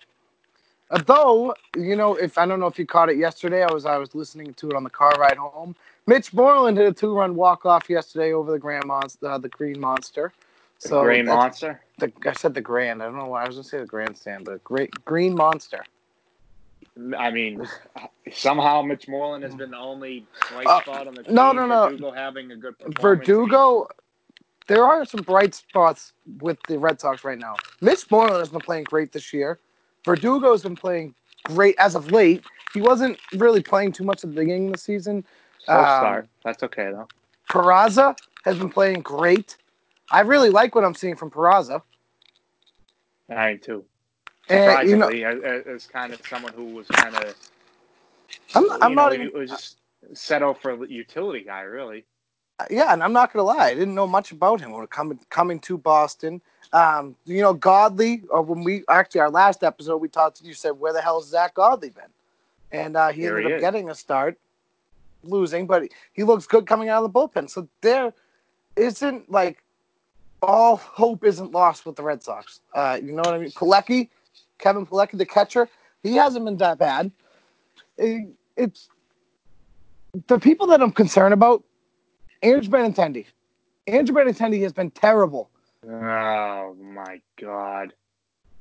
Though, 1.07 1.55
you 1.77 1.97
know, 1.97 2.14
if 2.14 2.37
I 2.38 2.47
don't 2.47 2.61
know 2.61 2.66
if 2.66 2.79
you 2.79 2.87
caught 2.87 3.09
it 3.09 3.16
yesterday, 3.16 3.64
I 3.64 3.73
was 3.73 3.87
I 3.87 3.97
was 3.97 4.14
listening 4.14 4.55
to 4.55 4.69
it 4.69 4.75
on 4.77 4.85
the 4.85 4.90
car 4.90 5.12
ride 5.19 5.37
home. 5.38 5.75
Mitch 6.07 6.33
Moreland 6.33 6.77
hit 6.77 6.87
a 6.87 6.93
two 6.93 7.14
run 7.14 7.35
walk 7.37 7.64
off 7.64 7.88
yesterday 7.88 8.33
over 8.33 8.53
the 8.53 8.59
Grand 8.59 8.85
Monster, 8.87 9.27
uh, 9.27 9.38
the 9.38 9.49
Green 9.49 9.81
Monster. 9.81 10.33
The 10.83 10.88
So 10.88 11.03
Gray 11.03 11.23
Monster. 11.23 11.81
The, 11.99 12.12
I 12.27 12.33
said 12.33 12.55
the 12.55 12.61
Grand. 12.61 13.03
I 13.03 13.07
don't 13.07 13.16
know 13.19 13.27
why 13.27 13.45
I 13.45 13.47
was 13.47 13.57
gonna 13.57 13.64
say 13.64 13.79
the 13.79 13.87
Grandstand, 13.87 14.45
but 14.45 14.62
great 14.64 14.90
Green 15.05 15.35
Monster. 15.35 15.85
I 17.16 17.31
mean, 17.31 17.66
somehow 18.33 18.83
Mitch 18.83 19.09
Moreland 19.09 19.45
has 19.45 19.55
been 19.55 19.71
the 19.71 19.79
only 19.79 20.27
bright 20.51 20.66
Uh, 20.66 20.81
spot 20.83 21.07
on 21.07 21.14
the 21.14 21.23
team. 21.23 21.35
no, 21.35 21.53
no, 21.53 21.66
no. 21.66 21.85
Verdugo 21.88 22.11
having 22.11 22.51
a 22.53 22.57
good 22.57 22.79
performance. 22.79 23.01
Verdugo. 23.27 23.88
There 24.66 24.85
are 24.85 25.05
some 25.05 25.23
bright 25.23 25.55
spots 25.55 26.12
with 26.38 26.59
the 26.69 26.79
Red 26.79 27.01
Sox 27.01 27.25
right 27.25 27.38
now. 27.38 27.57
Mitch 27.81 28.09
Moreland 28.11 28.38
has 28.38 28.51
been 28.51 28.61
playing 28.61 28.85
great 28.85 29.11
this 29.11 29.33
year. 29.33 29.59
Verdugo 30.05 30.53
has 30.53 30.62
been 30.62 30.77
playing 30.77 31.14
great 31.45 31.75
as 31.79 31.97
of 31.97 32.12
late. 32.12 32.45
He 32.73 32.81
wasn't 32.81 33.19
really 33.35 33.62
playing 33.62 33.93
too 33.93 34.05
much 34.05 34.23
at 34.23 34.31
the 34.31 34.37
beginning 34.37 34.66
of 34.66 34.75
the 34.75 34.79
season. 34.79 35.25
Slow 35.59 35.75
Um, 35.75 35.85
start. 35.85 36.29
That's 36.45 36.62
okay 36.62 36.90
though. 36.93 37.09
Peraza 37.51 38.16
has 38.45 38.59
been 38.59 38.71
playing 38.71 39.01
great. 39.01 39.57
I 40.11 40.20
really 40.20 40.51
like 40.51 40.75
what 40.75 40.85
I'm 40.85 40.94
seeing 40.94 41.16
from 41.16 41.31
Peraza. 41.31 41.83
I 43.29 43.57
too. 43.57 43.85
And 44.49 44.88
you 44.88 44.96
know, 44.96 45.09
Surprisingly, 45.09 45.25
as, 45.25 45.66
as- 45.66 45.87
kind 45.87 46.12
of 46.12 46.20
someone 46.29 46.53
who 46.53 46.64
was 46.66 46.88
kind 46.88 47.14
of, 47.14 47.35
I'm, 48.55 48.70
I'm 48.83 48.90
you 48.90 48.96
not 48.96 49.12
know, 49.12 49.25
even. 49.25 49.33
was 49.33 49.51
just 49.51 49.77
settled 50.12 50.59
for 50.59 50.70
a 50.73 50.87
utility 50.88 51.44
guy, 51.44 51.61
really. 51.62 52.05
Yeah, 52.68 52.92
and 52.92 53.03
I'm 53.03 53.12
not 53.12 53.33
gonna 53.33 53.44
lie. 53.44 53.68
I 53.68 53.75
didn't 53.75 53.94
know 53.94 54.07
much 54.07 54.33
about 54.33 54.61
him 54.61 54.73
when 54.73 54.87
coming 54.88 55.18
coming 55.31 55.61
to 55.61 55.79
Boston. 55.79 56.42
Um, 56.73 57.16
you 57.25 57.40
know, 57.40 57.55
Godley. 57.55 58.23
Or 58.29 58.42
when 58.42 58.64
we 58.64 58.83
actually 58.88 59.23
our 59.23 59.31
last 59.31 59.62
episode, 59.62 59.96
we 59.99 60.09
talked. 60.09 60.42
You 60.42 60.53
said, 60.53 60.73
"Where 60.73 60.92
the 60.92 61.01
hell 61.01 61.20
has 61.20 61.31
Zach 61.31 61.55
Godley 61.55 61.90
been?" 61.90 62.05
And 62.73 62.96
uh, 62.96 63.09
he 63.12 63.23
Here 63.23 63.38
ended 63.38 63.46
he 63.46 63.53
up 63.55 63.59
is. 63.59 63.62
getting 63.62 63.88
a 63.90 63.94
start, 63.94 64.38
losing, 65.23 65.66
but 65.66 65.85
he 66.12 66.23
looks 66.23 66.46
good 66.46 66.66
coming 66.66 66.88
out 66.88 67.03
of 67.03 67.12
the 67.12 67.18
bullpen. 67.18 67.49
So 67.49 67.66
there 67.81 68.12
isn't 68.77 69.31
like 69.31 69.62
all 70.42 70.76
hope 70.76 71.24
isn't 71.24 71.53
lost 71.53 71.87
with 71.87 71.96
the 71.96 72.03
Red 72.03 72.22
Sox. 72.22 72.61
Uh, 72.74 72.98
you 73.03 73.12
know 73.12 73.22
what 73.22 73.35
I 73.35 73.38
mean? 73.38 73.50
Plawecki, 73.50 74.09
Kevin 74.59 74.87
Plawecki, 74.87 75.18
the 75.18 75.26
catcher, 75.26 75.68
he 76.03 76.14
hasn't 76.16 76.44
been 76.44 76.57
that 76.59 76.79
bad. 76.79 77.11
It- 77.96 78.35
it's 78.57 78.88
the 80.26 80.38
people 80.38 80.66
that 80.68 80.83
I'm 80.83 80.92
concerned 80.92 81.33
about. 81.35 81.62
Andrew 82.42 82.70
Benintendi. 82.70 83.26
Andrew 83.87 84.14
Benintendi 84.14 84.61
has 84.62 84.72
been 84.72 84.90
terrible. 84.90 85.50
Oh 85.85 86.76
my 86.79 87.20
god! 87.40 87.94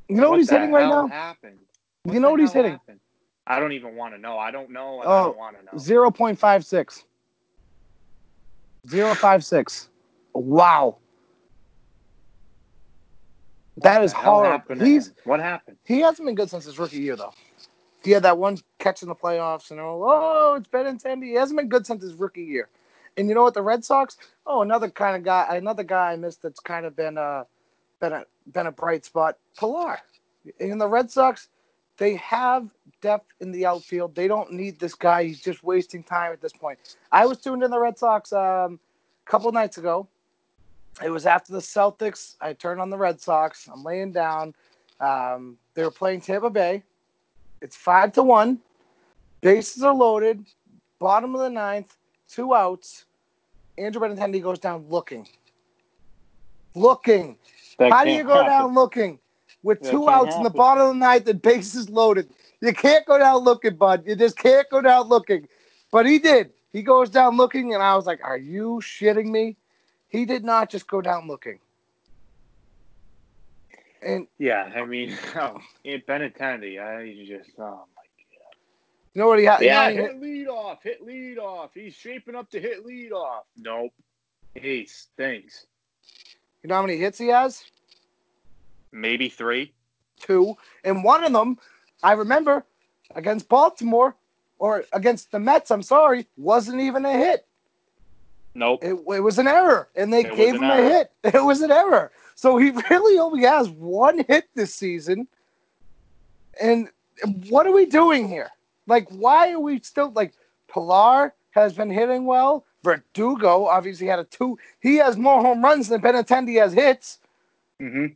You 0.08 0.16
know 0.16 0.30
what, 0.30 0.40
he's 0.40 0.50
hitting 0.50 0.72
right 0.72 0.88
now? 0.88 1.08
Happened? 1.08 1.60
You 2.06 2.20
know 2.20 2.32
what 2.32 2.40
he's 2.40 2.54
hitting? 2.54 2.72
happened? 2.72 3.00
I 3.46 3.60
don't 3.60 3.74
even 3.74 3.96
want 3.96 4.14
to 4.14 4.20
know. 4.20 4.38
I 4.38 4.52
don't 4.52 4.70
know, 4.70 5.02
Oh, 5.04 5.10
I 5.12 5.24
don't 5.24 5.38
want 5.38 5.58
to 5.60 5.66
know. 5.66 5.78
Zero 5.78 6.12
point 6.12 6.40
five 6.40 6.66
six. 6.66 7.04
Zero 8.88 9.14
five 9.16 9.44
six. 9.44 9.90
Wow. 10.34 10.98
That 13.82 14.04
is 14.04 14.14
horrible. 14.14 14.52
happened 14.52 14.82
He's 14.82 15.14
what 15.26 15.40
happened? 15.40 15.78
he 15.86 16.00
hasn't 16.02 16.26
been 16.26 16.36
good 16.36 16.50
since 16.50 16.66
his 16.66 16.80
rookie 16.80 17.00
year 17.00 17.16
though. 17.16 17.34
He 18.04 18.12
had 18.12 18.24
that 18.24 18.38
one 18.38 18.58
catch 18.80 19.02
in 19.04 19.10
the 19.10 19.16
playoffs, 19.16 19.72
and 19.72 19.80
oh, 19.80 20.04
oh 20.06 20.56
it's 20.56 20.70
Benintendi. 20.70 21.26
He 21.26 21.34
hasn't 21.34 21.58
been 21.60 21.70
good 21.70 21.86
since 21.86 22.04
his 22.04 22.14
rookie 22.14 22.44
year. 22.44 22.70
And 23.18 23.28
you 23.28 23.36
know 23.36 23.44
what? 23.44 23.54
The 23.54 23.62
Red 23.62 23.84
Sox. 23.84 24.18
Oh, 24.46 24.62
another 24.62 24.90
kind 24.90 25.18
of 25.18 25.24
guy. 25.24 25.46
Another 25.50 25.84
guy 25.84 26.14
I 26.14 26.16
missed 26.16 26.42
that's 26.42 26.60
kind 26.62 26.86
of 26.86 26.96
been 26.96 27.18
uh 27.18 27.44
been 28.00 28.14
a 28.14 28.24
been 28.54 28.68
a 28.68 28.72
bright 28.72 29.06
spot. 29.06 29.38
Pilar. 29.58 30.00
In 30.60 30.78
the 30.78 30.88
Red 30.88 31.12
Sox, 31.12 31.50
they 31.98 32.16
have 32.16 32.70
depth 33.02 33.28
in 33.42 33.52
the 33.52 33.66
outfield. 33.66 34.16
They 34.16 34.28
don't 34.28 34.54
need 34.54 34.80
this 34.80 34.96
guy. 34.96 35.26
He's 35.26 35.42
just 35.42 35.64
wasting 35.64 36.04
time 36.04 36.32
at 36.32 36.42
this 36.42 36.54
point. 36.54 36.80
I 37.12 37.26
was 37.26 37.40
tuned 37.40 37.64
in 37.64 37.72
the 37.72 37.80
Red 37.80 37.98
Sox 37.98 38.32
um, 38.32 38.80
a 39.28 39.30
couple 39.30 39.52
nights 39.52 39.78
ago. 39.78 40.08
It 41.04 41.10
was 41.10 41.26
after 41.26 41.54
the 41.54 41.60
Celtics. 41.60 42.36
I 42.42 42.54
turned 42.54 42.82
on 42.82 42.90
the 42.90 42.98
Red 42.98 43.22
Sox. 43.22 43.68
I'm 43.72 43.84
laying 43.84 44.12
down. 44.12 44.54
Um, 45.00 45.58
they 45.74 45.84
were 45.84 45.92
playing 45.92 46.22
Tampa 46.22 46.50
Bay. 46.50 46.84
It's 47.62 47.76
five 47.76 48.12
to 48.14 48.24
one. 48.24 48.60
Bases 49.42 49.84
are 49.84 49.94
loaded. 49.94 50.46
Bottom 51.00 51.36
of 51.36 51.42
the 51.42 51.50
ninth. 51.50 51.96
Two 52.28 52.54
outs. 52.54 53.06
Andrew 53.78 54.02
Benintendi 54.02 54.44
goes 54.44 54.60
down 54.60 54.86
looking. 54.90 55.28
Looking. 56.76 57.38
That 57.78 57.94
How 57.94 58.04
do 58.04 58.12
you 58.12 58.24
go 58.24 58.36
happen. 58.36 58.48
down 58.48 58.74
looking 58.76 59.20
with 59.64 59.82
That 59.82 59.92
two 59.92 60.10
outs 60.10 60.36
in 60.36 60.44
the 60.44 60.50
bottom 60.50 60.84
of 60.84 60.90
the 60.90 61.00
ninth 61.00 61.28
and 61.28 61.42
bases 61.42 61.90
loaded? 61.90 62.30
You 62.62 62.74
can't 62.74 63.06
go 63.06 63.18
down 63.18 63.38
looking, 63.38 63.76
bud. 63.76 64.04
You 64.06 64.16
just 64.16 64.38
can't 64.38 64.70
go 64.70 64.82
down 64.82 65.08
looking. 65.08 65.48
But 65.92 66.06
he 66.06 66.20
did. 66.20 66.52
He 66.74 66.84
goes 66.84 67.10
down 67.10 67.38
looking, 67.38 67.74
and 67.74 67.82
I 67.82 67.96
was 67.96 68.06
like, 68.06 68.20
"Are 68.24 68.38
you 68.38 68.80
shitting 68.84 69.28
me?" 69.28 69.58
He 70.10 70.26
did 70.26 70.44
not 70.44 70.70
just 70.70 70.88
go 70.88 71.02
down 71.02 71.28
looking. 71.28 71.60
And 74.02 74.28
Yeah, 74.38 74.72
I 74.76 74.86
mean, 74.86 75.16
oh, 75.36 75.60
Benintendi, 75.86 76.82
I 76.82 77.26
just, 77.26 77.52
oh 77.60 77.86
my 77.96 78.04
god. 78.06 78.56
you 79.14 79.22
know 79.22 79.28
what 79.28 79.40
he 79.40 79.46
had? 79.46 79.62
Yeah, 79.62 79.90
know, 79.90 79.96
hit 79.96 80.22
lead 80.22 80.48
off, 80.48 80.84
hit 80.84 81.06
lead 81.06 81.38
off. 81.38 81.72
He's 81.74 81.94
shaping 81.94 82.36
up 82.36 82.50
to 82.52 82.60
hit 82.60 82.86
lead 82.86 83.12
off. 83.12 83.46
Nope. 83.58 83.94
He 84.56 84.86
stinks. 84.86 85.68
you 86.64 86.70
know 86.70 86.76
how 86.76 86.82
many 86.82 86.98
hits 86.98 87.18
he 87.18 87.28
has? 87.28 87.64
Maybe 88.92 89.30
three. 89.30 89.74
Two, 90.20 90.58
and 90.84 91.04
one 91.04 91.24
of 91.24 91.32
them, 91.32 91.58
I 92.04 92.14
remember, 92.14 92.66
against 93.16 93.48
Baltimore 93.48 94.16
or 94.58 94.84
against 94.92 95.32
the 95.32 95.40
Mets. 95.40 95.72
I'm 95.72 95.84
sorry, 95.84 96.28
wasn't 96.36 96.82
even 96.82 97.06
a 97.06 97.14
hit. 97.14 97.46
Nope. 98.56 98.84
It, 98.84 98.94
it 98.94 99.20
was 99.22 99.38
an 99.38 99.48
error, 99.48 99.88
and 99.96 100.12
they 100.12 100.22
It 100.22 100.36
gave 100.36 100.56
him 100.56 100.64
error. 100.64 100.86
a 100.86 100.90
hit. 100.90 101.12
It 101.36 101.44
was 101.44 101.62
an 101.62 101.72
error. 101.72 102.12
So 102.36 102.58
he 102.58 102.72
really 102.90 103.20
only 103.20 103.44
has 103.44 103.70
one 103.70 104.24
hit 104.28 104.48
this 104.56 104.74
season. 104.74 105.28
And 106.62 106.90
what 107.50 107.68
are 107.68 107.72
we 107.74 107.86
doing 107.86 108.28
here? 108.28 108.50
Like, 108.88 109.08
why 109.10 109.52
are 109.52 109.60
we 109.60 109.80
still 109.82 110.12
like 110.12 110.34
Pilar 110.68 111.34
has 111.52 111.74
been 111.74 111.90
hitting 111.90 112.26
well? 112.26 112.66
Verdugo 112.84 113.66
obviously 113.66 114.08
had 114.08 114.20
a 114.20 114.24
two. 114.24 114.58
He 114.80 114.96
has 114.96 115.18
more 115.18 115.42
home 115.42 115.64
runs 115.64 115.90
than 115.90 116.02
Benintendi 116.02 116.60
has 116.60 116.74
hits. 116.74 117.20
Mm-hmm. 117.82 118.14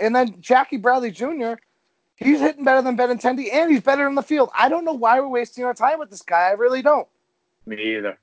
And 0.00 0.14
then 0.14 0.36
Jackie 0.40 0.76
Bradley 0.76 1.10
Jr. 1.10 1.54
He's 2.14 2.38
hitting 2.38 2.64
better 2.64 2.82
than 2.82 2.96
Benintendi, 2.96 3.52
and 3.52 3.70
he's 3.70 3.80
better 3.80 4.06
in 4.06 4.14
the 4.14 4.22
field. 4.22 4.50
I 4.56 4.68
don't 4.68 4.84
know 4.84 4.92
why 4.92 5.18
we're 5.20 5.28
wasting 5.28 5.64
our 5.64 5.74
time 5.74 5.98
with 5.98 6.10
this 6.10 6.22
guy. 6.22 6.48
I 6.48 6.52
really 6.52 6.82
don't. 6.82 7.08
Me 7.66 7.96
either. 7.96 8.16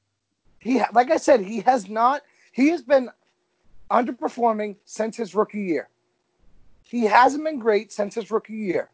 He 0.68 0.82
like 0.93 1.11
I 1.11 1.18
said, 1.18 1.41
he 1.41 1.61
has 1.61 1.89
not. 1.89 2.22
He 2.51 2.70
has 2.70 2.82
been 2.82 3.09
underperforming 3.89 4.76
since 4.86 5.18
his 5.18 5.34
rookie 5.34 5.61
year. 5.61 5.89
He 6.84 7.03
hasn't 7.03 7.43
been 7.43 7.59
great 7.59 7.91
since 7.91 8.15
his 8.15 8.32
rookie 8.32 8.53
year. 8.53 8.89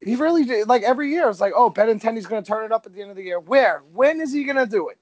He 0.00 0.16
really 0.16 0.44
did. 0.44 0.68
Like 0.68 0.82
every 0.82 1.10
year, 1.10 1.28
it's 1.28 1.40
like, 1.40 1.52
oh, 1.56 1.70
Benintendi's 1.70 2.26
going 2.26 2.42
to 2.42 2.46
turn 2.46 2.64
it 2.64 2.72
up 2.72 2.86
at 2.86 2.94
the 2.94 3.00
end 3.00 3.10
of 3.10 3.16
the 3.16 3.22
year. 3.22 3.40
Where? 3.40 3.82
When 3.92 4.20
is 4.20 4.32
he 4.32 4.44
going 4.44 4.56
to 4.56 4.66
do 4.66 4.88
it? 4.88 4.98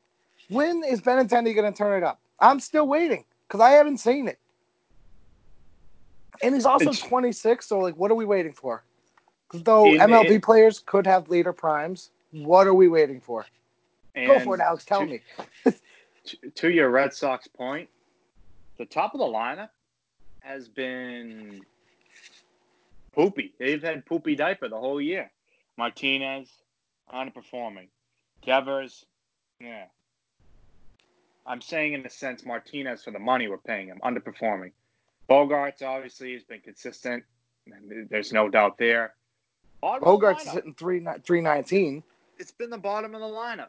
When 0.49 0.83
is 0.85 1.01
Benintendi 1.01 1.55
going 1.55 1.71
to 1.71 1.77
turn 1.77 2.03
it 2.03 2.07
up? 2.07 2.21
I'm 2.39 2.61
still 2.61 2.87
waiting 2.87 3.25
because 3.47 3.61
I 3.61 3.71
haven't 3.71 3.99
seen 3.99 4.29
it. 4.29 4.39
And 6.43 6.55
he's 6.55 6.67
also 6.67 6.93
26, 6.93 7.67
so 7.67 7.79
like, 7.79 7.97
what 7.97 8.11
are 8.11 8.15
we 8.15 8.25
waiting 8.25 8.53
for? 8.53 8.85
Though 9.53 9.85
MLB 9.85 10.43
players 10.43 10.81
could 10.81 11.07
have 11.07 11.29
later 11.29 11.53
primes, 11.53 12.11
what 12.33 12.67
are 12.67 12.75
we 12.75 12.89
waiting 12.89 13.21
for? 13.21 13.47
Go 14.15 14.41
for 14.41 14.55
it, 14.55 14.61
Alex. 14.61 14.85
Tell 14.85 15.01
to- 15.01 15.07
me. 15.07 15.21
to, 16.55 16.71
your 16.71 16.91
Red 16.91 17.13
Sox 17.13 17.49
point, 17.49 17.89
the 18.79 18.87
top 18.87 19.15
of 19.15 19.21
the 19.21 19.27
lineup 19.27 19.71
has 20.41 20.69
been 20.69 21.63
poopy. 23.13 23.53
They've 23.59 23.83
had 23.83 24.07
poopy 24.07 24.37
diaper 24.37 24.69
the 24.69 24.79
whole 24.79 25.01
year. 25.01 25.31
Martinez 25.77 26.49
underperforming. 27.13 27.89
Devers, 28.45 29.05
yeah. 29.61 29.85
I'm 31.47 31.61
saying 31.61 31.95
in 31.95 32.07
a 32.07 32.11
sense 32.11 32.45
Martinez 32.45 33.05
for 33.05 33.11
the 33.11 33.19
money 33.19 33.49
we're 33.49 33.59
paying 33.59 33.89
him, 33.89 34.01
underperforming. 34.03 34.73
Bogaerts 35.29 35.83
obviously 35.83 36.35
has 36.35 36.43
been 36.45 36.61
consistent. 36.61 37.25
There's 38.11 38.33
no 38.33 38.49
doubt 38.49 38.79
there. 38.79 39.15
Bottom 39.81 40.07
of 40.07 40.21
the 40.21 40.27
Bogaerts 40.27 40.41
is 40.43 40.53
hitting 40.53 40.75
three 40.75 41.05
three 41.25 41.41
nineteen. 41.41 42.03
It's 42.39 42.53
been 42.53 42.71
the 42.71 42.79
bottom 42.79 43.15
of 43.15 43.21
the 43.21 43.27
lineup. 43.27 43.69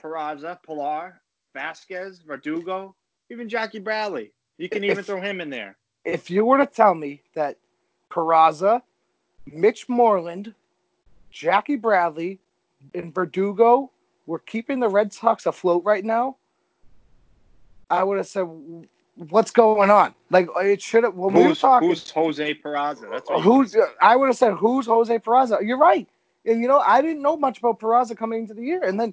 Peraza, 0.00 0.62
Pilar, 0.62 1.20
Vázquez, 1.54 2.22
Verdugo, 2.24 2.94
even 3.30 3.48
Jackie 3.48 3.78
Bradley. 3.78 4.32
You 4.58 4.68
can 4.68 4.84
even 4.84 4.98
If- 4.98 5.06
throw 5.06 5.20
him 5.20 5.40
in 5.40 5.50
there. 5.50 5.76
If 6.04 6.30
you 6.30 6.44
were 6.44 6.58
to 6.58 6.66
tell 6.66 6.94
me 6.94 7.22
that 7.34 7.58
Peraza, 8.10 8.82
Mitch 9.46 9.88
Moreland, 9.88 10.54
Jackie 11.30 11.76
Bradley, 11.76 12.38
and 12.94 13.14
Verdugo 13.14 13.90
were 14.26 14.38
keeping 14.38 14.80
the 14.80 14.88
Red 14.88 15.12
Sox 15.12 15.44
afloat 15.46 15.84
right 15.84 16.04
now, 16.04 16.36
I 17.90 18.02
would 18.02 18.16
have 18.16 18.26
said, 18.26 18.48
"What's 19.16 19.50
going 19.50 19.90
on?" 19.90 20.14
Like 20.30 20.48
it 20.56 20.80
should 20.80 21.04
have. 21.04 21.14
When 21.14 21.34
we 21.34 21.42
were 21.42 21.48
Who's, 21.48 21.60
talking, 21.60 21.88
who's 21.88 22.08
Jose 22.10 22.54
Peraza? 22.54 23.10
That's 23.10 23.28
what 23.28 23.42
who's. 23.42 23.76
I 24.00 24.16
would 24.16 24.28
have 24.28 24.36
said 24.36 24.54
who's 24.54 24.86
Jose 24.86 25.18
Peraza. 25.18 25.58
You're 25.66 25.76
right, 25.78 26.08
and 26.46 26.62
you 26.62 26.68
know 26.68 26.78
I 26.78 27.02
didn't 27.02 27.20
know 27.20 27.36
much 27.36 27.58
about 27.58 27.80
Peraza 27.80 28.16
coming 28.16 28.40
into 28.40 28.54
the 28.54 28.62
year, 28.62 28.82
and 28.84 28.98
then 28.98 29.12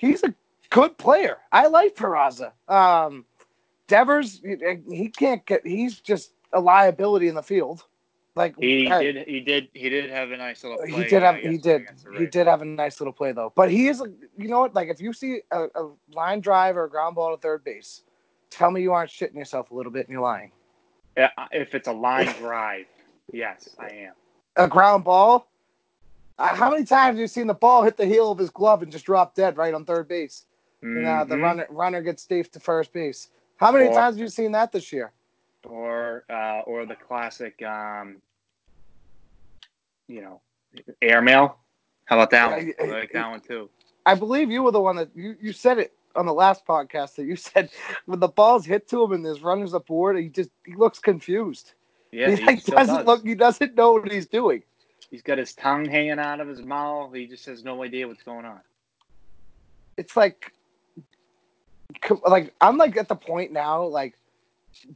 he's 0.00 0.22
a 0.24 0.34
good 0.70 0.96
player. 0.96 1.38
I 1.52 1.66
like 1.66 1.94
Peraza. 1.94 2.52
Um, 2.68 3.26
Devers, 3.86 4.40
he 4.88 5.08
can't 5.08 5.44
get. 5.44 5.66
He's 5.66 6.00
just 6.00 6.32
a 6.52 6.60
liability 6.60 7.28
in 7.28 7.34
the 7.34 7.42
field. 7.42 7.84
Like 8.34 8.54
He 8.58 8.86
hey, 8.86 9.12
did. 9.12 9.28
He 9.28 9.40
did. 9.40 9.68
He 9.74 9.90
did 9.90 10.08
have 10.10 10.30
a 10.30 10.36
nice 10.36 10.62
little. 10.64 10.78
Play, 10.78 10.90
He 10.90 11.04
did 11.04 11.22
have. 11.22 11.34
uh, 11.34 11.38
He 11.38 11.58
did. 11.58 11.82
He 12.16 12.26
did 12.26 12.46
have 12.46 12.62
a 12.62 12.64
nice 12.64 13.00
little 13.00 13.12
play 13.12 13.32
though. 13.32 13.52
But 13.54 13.70
he 13.70 13.88
is. 13.88 14.02
You 14.38 14.48
know 14.48 14.60
what? 14.60 14.74
Like 14.74 14.88
if 14.88 15.00
you 15.00 15.12
see 15.12 15.42
a, 15.50 15.64
a 15.74 15.90
line 16.12 16.40
drive 16.40 16.76
or 16.76 16.84
a 16.84 16.90
ground 16.90 17.16
ball 17.16 17.34
to 17.36 17.40
third 17.40 17.64
base, 17.64 18.02
tell 18.48 18.70
me 18.70 18.80
you 18.80 18.92
aren't 18.92 19.10
shitting 19.10 19.34
yourself 19.34 19.70
a 19.70 19.74
little 19.74 19.92
bit 19.92 20.06
and 20.06 20.12
you're 20.12 20.22
lying. 20.22 20.52
Yeah, 21.16 21.30
If 21.50 21.74
it's 21.74 21.88
a 21.88 21.92
line 21.92 22.32
drive, 22.38 22.86
yes, 23.32 23.68
I 23.78 23.88
am. 23.88 24.12
A 24.56 24.68
ground 24.68 25.04
ball. 25.04 25.49
Uh, 26.40 26.54
how 26.54 26.70
many 26.70 26.84
times 26.84 27.14
have 27.14 27.18
you 27.18 27.26
seen 27.26 27.46
the 27.46 27.54
ball 27.54 27.82
hit 27.82 27.98
the 27.98 28.06
heel 28.06 28.32
of 28.32 28.38
his 28.38 28.48
glove 28.48 28.82
and 28.82 28.90
just 28.90 29.04
drop 29.04 29.34
dead 29.34 29.58
right 29.58 29.74
on 29.74 29.84
third 29.84 30.08
base? 30.08 30.46
And 30.82 31.06
uh, 31.06 31.24
the 31.24 31.36
runner 31.36 31.66
runner 31.68 32.00
gets 32.00 32.22
safe 32.22 32.50
to 32.52 32.60
first 32.60 32.92
base. 32.94 33.28
How 33.58 33.70
many 33.70 33.88
Or- 33.88 33.92
times 33.94 34.16
have 34.16 34.20
you 34.22 34.28
seen 34.28 34.52
that 34.52 34.72
this 34.72 34.90
year? 34.92 35.12
or 35.68 36.24
uh, 36.30 36.60
or 36.60 36.86
the 36.86 36.96
classic, 36.96 37.60
um, 37.62 38.16
you 40.08 40.22
know, 40.22 40.40
airmail. 41.02 41.58
How 42.06 42.16
about 42.16 42.30
that 42.30 42.50
one? 42.50 42.72
I 42.80 42.84
like 42.86 43.12
that 43.12 43.28
one 43.30 43.40
too. 43.40 43.68
I 44.06 44.14
believe 44.14 44.50
you 44.50 44.62
were 44.62 44.70
the 44.72 44.80
one 44.80 44.96
that 44.96 45.10
you, 45.14 45.36
you 45.38 45.52
said 45.52 45.78
it 45.78 45.92
on 46.16 46.24
the 46.24 46.32
last 46.32 46.66
podcast 46.66 47.16
that 47.16 47.24
you 47.26 47.36
said 47.50 47.68
when 48.06 48.18
the 48.20 48.28
ball's 48.28 48.64
hit 48.64 48.88
to 48.88 49.04
him 49.04 49.12
and 49.12 49.24
there's 49.24 49.42
runners 49.42 49.74
aboard, 49.74 50.16
he 50.18 50.28
just 50.30 50.50
he 50.64 50.74
looks 50.74 50.98
confused. 50.98 51.74
Yeah, 52.10 52.30
he 52.30 52.36
he 52.36 52.46
like, 52.46 52.64
doesn't 52.64 52.96
does. 52.96 53.06
look 53.06 53.22
he 53.26 53.34
doesn't 53.34 53.74
know 53.74 53.92
what 53.92 54.10
he's 54.10 54.26
doing. 54.26 54.62
He's 55.10 55.22
got 55.22 55.38
his 55.38 55.54
tongue 55.54 55.84
hanging 55.86 56.18
out 56.18 56.40
of 56.40 56.48
his 56.48 56.62
mouth. 56.62 57.14
He 57.14 57.26
just 57.26 57.46
has 57.46 57.64
no 57.64 57.82
idea 57.82 58.06
what's 58.06 58.22
going 58.22 58.44
on. 58.44 58.60
It's 59.96 60.16
like 60.16 60.52
like 62.26 62.54
I'm 62.60 62.78
like 62.78 62.96
at 62.96 63.08
the 63.08 63.16
point 63.16 63.52
now 63.52 63.84
like 63.84 64.16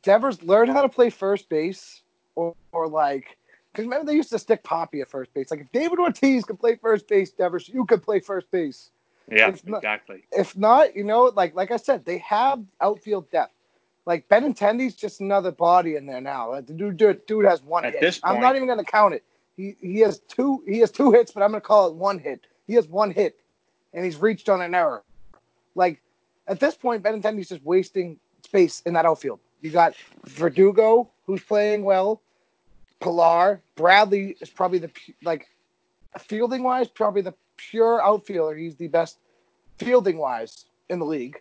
Devers 0.03 0.43
learn 0.43 0.69
how 0.69 0.83
to 0.83 0.89
play 0.89 1.11
first 1.11 1.49
base 1.49 2.03
or, 2.37 2.55
or 2.71 2.87
like 2.89 3.37
because 3.73 3.85
remember 3.87 4.07
they 4.07 4.17
used 4.17 4.31
to 4.31 4.39
stick 4.39 4.63
Poppy 4.63 5.01
at 5.01 5.09
first 5.11 5.35
base. 5.35 5.51
Like 5.51 5.61
if 5.61 5.73
David 5.73 5.99
Ortiz 5.99 6.45
could 6.45 6.61
play 6.61 6.77
first 6.77 7.09
base, 7.09 7.33
Devers, 7.33 7.69
you 7.69 7.85
could 7.85 8.03
play 8.03 8.21
first 8.21 8.49
base. 8.53 8.91
Yeah, 9.31 9.49
It's 9.49 9.65
not- 9.65 9.79
exactly. 9.79 10.23
If 10.31 10.57
not, 10.57 10.95
you 10.95 11.03
know, 11.03 11.33
like 11.35 11.57
like 11.57 11.73
I 11.73 11.77
said, 11.77 12.05
they 12.05 12.19
have 12.19 12.63
outfield 12.81 13.29
depth. 13.33 13.53
Like 14.07 14.29
Benintendi's 14.29 14.95
just 14.95 15.21
another 15.21 15.51
body 15.51 15.97
in 15.97 16.07
there 16.07 16.21
now. 16.21 16.51
Like, 16.51 16.67
the 16.67 16.75
dude, 16.75 16.99
dude, 16.99 17.27
dude 17.27 17.47
has 17.47 17.63
one 17.63 17.85
At 17.85 17.93
hit. 17.95 18.01
this 18.03 18.21
I'm 18.23 18.41
not 18.41 18.55
even 18.55 18.69
going 18.69 18.79
to 18.79 18.85
count 18.85 19.15
it. 19.15 19.25
He 19.57 19.77
he 19.81 20.01
has 20.01 20.21
two 20.21 20.63
he 20.67 20.79
has 20.81 20.91
two 20.91 21.13
hits, 21.13 21.33
but 21.33 21.43
I'm 21.43 21.51
going 21.51 21.61
to 21.61 21.67
call 21.67 21.89
it 21.89 21.95
one 21.95 22.19
hit. 22.19 22.47
He 22.67 22.75
has 22.75 22.89
one 22.89 23.11
hit, 23.11 23.37
and 23.93 24.05
he's 24.05 24.17
reached 24.17 24.49
on 24.49 24.61
an 24.61 24.75
error. 24.75 25.05
Like 25.75 26.03
at 26.47 26.61
this 26.61 26.75
point, 26.75 27.03
Benintendi's 27.03 27.49
just 27.49 27.63
wasting 27.65 28.19
space 28.45 28.83
in 28.87 28.95
that 28.95 29.07
outfield. 29.07 29.41
You 29.61 29.71
got 29.71 29.95
Verdugo, 30.27 31.11
who's 31.27 31.43
playing 31.43 31.85
well. 31.85 32.21
Pilar, 33.01 33.63
Bradley 33.77 34.37
is 34.41 34.51
probably 34.51 34.79
the 34.79 34.91
like 35.23 35.47
fielding 36.19 36.63
wise, 36.63 36.89
probably 36.89 37.23
the 37.23 37.35
pure 37.57 38.03
outfielder. 38.03 38.57
He's 38.57 38.77
the 38.77 38.89
best 38.89 39.19
fielding 39.79 40.19
wise 40.19 40.67
in 40.89 40.99
the 40.99 41.05
league. 41.07 41.41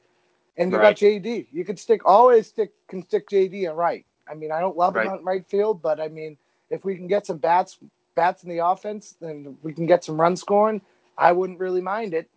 And 0.57 0.71
you 0.71 0.77
Right. 0.77 0.95
got 0.95 0.97
JD. 0.97 1.47
You 1.51 1.65
could 1.65 1.79
stick 1.79 2.01
always 2.05 2.47
stick 2.47 2.71
can 2.87 3.03
stick 3.03 3.27
JD 3.29 3.63
in 3.69 3.75
right. 3.75 4.05
I 4.27 4.35
mean, 4.35 4.51
I 4.51 4.59
don't 4.59 4.77
love 4.77 4.95
Right. 4.95 5.05
him 5.05 5.13
on 5.13 5.23
right 5.23 5.45
field, 5.47 5.81
but 5.81 5.99
I 5.99 6.07
mean, 6.09 6.37
if 6.69 6.85
we 6.85 6.95
can 6.95 7.07
get 7.07 7.25
some 7.25 7.37
bats 7.37 7.79
bats 8.15 8.43
in 8.43 8.49
the 8.49 8.65
offense, 8.65 9.15
then 9.19 9.57
we 9.61 9.73
can 9.73 9.85
get 9.85 10.03
some 10.03 10.19
run 10.19 10.35
scoring. 10.35 10.81
I 11.17 11.31
wouldn't 11.31 11.59
really 11.59 11.81
mind 11.81 12.13
it. 12.13 12.29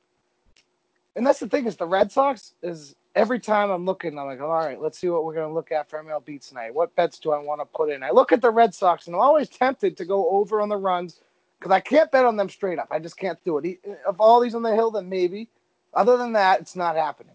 And 1.14 1.26
that's 1.26 1.40
the 1.40 1.48
thing 1.48 1.66
is 1.66 1.76
the 1.76 1.86
Red 1.86 2.12
Sox 2.12 2.52
is 2.62 2.94
every 3.14 3.40
time 3.40 3.70
I'm 3.70 3.86
looking, 3.86 4.18
I'm 4.18 4.26
like, 4.26 4.40
all 4.40 4.48
right, 4.48 4.80
let's 4.80 4.98
see 4.98 5.08
what 5.08 5.24
we're 5.24 5.34
gonna 5.34 5.52
look 5.52 5.72
at 5.72 5.88
for 5.88 6.02
MLB 6.02 6.46
tonight. 6.46 6.74
What 6.74 6.94
bets 6.94 7.18
do 7.18 7.32
I 7.32 7.38
want 7.38 7.60
to 7.60 7.64
put 7.64 7.90
in? 7.90 8.02
I 8.02 8.10
look 8.10 8.32
at 8.32 8.42
the 8.42 8.50
Red 8.50 8.74
Sox 8.74 9.06
and 9.06 9.16
I'm 9.16 9.22
always 9.22 9.48
tempted 9.48 9.96
to 9.96 10.04
go 10.04 10.28
over 10.30 10.60
on 10.60 10.68
the 10.68 10.76
runs 10.76 11.20
because 11.58 11.72
I 11.72 11.80
can't 11.80 12.10
bet 12.10 12.26
on 12.26 12.36
them 12.36 12.50
straight 12.50 12.78
up. 12.78 12.88
I 12.90 12.98
just 12.98 13.16
can't 13.16 13.42
do 13.44 13.58
it. 13.58 13.80
Of 14.06 14.20
all 14.20 14.40
these 14.40 14.54
on 14.54 14.62
the 14.62 14.74
hill, 14.74 14.90
then 14.90 15.08
maybe. 15.08 15.48
Other 15.94 16.18
than 16.18 16.32
that, 16.34 16.60
it's 16.60 16.76
not 16.76 16.96
happening. 16.96 17.34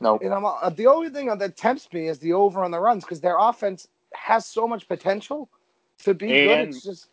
Nope. 0.00 0.20
And 0.22 0.32
I'm 0.32 0.44
uh, 0.44 0.68
the 0.70 0.86
only 0.86 1.08
thing 1.08 1.26
that 1.26 1.56
tempts 1.56 1.90
me 1.92 2.08
is 2.08 2.18
the 2.18 2.34
over 2.34 2.62
on 2.62 2.70
the 2.70 2.78
runs 2.78 3.04
because 3.04 3.20
their 3.20 3.38
offense 3.38 3.88
has 4.14 4.46
so 4.46 4.68
much 4.68 4.86
potential 4.86 5.48
to 6.04 6.14
be 6.14 6.28
good. 6.28 6.68
It's 6.68 6.82
just 6.82 7.08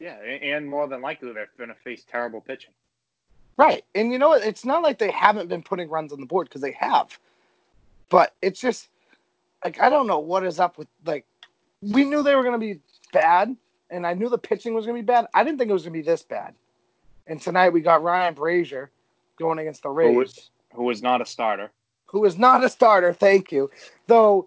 Yeah, 0.00 0.16
and 0.20 0.68
more 0.68 0.86
than 0.88 1.00
likely 1.02 1.32
they're 1.32 1.48
going 1.56 1.68
to 1.70 1.74
face 1.76 2.04
terrible 2.10 2.40
pitching. 2.40 2.72
Right. 3.56 3.84
And 3.94 4.12
you 4.12 4.18
know 4.18 4.28
what? 4.30 4.42
It's 4.44 4.64
not 4.64 4.82
like 4.82 4.98
they 4.98 5.10
haven't 5.10 5.48
been 5.48 5.62
putting 5.62 5.88
runs 5.88 6.12
on 6.12 6.20
the 6.20 6.26
board 6.26 6.48
because 6.48 6.60
they 6.60 6.72
have. 6.72 7.18
But 8.10 8.34
it's 8.42 8.60
just 8.60 8.88
like 9.64 9.80
I 9.80 9.88
don't 9.88 10.06
know 10.06 10.18
what 10.18 10.44
is 10.44 10.60
up 10.60 10.76
with 10.78 10.88
like 11.06 11.24
we 11.80 12.04
knew 12.04 12.22
they 12.22 12.34
were 12.36 12.44
gonna 12.44 12.58
be 12.58 12.80
bad 13.12 13.56
and 13.90 14.06
I 14.06 14.12
knew 14.14 14.28
the 14.28 14.36
pitching 14.38 14.74
was 14.74 14.84
gonna 14.84 14.98
be 14.98 15.02
bad. 15.02 15.26
I 15.34 15.42
didn't 15.42 15.58
think 15.58 15.70
it 15.70 15.72
was 15.72 15.82
gonna 15.82 15.92
be 15.94 16.02
this 16.02 16.22
bad. 16.22 16.54
And 17.26 17.40
tonight 17.40 17.70
we 17.70 17.80
got 17.80 18.02
Ryan 18.02 18.34
Brasier 18.34 18.88
going 19.38 19.58
against 19.58 19.82
the 19.82 19.88
Rays, 19.88 20.14
Who 20.14 20.20
is- 20.20 20.50
Who 20.74 20.82
was 20.84 21.02
not 21.02 21.20
a 21.22 21.26
starter? 21.26 21.70
who 22.08 22.24
is 22.24 22.38
not 22.38 22.62
a 22.62 22.68
starter, 22.68 23.12
thank 23.12 23.50
you. 23.50 23.70
Though 24.06 24.46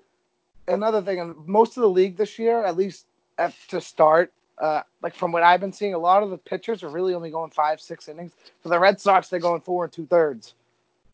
another 0.67 1.01
thing, 1.01 1.17
in 1.17 1.35
most 1.45 1.75
of 1.77 1.81
the 1.81 1.89
league 1.89 2.15
this 2.15 2.39
year, 2.39 2.63
at 2.63 2.77
least 2.77 3.05
at, 3.37 3.53
to 3.69 3.81
start, 3.81 4.31
uh, 4.59 4.81
like 5.01 5.15
from 5.15 5.31
what 5.31 5.43
I've 5.43 5.59
been 5.61 5.73
seeing, 5.73 5.93
a 5.93 5.97
lot 5.99 6.23
of 6.23 6.29
the 6.29 6.37
pitchers 6.37 6.83
are 6.83 6.89
really 6.89 7.13
only 7.13 7.31
going 7.31 7.51
five, 7.51 7.79
six 7.79 8.07
innings. 8.07 8.33
For 8.61 8.69
the 8.69 8.79
Red 8.79 8.99
Sox, 8.99 9.29
they're 9.29 9.39
going 9.39 9.61
four 9.61 9.85
and 9.85 9.93
two 9.93 10.05
thirds. 10.05 10.53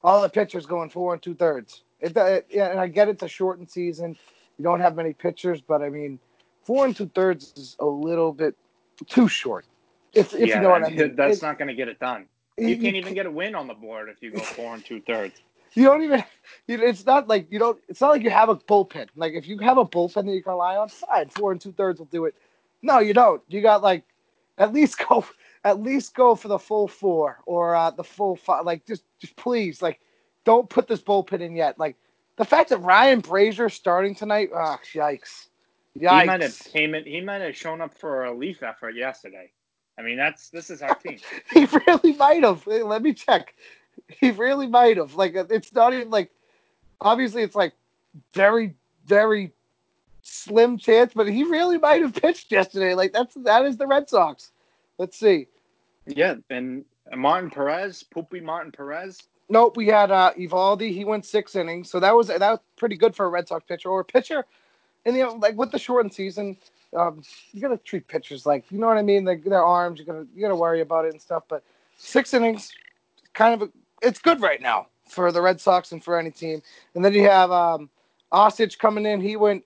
All 0.03 0.21
the 0.21 0.29
pitchers 0.29 0.65
going 0.65 0.89
four 0.89 1.13
and 1.13 1.21
two 1.21 1.35
thirds. 1.35 1.83
It, 1.99 2.15
it, 2.17 2.47
yeah, 2.49 2.69
and 2.69 2.79
I 2.79 2.87
get 2.87 3.07
it's 3.09 3.23
a 3.23 3.27
shortened 3.27 3.69
season. 3.69 4.17
You 4.57 4.63
don't 4.63 4.79
have 4.79 4.95
many 4.95 5.13
pitchers, 5.13 5.61
but 5.61 5.81
I 5.81 5.89
mean, 5.89 6.19
four 6.63 6.85
and 6.85 6.95
two 6.95 7.09
thirds 7.13 7.53
is 7.55 7.75
a 7.79 7.85
little 7.85 8.31
bit 8.33 8.55
too 9.07 9.27
short. 9.27 9.65
If, 10.13 10.33
if 10.33 10.49
yeah, 10.49 10.55
you 10.57 10.61
know 10.61 10.69
what 10.69 10.83
I 10.83 10.89
mean. 10.89 11.15
That's 11.15 11.37
It- 11.37 11.43
not 11.43 11.57
going 11.57 11.67
to 11.69 11.73
get 11.75 11.87
it 11.87 11.99
done. 11.99 12.25
you- 12.57 12.67
You 12.67 12.75
you 12.75 12.81
can't 12.81 12.95
even 12.95 13.13
get 13.13 13.25
a 13.25 13.31
win 13.31 13.55
on 13.55 13.67
the 13.67 13.73
board 13.73 14.09
if 14.09 14.21
you 14.21 14.31
go 14.31 14.39
four 14.39 14.73
and 14.73 14.85
two 14.85 15.01
thirds. 15.01 15.41
You 15.73 15.85
don't 15.85 16.03
even. 16.03 16.23
It's 16.67 17.05
not 17.05 17.27
like 17.27 17.51
you 17.51 17.59
don't. 17.59 17.79
It's 17.89 17.99
not 18.01 18.09
like 18.11 18.23
you 18.23 18.29
have 18.29 18.49
a 18.49 18.55
bullpen. 18.55 19.07
Like 19.15 19.33
if 19.33 19.47
you 19.47 19.57
have 19.59 19.77
a 19.77 19.85
bullpen 19.85 20.25
that 20.25 20.31
you 20.33 20.41
can 20.41 20.51
rely 20.53 20.77
on, 20.77 20.87
fine. 20.89 21.29
Four 21.29 21.51
and 21.51 21.59
two 21.59 21.73
thirds 21.73 21.99
will 21.99 22.05
do 22.07 22.25
it. 22.25 22.35
No, 22.85 22.99
you 22.99 23.13
don't. 23.13 23.41
You 23.47 23.61
got 23.61 23.81
like, 23.81 24.03
at 24.57 24.71
least 24.71 24.97
go. 25.07 25.25
At 25.63 25.81
least 25.81 26.13
go 26.13 26.35
for 26.35 26.47
the 26.47 26.59
full 26.59 26.87
four 26.87 27.39
or 27.47 27.75
uh, 27.75 27.89
the 27.89 28.03
full 28.03 28.35
five. 28.35 28.65
Like 28.65 28.85
just, 28.85 29.03
just 29.17 29.35
please, 29.35 29.81
like, 29.81 29.99
don't 30.43 30.69
put 30.69 30.87
this 30.87 31.01
bullpen 31.01 31.41
in 31.41 31.55
yet. 31.55 31.79
Like 31.79 31.95
the 32.35 32.45
fact 32.45 32.69
that 32.69 32.77
Ryan 32.77 33.21
Brasier 33.21 33.71
starting 33.71 34.13
tonight. 34.13 34.51
Ah, 34.55 34.79
yikes. 34.93 35.47
Yikes. 35.99 36.21
He 36.21 36.25
might 36.27 36.41
have 36.41 36.59
came 36.59 36.93
in, 36.93 37.03
He 37.05 37.19
might 37.21 37.41
have 37.41 37.55
shown 37.55 37.81
up 37.81 37.97
for 37.97 38.25
a 38.25 38.31
relief 38.31 38.61
effort 38.61 38.95
yesterday. 38.95 39.49
I 39.97 40.03
mean, 40.03 40.17
that's 40.17 40.49
this 40.49 40.69
is 40.69 40.83
our 40.83 40.93
team. 41.03 41.17
he 41.51 41.65
really 41.87 42.13
might 42.13 42.43
have. 42.43 42.67
Let 42.67 43.01
me 43.01 43.13
check. 43.13 43.55
He 44.07 44.29
really 44.29 44.67
might 44.67 44.97
have. 44.97 45.15
Like 45.15 45.33
it's 45.35 45.73
not 45.73 45.93
even 45.95 46.11
like 46.11 46.29
obviously 47.01 47.41
it's 47.41 47.55
like 47.55 47.73
very 48.33 48.75
very 49.07 49.51
slim 50.25 50.77
chance, 50.77 51.13
but 51.13 51.27
he 51.27 51.43
really 51.43 51.77
might 51.77 52.01
have 52.01 52.13
pitched 52.13 52.51
yesterday. 52.51 52.93
Like 52.95 53.13
that's 53.13 53.35
that 53.35 53.65
is 53.65 53.77
the 53.77 53.87
Red 53.87 54.09
Sox. 54.09 54.51
Let's 54.97 55.17
see. 55.17 55.47
Yeah, 56.07 56.35
and 56.49 56.83
Martin 57.15 57.49
Perez, 57.49 58.03
Poopy 58.03 58.39
Martin 58.39 58.71
Perez. 58.71 59.21
Nope, 59.49 59.77
we 59.77 59.87
had 59.87 60.11
uh 60.11 60.31
Eovaldi. 60.37 60.91
He 60.91 61.05
went 61.05 61.25
six 61.25 61.55
innings, 61.55 61.89
so 61.89 61.99
that 61.99 62.15
was 62.15 62.27
that 62.27 62.39
was 62.39 62.59
pretty 62.75 62.97
good 62.97 63.15
for 63.15 63.25
a 63.25 63.29
Red 63.29 63.47
Sox 63.47 63.63
pitcher 63.65 63.89
or 63.89 63.99
a 64.01 64.05
pitcher. 64.05 64.45
And 65.05 65.15
you 65.15 65.23
know, 65.23 65.33
like 65.33 65.55
with 65.55 65.71
the 65.71 65.77
shortened 65.77 66.13
season, 66.13 66.57
um, 66.95 67.21
you 67.53 67.61
gotta 67.61 67.77
treat 67.77 68.07
pitchers 68.07 68.45
like 68.45 68.65
you 68.71 68.79
know 68.79 68.87
what 68.87 68.97
I 68.97 69.03
mean. 69.03 69.25
Like 69.25 69.43
their 69.43 69.63
arms, 69.63 69.99
you 69.99 70.05
gotta 70.05 70.25
you 70.35 70.41
gotta 70.41 70.55
worry 70.55 70.81
about 70.81 71.05
it 71.05 71.11
and 71.11 71.21
stuff. 71.21 71.43
But 71.47 71.63
six 71.97 72.33
innings, 72.33 72.71
kind 73.33 73.61
of 73.61 73.69
a, 73.69 73.71
it's 74.01 74.19
good 74.19 74.41
right 74.41 74.61
now 74.61 74.87
for 75.07 75.31
the 75.31 75.41
Red 75.41 75.61
Sox 75.61 75.91
and 75.91 76.03
for 76.03 76.17
any 76.17 76.31
team. 76.31 76.63
And 76.95 77.05
then 77.05 77.13
you 77.13 77.29
have 77.29 77.51
um, 77.51 77.91
Osich 78.33 78.79
coming 78.79 79.05
in. 79.05 79.21
He 79.21 79.35
went 79.35 79.63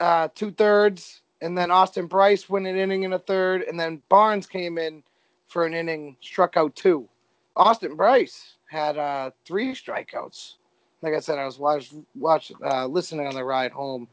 uh, 0.00 0.28
two 0.34 0.50
thirds, 0.50 1.22
and 1.40 1.56
then 1.56 1.70
Austin 1.70 2.06
Brice 2.06 2.48
went 2.48 2.66
an 2.66 2.76
inning 2.76 3.04
and 3.04 3.14
a 3.14 3.18
third, 3.18 3.62
and 3.62 3.78
then 3.78 4.02
Barnes 4.08 4.46
came 4.46 4.78
in 4.78 5.02
for 5.48 5.66
an 5.66 5.74
inning, 5.74 6.16
struck 6.20 6.56
out 6.56 6.74
two. 6.74 7.08
Austin 7.56 7.96
Brice 7.96 8.56
had 8.70 8.96
uh, 8.96 9.30
three 9.44 9.72
strikeouts. 9.72 10.54
Like 11.02 11.14
I 11.14 11.20
said, 11.20 11.38
I 11.38 11.44
was 11.44 11.58
watch, 11.58 11.92
watch 12.14 12.52
uh, 12.64 12.86
listening 12.86 13.26
on 13.26 13.34
the 13.34 13.44
ride 13.44 13.72
home, 13.72 14.08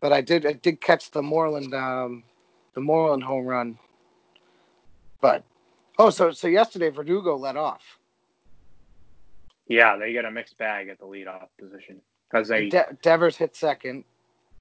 but 0.00 0.12
I 0.12 0.20
did 0.20 0.44
I 0.44 0.52
did 0.52 0.80
catch 0.80 1.10
the 1.10 1.22
Moreland 1.22 1.72
um, 1.72 2.24
the 2.74 2.80
Moreland 2.80 3.22
home 3.22 3.46
run. 3.46 3.78
But 5.20 5.44
oh, 5.98 6.10
so 6.10 6.32
so 6.32 6.48
yesterday 6.48 6.90
Verdugo 6.90 7.36
let 7.36 7.56
off. 7.56 7.82
Yeah, 9.68 9.96
they 9.96 10.12
get 10.12 10.24
a 10.24 10.30
mixed 10.30 10.58
bag 10.58 10.88
at 10.88 10.98
the 10.98 11.06
leadoff 11.06 11.46
position 11.58 12.00
because 12.28 12.48
they 12.48 12.68
De- 12.68 12.98
Devers 13.00 13.36
hit 13.36 13.56
second. 13.56 14.04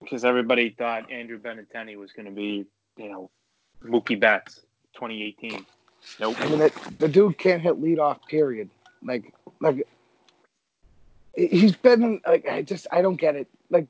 Because 0.01 0.25
everybody 0.25 0.71
thought 0.71 1.11
Andrew 1.11 1.39
Benintendi 1.39 1.95
was 1.95 2.11
going 2.11 2.25
to 2.25 2.31
be 2.31 2.65
you 2.97 3.09
know 3.09 3.29
Mookie 3.83 4.19
Betts 4.19 4.61
2018. 4.93 5.65
Nope. 6.19 6.35
I 6.39 6.49
mean, 6.49 6.61
it, 6.61 6.73
the 6.99 7.07
dude 7.07 7.37
can't 7.37 7.61
hit 7.61 7.81
leadoff. 7.81 8.19
Period. 8.27 8.69
Like, 9.03 9.33
like 9.59 9.87
he's 11.35 11.75
been 11.75 12.21
like 12.27 12.47
I 12.47 12.61
just 12.61 12.87
I 12.91 13.01
don't 13.01 13.15
get 13.15 13.35
it. 13.35 13.47
Like, 13.69 13.87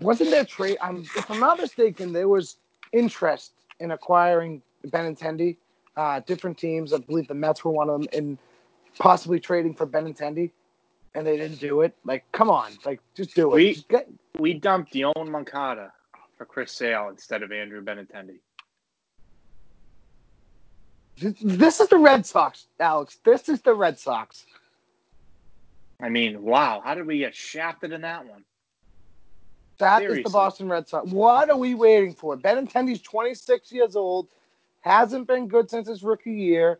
wasn't 0.00 0.30
there 0.30 0.44
trade? 0.44 0.78
I'm 0.80 1.02
if 1.16 1.30
I'm 1.30 1.40
not 1.40 1.58
mistaken, 1.58 2.12
there 2.12 2.28
was 2.28 2.56
interest 2.92 3.52
in 3.80 3.90
acquiring 3.90 4.62
Benintendi. 4.86 5.56
Uh, 5.96 6.20
different 6.20 6.56
teams, 6.56 6.92
I 6.92 6.98
believe 6.98 7.28
the 7.28 7.34
Mets 7.34 7.64
were 7.64 7.72
one 7.72 7.90
of 7.90 8.00
them, 8.00 8.08
in 8.12 8.38
possibly 8.98 9.40
trading 9.40 9.74
for 9.74 9.86
Benintendi, 9.86 10.50
and 11.14 11.26
they 11.26 11.36
didn't 11.36 11.58
do 11.60 11.80
it. 11.82 11.94
Like, 12.04 12.24
come 12.32 12.50
on, 12.50 12.72
like 12.84 13.00
just 13.14 13.34
do 13.34 13.50
it. 13.50 13.54
We- 13.54 13.74
Just 13.74 13.88
get, 13.88 14.08
We 14.38 14.54
dumped 14.54 14.92
Dion 14.92 15.30
Moncada 15.30 15.92
for 16.36 16.44
Chris 16.44 16.72
Sale 16.72 17.08
instead 17.10 17.42
of 17.42 17.52
Andrew 17.52 17.82
Benintendi. 17.82 18.38
this, 21.42 21.80
is 21.80 21.88
the 21.88 21.98
Red 21.98 22.24
Sox, 22.24 22.66
Alex. 22.78 23.18
This 23.24 23.48
is 23.48 23.60
the 23.60 23.74
Red 23.74 23.98
Sox. 23.98 24.46
I 26.00 26.08
mean, 26.08 26.42
wow, 26.42 26.80
how 26.82 26.94
did 26.94 27.06
we 27.06 27.18
get 27.18 27.34
shafted 27.34 27.92
in 27.92 28.00
that 28.02 28.26
one? 28.26 28.44
That 29.78 30.02
is 30.02 30.06
Seriously. 30.08 30.22
the 30.22 30.30
Boston 30.30 30.68
Red 30.70 30.88
Sox. 30.88 31.10
What 31.10 31.50
are 31.50 31.58
we 31.58 31.74
waiting 31.74 32.14
for? 32.14 32.36
Benintendi's 32.38 33.02
26 33.02 33.70
years 33.72 33.96
old, 33.96 34.28
hasn't 34.80 35.26
been 35.26 35.46
good 35.46 35.68
since 35.68 35.88
his 35.88 36.02
rookie 36.02 36.32
year. 36.32 36.78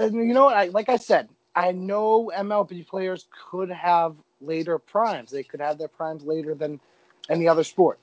And 0.00 0.14
you 0.14 0.32
know 0.32 0.44
what? 0.44 0.56
I, 0.56 0.66
like 0.66 0.88
I 0.88 0.96
said, 0.96 1.28
I 1.54 1.72
know 1.72 2.30
MLB 2.34 2.86
players 2.86 3.26
could 3.50 3.70
have 3.70 4.16
later 4.40 4.78
primes. 4.78 5.30
They 5.30 5.42
could 5.42 5.60
have 5.60 5.78
their 5.78 5.88
primes 5.88 6.24
later 6.24 6.54
than 6.54 6.80
any 7.28 7.46
other 7.46 7.64
sport. 7.64 7.98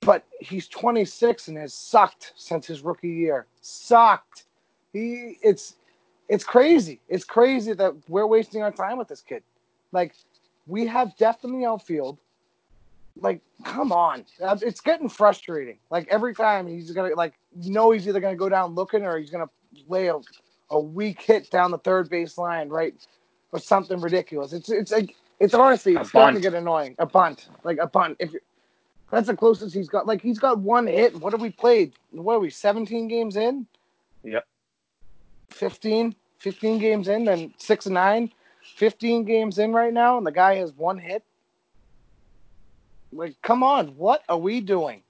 But 0.00 0.24
he's 0.40 0.68
26 0.68 1.48
and 1.48 1.58
has 1.58 1.74
sucked 1.74 2.32
since 2.36 2.66
his 2.66 2.82
rookie 2.82 3.08
year. 3.08 3.46
Sucked. 3.60 4.44
He 4.92 5.38
it's 5.42 5.76
it's 6.28 6.44
crazy. 6.44 7.00
It's 7.08 7.24
crazy 7.24 7.72
that 7.74 7.94
we're 8.08 8.26
wasting 8.26 8.62
our 8.62 8.72
time 8.72 8.98
with 8.98 9.08
this 9.08 9.20
kid. 9.20 9.42
Like 9.92 10.14
we 10.66 10.86
have 10.86 11.16
depth 11.16 11.44
in 11.44 11.58
the 11.58 11.66
outfield 11.66 12.18
like 13.20 13.40
come 13.64 13.92
on 13.92 14.24
Uh, 14.40 14.56
it's 14.62 14.80
getting 14.80 15.08
frustrating 15.08 15.78
like 15.90 16.06
every 16.08 16.34
time 16.34 16.66
he's 16.66 16.90
gonna 16.92 17.14
like 17.14 17.34
you 17.60 17.72
know 17.72 17.90
he's 17.90 18.06
either 18.06 18.20
gonna 18.20 18.36
go 18.36 18.48
down 18.48 18.74
looking 18.74 19.04
or 19.04 19.18
he's 19.18 19.30
gonna 19.30 19.48
lay 19.88 20.08
a, 20.08 20.16
a 20.70 20.78
weak 20.78 21.22
hit 21.22 21.50
down 21.50 21.70
the 21.70 21.78
third 21.78 22.08
base 22.10 22.38
line 22.38 22.68
right 22.68 22.94
or 23.52 23.58
something 23.58 24.00
ridiculous. 24.00 24.52
It's 24.52 24.70
it's 24.70 24.92
like 24.92 25.14
it's 25.40 25.54
honestly 25.54 25.96
it's 25.96 26.10
starting 26.10 26.36
to 26.36 26.40
get 26.40 26.54
annoying. 26.54 26.94
A 26.98 27.06
bunt. 27.06 27.48
Like 27.64 27.78
a 27.80 27.86
bunt. 27.86 28.16
If 28.18 28.34
that's 29.10 29.28
the 29.28 29.36
closest 29.36 29.74
he's 29.74 29.88
got. 29.88 30.06
Like 30.06 30.20
he's 30.20 30.38
got 30.38 30.58
one 30.58 30.86
hit. 30.86 31.18
What 31.20 31.32
have 31.32 31.40
we 31.40 31.50
played? 31.50 31.94
What 32.10 32.34
are 32.34 32.40
we 32.40 32.50
17 32.50 33.08
games 33.08 33.36
in? 33.36 33.66
Yep. 34.24 34.46
15 35.50 36.14
15 36.38 36.78
games 36.78 37.08
in 37.08 37.24
then 37.24 37.54
six 37.58 37.86
and 37.86 37.94
nine? 37.94 38.30
15 38.76 39.24
games 39.24 39.58
in 39.58 39.72
right 39.72 39.92
now 39.92 40.18
and 40.18 40.26
the 40.26 40.32
guy 40.32 40.56
has 40.56 40.72
one 40.72 40.98
hit? 40.98 41.24
Like 43.12 43.40
come 43.42 43.62
on. 43.62 43.88
What 43.88 44.22
are 44.28 44.38
we 44.38 44.60
doing? 44.60 45.02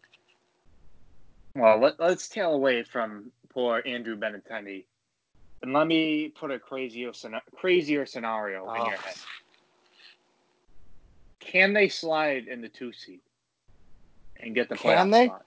Well, 1.55 1.81
let, 1.81 1.99
let's 1.99 2.29
tail 2.29 2.55
away 2.55 2.85
from 2.85 3.33
poor 3.49 3.83
Andrew 3.85 4.17
Benintendi. 4.17 4.85
And 5.63 5.73
let 5.73 5.87
me 5.87 6.31
put 6.31 6.51
a 6.51 6.59
crazier, 6.59 7.13
crazier 7.57 8.07
scenario 8.07 8.71
in 8.73 8.85
Oh. 8.85 8.87
your 8.87 8.99
head. 8.99 9.17
Can 11.41 11.73
they 11.75 11.89
slide 11.89 12.49
in 12.49 12.61
the 12.63 12.69
two 12.69 12.93
seed 12.93 13.21
and 14.41 14.55
get 14.55 14.69
the 14.69 14.77
Can 14.77 14.87
playoff 14.87 15.11
they? 15.11 15.33
spot? 15.33 15.45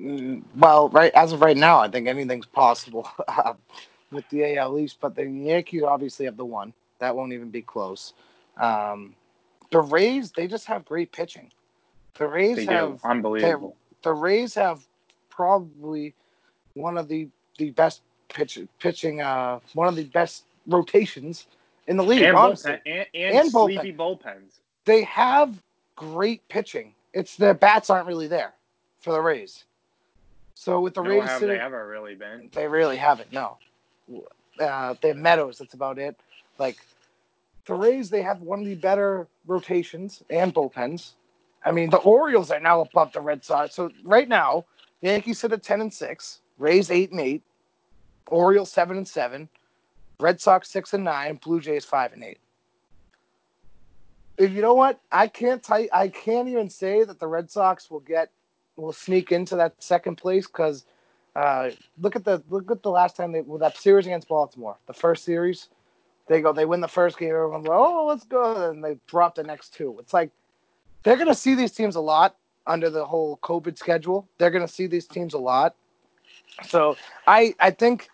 Mm, 0.00 0.42
well 0.56 0.88
right 0.90 1.12
as 1.14 1.32
of 1.32 1.40
right 1.40 1.56
now 1.56 1.78
i 1.80 1.88
think 1.88 2.06
anything's 2.08 2.46
possible 2.46 3.08
uh, 3.28 3.54
with 4.12 4.28
the 4.30 4.56
al 4.58 4.78
east 4.78 4.98
but 5.00 5.14
the 5.14 5.24
yankees 5.24 5.82
obviously 5.84 6.26
have 6.26 6.36
the 6.36 6.44
one 6.44 6.74
that 6.98 7.16
won't 7.16 7.32
even 7.32 7.50
be 7.50 7.62
close 7.62 8.12
um, 8.58 9.14
the 9.70 9.80
rays 9.80 10.32
they 10.32 10.46
just 10.48 10.66
have 10.66 10.84
great 10.84 11.12
pitching 11.12 11.50
the 12.18 12.26
rays 12.26 12.56
They 12.56 12.66
have 12.66 12.92
do. 12.92 13.00
Unbelievable. 13.04 13.76
the 14.02 14.12
Rays 14.12 14.54
have 14.54 14.86
probably 15.30 16.14
one 16.74 16.98
of 16.98 17.08
the 17.08 17.28
the 17.58 17.70
best 17.70 18.02
pitch, 18.28 18.58
pitching, 18.80 19.20
uh, 19.20 19.60
one 19.74 19.88
of 19.88 19.96
the 19.96 20.04
best 20.04 20.44
rotations 20.66 21.46
in 21.86 21.96
the 21.96 22.02
league. 22.02 22.22
And, 22.22 22.36
bullpen, 22.36 22.80
and, 22.86 23.06
and, 23.14 23.36
And 23.36 23.52
bullpen. 23.52 23.80
sleepy 23.80 23.92
bullpens. 23.96 24.60
they 24.84 25.02
have 25.04 25.60
great 25.94 26.46
pitching. 26.48 26.92
It's 27.12 27.36
their 27.36 27.54
bats 27.54 27.88
aren't 27.90 28.06
really 28.06 28.26
there 28.26 28.52
for 29.00 29.12
the 29.12 29.20
Rays. 29.20 29.64
So 30.54 30.80
with 30.80 30.94
the 30.94 31.02
Nor 31.02 31.12
Rays 31.12 31.28
have 31.28 31.40
sitting, 31.40 31.56
they 31.56 31.62
ever 31.62 31.86
really 31.88 32.14
been. 32.14 32.50
they 32.52 32.66
really 32.66 32.96
haven't. 32.96 33.32
No, 33.32 33.58
uh, 34.60 34.94
they 35.00 35.08
have 35.08 35.16
Meadows. 35.16 35.58
That's 35.58 35.74
about 35.74 35.98
it. 35.98 36.18
Like 36.58 36.76
the 37.66 37.74
Rays, 37.74 38.10
they 38.10 38.22
have 38.22 38.40
one 38.42 38.60
of 38.60 38.66
the 38.66 38.74
better 38.74 39.26
rotations 39.46 40.22
and 40.30 40.54
bullpens. 40.54 41.12
I 41.64 41.72
mean, 41.72 41.90
the 41.90 41.98
Orioles 41.98 42.50
are 42.50 42.60
now 42.60 42.80
above 42.80 43.12
the 43.12 43.20
Red 43.20 43.44
Sox. 43.44 43.74
So 43.74 43.90
right 44.04 44.28
now, 44.28 44.64
the 45.00 45.08
Yankees 45.08 45.38
sit 45.38 45.52
at 45.52 45.62
ten 45.62 45.80
and 45.80 45.92
six, 45.92 46.40
Rays 46.58 46.90
eight 46.90 47.10
and 47.10 47.20
eight, 47.20 47.42
Orioles 48.28 48.70
seven 48.70 48.96
and 48.96 49.08
seven, 49.08 49.48
Red 50.20 50.40
Sox 50.40 50.70
six 50.70 50.94
and 50.94 51.04
nine, 51.04 51.36
Blue 51.42 51.60
Jays 51.60 51.84
five 51.84 52.12
and 52.12 52.24
eight. 52.24 52.38
If 54.38 54.52
you 54.52 54.60
know 54.60 54.74
what, 54.74 55.00
I 55.10 55.28
can't 55.28 55.62
tell 55.62 55.80
you, 55.80 55.88
I 55.92 56.08
can't 56.08 56.48
even 56.48 56.68
say 56.68 57.04
that 57.04 57.18
the 57.18 57.26
Red 57.26 57.50
Sox 57.50 57.90
will 57.90 58.00
get 58.00 58.30
will 58.76 58.92
sneak 58.92 59.32
into 59.32 59.56
that 59.56 59.82
second 59.82 60.16
place 60.16 60.46
because 60.46 60.84
uh, 61.34 61.70
look 62.00 62.16
at 62.16 62.24
the 62.24 62.42
look 62.48 62.70
at 62.70 62.82
the 62.82 62.90
last 62.90 63.16
time 63.16 63.32
they 63.32 63.40
well, 63.40 63.58
that 63.58 63.76
series 63.76 64.06
against 64.06 64.28
Baltimore, 64.28 64.76
the 64.86 64.92
first 64.92 65.24
series. 65.24 65.68
They 66.28 66.40
go, 66.40 66.52
they 66.52 66.64
win 66.64 66.80
the 66.80 66.88
first 66.88 67.18
game. 67.18 67.28
Everyone's 67.28 67.68
like, 67.68 67.78
"Oh, 67.78 68.06
let's 68.06 68.24
go!" 68.24 68.70
And 68.70 68.82
they 68.82 68.98
drop 69.06 69.36
the 69.36 69.44
next 69.44 69.74
two. 69.74 69.96
It's 70.00 70.12
like 70.12 70.30
they're 71.02 71.16
gonna 71.16 71.34
see 71.34 71.54
these 71.54 71.72
teams 71.72 71.94
a 71.94 72.00
lot 72.00 72.36
under 72.66 72.90
the 72.90 73.04
whole 73.04 73.38
COVID 73.42 73.78
schedule. 73.78 74.28
They're 74.38 74.50
gonna 74.50 74.66
see 74.66 74.86
these 74.86 75.06
teams 75.06 75.34
a 75.34 75.38
lot. 75.38 75.74
So 76.68 76.96
I 77.26 77.54
I 77.60 77.70
think 77.70 78.08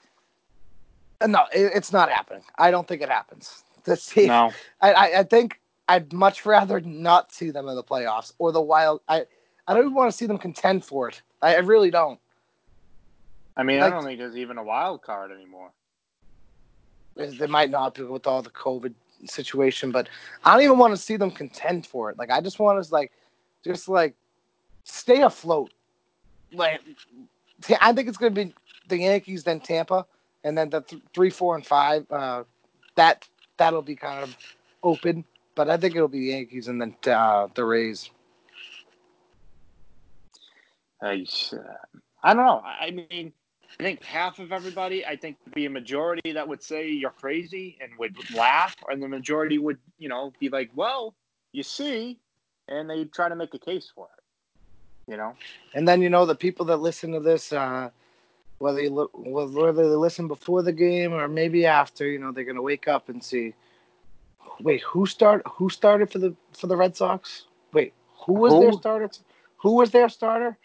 no, 1.26 1.44
it, 1.54 1.72
it's 1.74 1.92
not 1.92 2.10
happening. 2.10 2.42
I 2.58 2.70
don't 2.70 2.86
think 2.86 3.02
it 3.02 3.08
happens. 3.08 3.64
To 3.84 3.96
see, 3.96 4.26
No. 4.28 4.52
I, 4.80 4.92
I 4.92 5.18
I 5.18 5.22
think 5.24 5.60
I'd 5.88 6.12
much 6.12 6.46
rather 6.46 6.80
not 6.80 7.32
see 7.32 7.50
them 7.50 7.66
in 7.68 7.74
the 7.74 7.82
playoffs 7.82 8.32
or 8.38 8.52
the 8.52 8.60
wild. 8.60 9.00
I 9.08 9.26
I 9.66 9.74
don't 9.74 9.82
even 9.86 9.94
want 9.94 10.08
to 10.08 10.16
see 10.16 10.26
them 10.26 10.38
contend 10.38 10.84
for 10.84 11.08
it. 11.08 11.20
I, 11.42 11.56
I 11.56 11.58
really 11.58 11.90
don't. 11.90 12.20
I 13.56 13.64
mean, 13.64 13.80
Like- 13.80 13.92
I 13.92 13.96
don't 13.96 14.04
think 14.04 14.20
there's 14.20 14.36
even 14.36 14.56
a 14.56 14.62
wild 14.62 15.02
card 15.02 15.32
anymore. 15.32 15.72
They 17.16 17.48
might 17.48 17.70
not 17.70 17.94
be 17.96 18.04
with 18.04 18.26
all 18.28 18.40
the 18.40 18.50
COVID 18.50 18.94
situation, 19.24 19.90
but 19.90 20.08
I 20.44 20.54
don't 20.54 20.62
even 20.62 20.78
want 20.78 20.92
to 20.94 21.02
see 21.02 21.16
them 21.16 21.32
contend 21.32 21.84
for 21.84 22.08
it. 22.10 22.18
Like 22.18 22.30
I 22.30 22.40
just 22.40 22.60
want 22.60 22.82
to 22.82 22.92
like, 22.92 23.10
just 23.64 23.88
like, 23.88 24.14
stay 24.84 25.22
afloat. 25.22 25.72
Like, 26.52 26.80
I 27.80 27.92
think 27.92 28.08
it's 28.08 28.16
going 28.16 28.34
to 28.34 28.44
be 28.44 28.54
the 28.88 28.98
Yankees, 28.98 29.42
then 29.44 29.60
Tampa, 29.60 30.06
and 30.44 30.56
then 30.56 30.70
the 30.70 30.80
th- 30.80 31.02
three, 31.14 31.30
four, 31.30 31.54
and 31.54 31.66
five. 31.66 32.10
Uh, 32.10 32.44
that 32.96 33.26
that'll 33.56 33.82
be 33.82 33.96
kind 33.96 34.22
of 34.22 34.36
open, 34.82 35.24
but 35.54 35.70
I 35.70 35.76
think 35.76 35.96
it'll 35.96 36.08
be 36.08 36.20
the 36.20 36.36
Yankees 36.36 36.68
and 36.68 36.80
then 36.80 36.96
uh, 37.06 37.48
the 37.54 37.64
Rays. 37.64 38.10
I 42.22 42.34
don't 42.34 42.44
know. 42.44 42.62
I 42.64 42.86
I 42.86 42.90
mean, 42.90 43.32
I 43.80 43.82
think 43.82 44.04
half 44.04 44.38
of 44.38 44.52
everybody, 44.52 45.04
I 45.04 45.16
think 45.16 45.36
would 45.44 45.54
be 45.54 45.66
a 45.66 45.70
majority 45.70 46.32
that 46.32 46.46
would 46.46 46.62
say 46.62 46.88
you're 46.88 47.10
crazy 47.10 47.78
and 47.80 47.90
would 47.98 48.14
laugh, 48.34 48.76
and 48.88 49.02
the 49.02 49.08
majority 49.08 49.58
would, 49.58 49.78
you 49.98 50.08
know, 50.08 50.32
be 50.38 50.48
like, 50.48 50.70
well, 50.74 51.14
you 51.52 51.62
see, 51.62 52.18
and 52.68 52.88
they 52.88 53.04
try 53.04 53.28
to 53.28 53.36
make 53.36 53.54
a 53.54 53.58
case 53.58 53.90
for 53.94 54.08
it, 54.16 55.10
you 55.10 55.16
know? 55.16 55.34
And 55.74 55.88
then, 55.88 56.02
you 56.02 56.10
know, 56.10 56.26
the 56.26 56.34
people 56.34 56.66
that 56.66 56.76
listen 56.76 57.12
to 57.12 57.20
this, 57.20 57.52
uh, 57.52 57.90
whether 58.62 58.80
you 58.80 58.90
look, 58.90 59.10
whether 59.14 59.72
they 59.72 59.96
listen 59.96 60.28
before 60.28 60.62
the 60.62 60.72
game 60.72 61.12
or 61.12 61.26
maybe 61.26 61.66
after, 61.66 62.06
you 62.06 62.20
know, 62.20 62.30
they're 62.30 62.44
going 62.44 62.54
to 62.54 62.62
wake 62.62 62.86
up 62.86 63.08
and 63.08 63.22
see, 63.22 63.54
wait, 64.60 64.80
who 64.82 65.04
start, 65.04 65.42
who 65.48 65.68
started 65.68 66.12
for 66.12 66.20
the, 66.20 66.32
for 66.52 66.68
the 66.68 66.76
Red 66.76 66.96
Sox? 66.96 67.46
Wait, 67.72 67.92
who 68.24 68.34
was 68.34 68.52
Who? 68.52 68.60
their 68.60 68.72
starter? 68.72 69.10
Who 69.56 69.72
was 69.72 69.90
their 69.90 70.08
starter? 70.08 70.56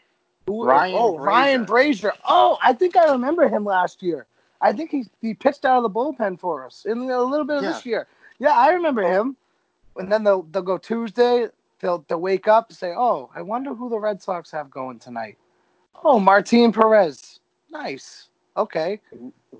Who, 0.45 0.63
Ryan 0.63 0.93
oh, 0.95 1.13
Brasier. 1.15 1.25
Ryan 1.25 1.65
Brasier. 1.65 2.11
Oh, 2.29 2.59
I 2.61 2.73
think 2.73 2.95
I 2.95 3.11
remember 3.11 3.49
him 3.49 3.65
last 3.65 4.03
year. 4.03 4.27
I 4.61 4.73
think 4.73 4.91
he, 4.91 5.05
he 5.19 5.33
pitched 5.33 5.65
out 5.65 5.77
of 5.77 5.83
the 5.83 5.89
bullpen 5.89 6.39
for 6.39 6.67
us 6.67 6.85
in 6.85 6.99
a 6.99 7.21
little 7.23 7.45
bit 7.45 7.57
of 7.57 7.63
Yeah. 7.63 7.71
this 7.71 7.85
year. 7.85 8.07
Yeah, 8.37 8.53
I 8.53 8.73
remember 8.73 9.01
him. 9.01 9.35
And 9.97 10.11
then 10.11 10.23
they'll 10.23 10.43
they'll 10.43 10.61
go 10.61 10.77
Tuesday. 10.77 11.47
They'll 11.79 12.05
they'll 12.07 12.21
wake 12.21 12.47
up 12.47 12.69
and 12.69 12.77
say, 12.77 12.93
"Oh, 12.95 13.31
I 13.35 13.41
wonder 13.41 13.73
who 13.73 13.89
the 13.89 13.97
Red 13.97 14.21
Sox 14.21 14.51
have 14.51 14.69
going 14.69 14.99
tonight." 14.99 15.37
Oh, 16.03 16.19
Martin 16.19 16.71
Perez. 16.71 17.39
Nice. 17.72 18.28
Okay. 18.55 18.99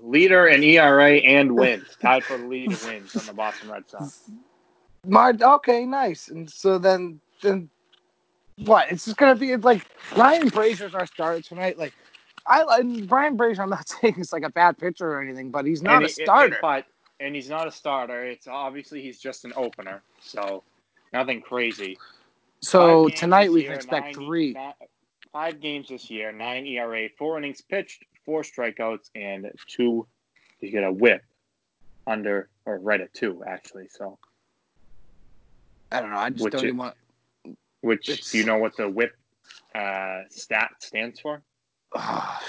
Leader 0.02 0.46
in 0.48 0.62
ERA 0.62 1.16
and 1.18 1.52
wins, 1.54 1.96
tied 2.02 2.24
for 2.24 2.36
the 2.38 2.44
lead 2.46 2.68
wins 2.84 3.14
on 3.16 3.26
the 3.26 3.32
Boston 3.32 3.70
Red 3.70 3.88
Sox. 3.88 4.30
Mar. 5.06 5.32
Okay, 5.40 5.84
nice. 5.84 6.28
And 6.28 6.50
so 6.50 6.78
then 6.78 7.20
then 7.42 7.68
what? 8.64 8.90
It's 8.90 9.04
just 9.04 9.16
gonna 9.16 9.36
be 9.36 9.54
like 9.56 9.86
Ryan 10.16 10.50
Brasier's 10.50 10.94
our 10.94 11.06
starter 11.06 11.40
tonight. 11.40 11.78
Like 11.78 11.92
I 12.46 12.64
and 12.78 13.06
Brian 13.08 13.36
Brasier. 13.36 13.60
I'm 13.60 13.70
not 13.70 13.88
saying 14.00 14.14
he's 14.14 14.32
like 14.32 14.42
a 14.42 14.50
bad 14.50 14.76
pitcher 14.78 15.06
or 15.06 15.22
anything, 15.22 15.50
but 15.50 15.64
he's 15.64 15.82
not 15.82 15.96
And 15.96 16.04
a 16.04 16.08
he- 16.08 16.24
starter. 16.24 16.58
but 16.60 16.84
and 17.20 17.34
he's 17.34 17.48
not 17.48 17.68
a 17.68 17.70
starter. 17.70 18.24
It's 18.24 18.48
obviously 18.48 19.00
he's 19.00 19.18
just 19.20 19.44
an 19.44 19.52
opener, 19.56 20.02
so 20.20 20.64
nothing 21.12 21.40
crazy. 21.40 21.96
so 22.62 23.08
tonight 23.10 23.52
we 23.52 23.62
can 23.64 23.74
expect 23.74 24.14
three. 24.16 24.54
ni- 24.54 24.72
five 25.38 25.60
games 25.60 25.86
this 25.88 26.10
year, 26.10 26.32
nine 26.32 26.66
ERA, 26.66 27.08
four 27.16 27.38
innings 27.38 27.60
pitched, 27.60 28.04
four 28.26 28.42
strikeouts, 28.42 29.08
and 29.14 29.46
two. 29.68 30.04
You 30.60 30.72
get 30.72 30.82
a 30.82 30.90
whip 30.90 31.22
under 32.08 32.48
or 32.66 32.80
right 32.80 33.00
at 33.00 33.14
two 33.14 33.44
actually. 33.46 33.86
So, 33.88 34.18
I 35.92 36.00
don't 36.00 36.10
know. 36.10 36.16
I 36.16 36.30
just 36.30 36.42
Which 36.42 36.52
don't 36.54 36.64
it- 36.64 36.66
even 36.68 36.76
want. 36.78 36.94
which 37.82 38.08
It's- 38.08 38.32
do 38.32 38.38
you 38.38 38.44
know 38.44 38.58
what 38.58 38.76
the 38.76 38.88
whip 38.88 39.12
uh, 39.76 40.22
stat 40.28 40.70
stands 40.80 41.20
for? 41.20 41.40
Ah, 41.94 42.42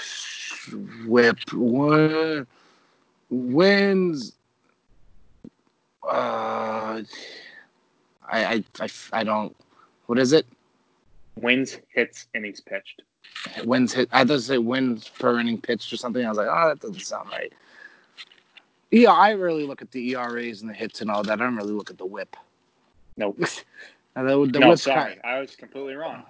whip 1.06 1.38
one 1.52 2.44
wins. 3.30 4.32
Uh, 6.02 7.02
I, 8.28 8.44
I 8.54 8.64
I 8.80 8.88
I 9.12 9.22
don't. 9.22 9.54
What 10.06 10.18
is 10.18 10.32
it? 10.32 10.44
Wins, 11.36 11.78
hits, 11.88 12.26
innings 12.34 12.60
pitched. 12.60 13.02
Wins 13.64 13.92
hit. 13.92 14.08
I 14.12 14.24
thought 14.24 14.40
say 14.40 14.58
wins 14.58 15.08
per 15.08 15.38
inning 15.40 15.60
pitched 15.60 15.92
or 15.92 15.96
something. 15.96 16.24
I 16.24 16.28
was 16.28 16.38
like, 16.38 16.48
oh, 16.50 16.68
that 16.68 16.80
doesn't 16.80 17.00
sound 17.00 17.30
right. 17.30 17.52
Yeah, 18.90 19.12
I 19.12 19.30
really 19.30 19.64
look 19.64 19.82
at 19.82 19.90
the 19.92 20.10
ERAs 20.10 20.60
and 20.62 20.70
the 20.70 20.74
hits 20.74 21.00
and 21.00 21.10
all 21.10 21.22
that. 21.22 21.40
I 21.40 21.44
don't 21.44 21.56
really 21.56 21.72
look 21.72 21.90
at 21.90 21.98
the 21.98 22.06
whip. 22.06 22.36
Nope. 23.16 23.38
The 24.16 24.22
no, 24.58 24.74
sorry, 24.74 25.14
kind- 25.14 25.20
I 25.24 25.38
was 25.38 25.54
completely 25.54 25.94
wrong. 25.94 26.24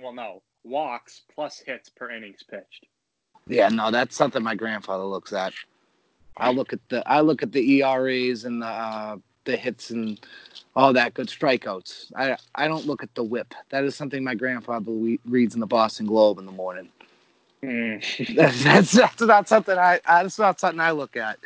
Well, 0.00 0.12
no, 0.12 0.42
walks 0.62 1.22
plus 1.34 1.58
hits 1.58 1.88
per 1.88 2.10
innings 2.10 2.42
pitched. 2.42 2.86
Yeah, 3.48 3.70
no, 3.70 3.90
that's 3.90 4.14
something 4.14 4.42
my 4.42 4.54
grandfather 4.54 5.04
looks 5.04 5.32
at. 5.32 5.54
I 6.36 6.50
look 6.50 6.72
at 6.72 6.80
the 6.90 7.02
I 7.08 7.20
look 7.22 7.42
at 7.42 7.50
the 7.50 7.82
ERAs 7.82 8.44
and 8.44 8.60
the 8.60 8.66
uh, 8.66 9.16
the 9.44 9.56
hits 9.56 9.90
and 9.90 10.20
all 10.76 10.92
that 10.92 11.14
good 11.14 11.28
strikeouts. 11.28 12.12
I 12.16 12.36
I 12.54 12.68
don't 12.68 12.86
look 12.86 13.02
at 13.02 13.14
the 13.14 13.22
whip. 13.22 13.54
That 13.70 13.84
is 13.84 13.94
something 13.94 14.22
my 14.24 14.34
grandfather 14.34 14.90
we, 14.90 15.20
reads 15.24 15.54
in 15.54 15.60
the 15.60 15.66
Boston 15.66 16.06
Globe 16.06 16.38
in 16.38 16.46
the 16.46 16.52
morning. 16.52 16.88
Mm. 17.62 18.34
That's 18.36 18.64
that's, 18.64 18.92
that's 18.92 19.20
not 19.22 19.48
something 19.48 19.76
I 19.78 20.00
that's 20.06 20.38
not 20.38 20.60
something 20.60 20.80
I 20.80 20.90
look 20.90 21.16
at. 21.16 21.38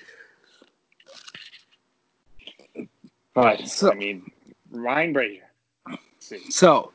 But 3.34 3.66
So- 3.68 3.92
I 3.92 3.94
mean, 3.94 4.30
Ryan 4.70 5.12
Brazier. 5.12 5.44
So, 6.50 6.92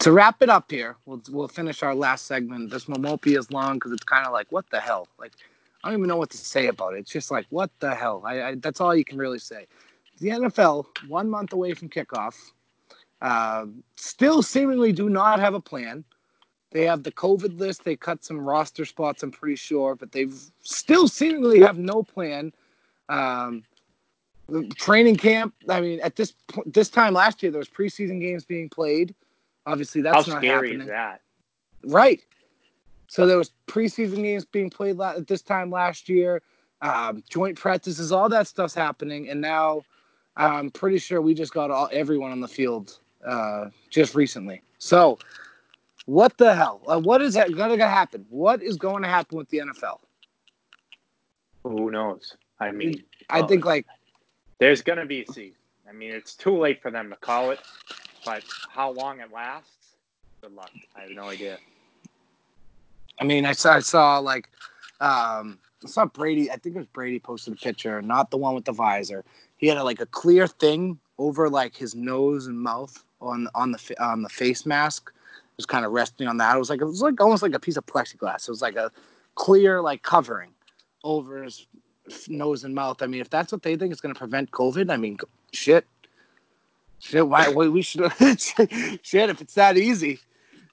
to 0.00 0.12
wrap 0.12 0.40
it 0.42 0.48
up 0.48 0.70
here, 0.70 0.96
we'll 1.06 1.22
we'll 1.30 1.48
finish 1.48 1.82
our 1.82 1.94
last 1.94 2.26
segment. 2.26 2.70
This 2.70 2.86
one 2.86 3.02
won't 3.02 3.22
be 3.22 3.36
as 3.36 3.50
long 3.50 3.74
because 3.74 3.90
it's 3.92 4.04
kind 4.04 4.24
of 4.26 4.32
like, 4.32 4.46
what 4.52 4.68
the 4.70 4.78
hell? 4.78 5.08
Like, 5.18 5.32
I 5.82 5.88
don't 5.88 5.98
even 5.98 6.08
know 6.08 6.16
what 6.16 6.30
to 6.30 6.38
say 6.38 6.66
about 6.68 6.94
it. 6.94 7.00
It's 7.00 7.10
just 7.10 7.30
like, 7.30 7.46
what 7.50 7.70
the 7.80 7.94
hell? 7.94 8.22
I, 8.24 8.42
I 8.42 8.54
that's 8.56 8.80
all 8.80 8.94
you 8.94 9.04
can 9.04 9.18
really 9.18 9.38
say. 9.40 9.66
The 10.20 10.28
NFL, 10.28 10.86
one 11.08 11.28
month 11.28 11.52
away 11.52 11.74
from 11.74 11.88
kickoff, 11.88 12.34
uh, 13.20 13.66
still 13.96 14.42
seemingly 14.42 14.92
do 14.92 15.08
not 15.08 15.40
have 15.40 15.54
a 15.54 15.60
plan. 15.60 16.04
They 16.70 16.84
have 16.84 17.02
the 17.02 17.12
COVID 17.12 17.58
list. 17.58 17.84
They 17.84 17.96
cut 17.96 18.24
some 18.24 18.38
roster 18.40 18.84
spots, 18.84 19.22
I'm 19.22 19.30
pretty 19.30 19.56
sure, 19.56 19.94
but 19.94 20.12
they've 20.12 20.38
still 20.60 21.08
seemingly 21.08 21.60
have 21.60 21.78
no 21.78 22.02
plan. 22.02 22.52
Um, 23.08 23.64
the 24.48 24.68
training 24.76 25.16
camp. 25.16 25.54
I 25.68 25.80
mean, 25.80 26.00
at 26.00 26.16
this 26.16 26.34
this 26.66 26.88
time 26.88 27.14
last 27.14 27.42
year, 27.42 27.52
there 27.52 27.58
was 27.58 27.68
preseason 27.68 28.20
games 28.20 28.44
being 28.44 28.68
played. 28.68 29.14
Obviously, 29.66 30.00
that's 30.02 30.26
How 30.26 30.34
not 30.34 30.40
scary 30.40 30.68
happening. 30.68 30.80
is 30.82 30.86
that? 30.88 31.20
Right. 31.84 32.22
So 33.08 33.26
there 33.26 33.38
was 33.38 33.52
preseason 33.66 34.22
games 34.22 34.44
being 34.44 34.70
played 34.70 34.96
la- 34.96 35.12
at 35.12 35.26
this 35.26 35.42
time 35.42 35.70
last 35.70 36.08
year. 36.08 36.42
Um, 36.80 37.22
joint 37.28 37.58
practices, 37.58 38.12
all 38.12 38.28
that 38.28 38.46
stuff's 38.46 38.74
happening, 38.74 39.28
and 39.28 39.40
now 39.40 39.82
I'm 40.38 40.70
pretty 40.70 40.98
sure 40.98 41.20
we 41.20 41.34
just 41.34 41.52
got 41.52 41.70
all 41.70 41.88
everyone 41.92 42.30
on 42.30 42.40
the 42.40 42.48
field 42.48 42.98
uh, 43.26 43.66
just 43.90 44.14
recently. 44.14 44.62
So, 44.78 45.18
what 46.06 46.38
the 46.38 46.54
hell? 46.54 46.80
Uh, 46.86 47.00
what 47.00 47.20
is 47.20 47.34
that 47.34 47.54
going 47.54 47.76
to 47.78 47.88
happen? 47.88 48.24
What 48.30 48.62
is 48.62 48.76
going 48.76 49.02
to 49.02 49.08
happen 49.08 49.36
with 49.36 49.48
the 49.50 49.58
NFL? 49.58 49.98
Who 51.64 51.90
knows? 51.90 52.36
I 52.60 52.70
mean, 52.70 53.02
I 53.28 53.42
think 53.42 53.64
like 53.64 53.84
there's 54.58 54.80
going 54.80 54.98
to 54.98 55.06
be 55.06 55.22
a 55.22 55.32
season. 55.32 55.58
I 55.88 55.92
mean, 55.92 56.12
it's 56.12 56.34
too 56.34 56.56
late 56.56 56.80
for 56.80 56.90
them 56.90 57.10
to 57.10 57.16
call 57.16 57.50
it, 57.50 57.60
but 58.24 58.44
how 58.70 58.92
long 58.92 59.20
it 59.20 59.32
lasts? 59.32 59.96
Good 60.40 60.54
luck. 60.54 60.70
I 60.96 61.02
have 61.02 61.10
no 61.10 61.24
idea. 61.24 61.58
I 63.20 63.24
mean, 63.24 63.44
I 63.44 63.52
saw, 63.52 63.74
I 63.74 63.80
saw 63.80 64.18
like, 64.18 64.48
um, 65.00 65.58
I 65.84 65.88
saw 65.88 66.04
Brady. 66.06 66.50
I 66.50 66.56
think 66.56 66.76
it 66.76 66.78
was 66.78 66.86
Brady 66.88 67.18
posted 67.18 67.54
a 67.54 67.56
picture, 67.56 68.00
not 68.02 68.30
the 68.30 68.36
one 68.36 68.54
with 68.54 68.64
the 68.64 68.72
visor. 68.72 69.24
He 69.58 69.66
had 69.66 69.76
a, 69.76 69.84
like 69.84 70.00
a 70.00 70.06
clear 70.06 70.46
thing 70.46 70.98
over 71.18 71.50
like 71.50 71.76
his 71.76 71.94
nose 71.94 72.46
and 72.46 72.58
mouth 72.58 73.04
on 73.20 73.48
on 73.54 73.72
the 73.72 73.94
on 74.00 74.22
the 74.22 74.28
face 74.28 74.64
mask. 74.64 75.12
It 75.14 75.56
was 75.58 75.66
kind 75.66 75.84
of 75.84 75.92
resting 75.92 76.28
on 76.28 76.36
that. 76.38 76.54
It 76.54 76.58
was 76.58 76.70
like 76.70 76.80
it 76.80 76.86
was 76.86 77.02
like 77.02 77.20
almost 77.20 77.42
like 77.42 77.54
a 77.54 77.60
piece 77.60 77.76
of 77.76 77.84
plexiglass. 77.86 78.48
It 78.48 78.52
was 78.52 78.62
like 78.62 78.76
a 78.76 78.90
clear 79.34 79.82
like 79.82 80.02
covering 80.02 80.50
over 81.02 81.42
his 81.42 81.66
f- 82.08 82.28
nose 82.28 82.64
and 82.64 82.74
mouth. 82.74 83.02
I 83.02 83.06
mean, 83.06 83.20
if 83.20 83.28
that's 83.30 83.52
what 83.52 83.62
they 83.62 83.76
think 83.76 83.92
is 83.92 84.00
going 84.00 84.14
to 84.14 84.18
prevent 84.18 84.50
COVID, 84.52 84.90
I 84.90 84.96
mean, 84.96 85.18
shit, 85.52 85.86
shit. 87.00 87.26
Why? 87.26 87.48
why 87.48 87.68
we 87.68 87.82
should 87.82 88.12
shit 88.38 89.30
if 89.30 89.40
it's 89.40 89.54
that 89.54 89.76
easy. 89.76 90.20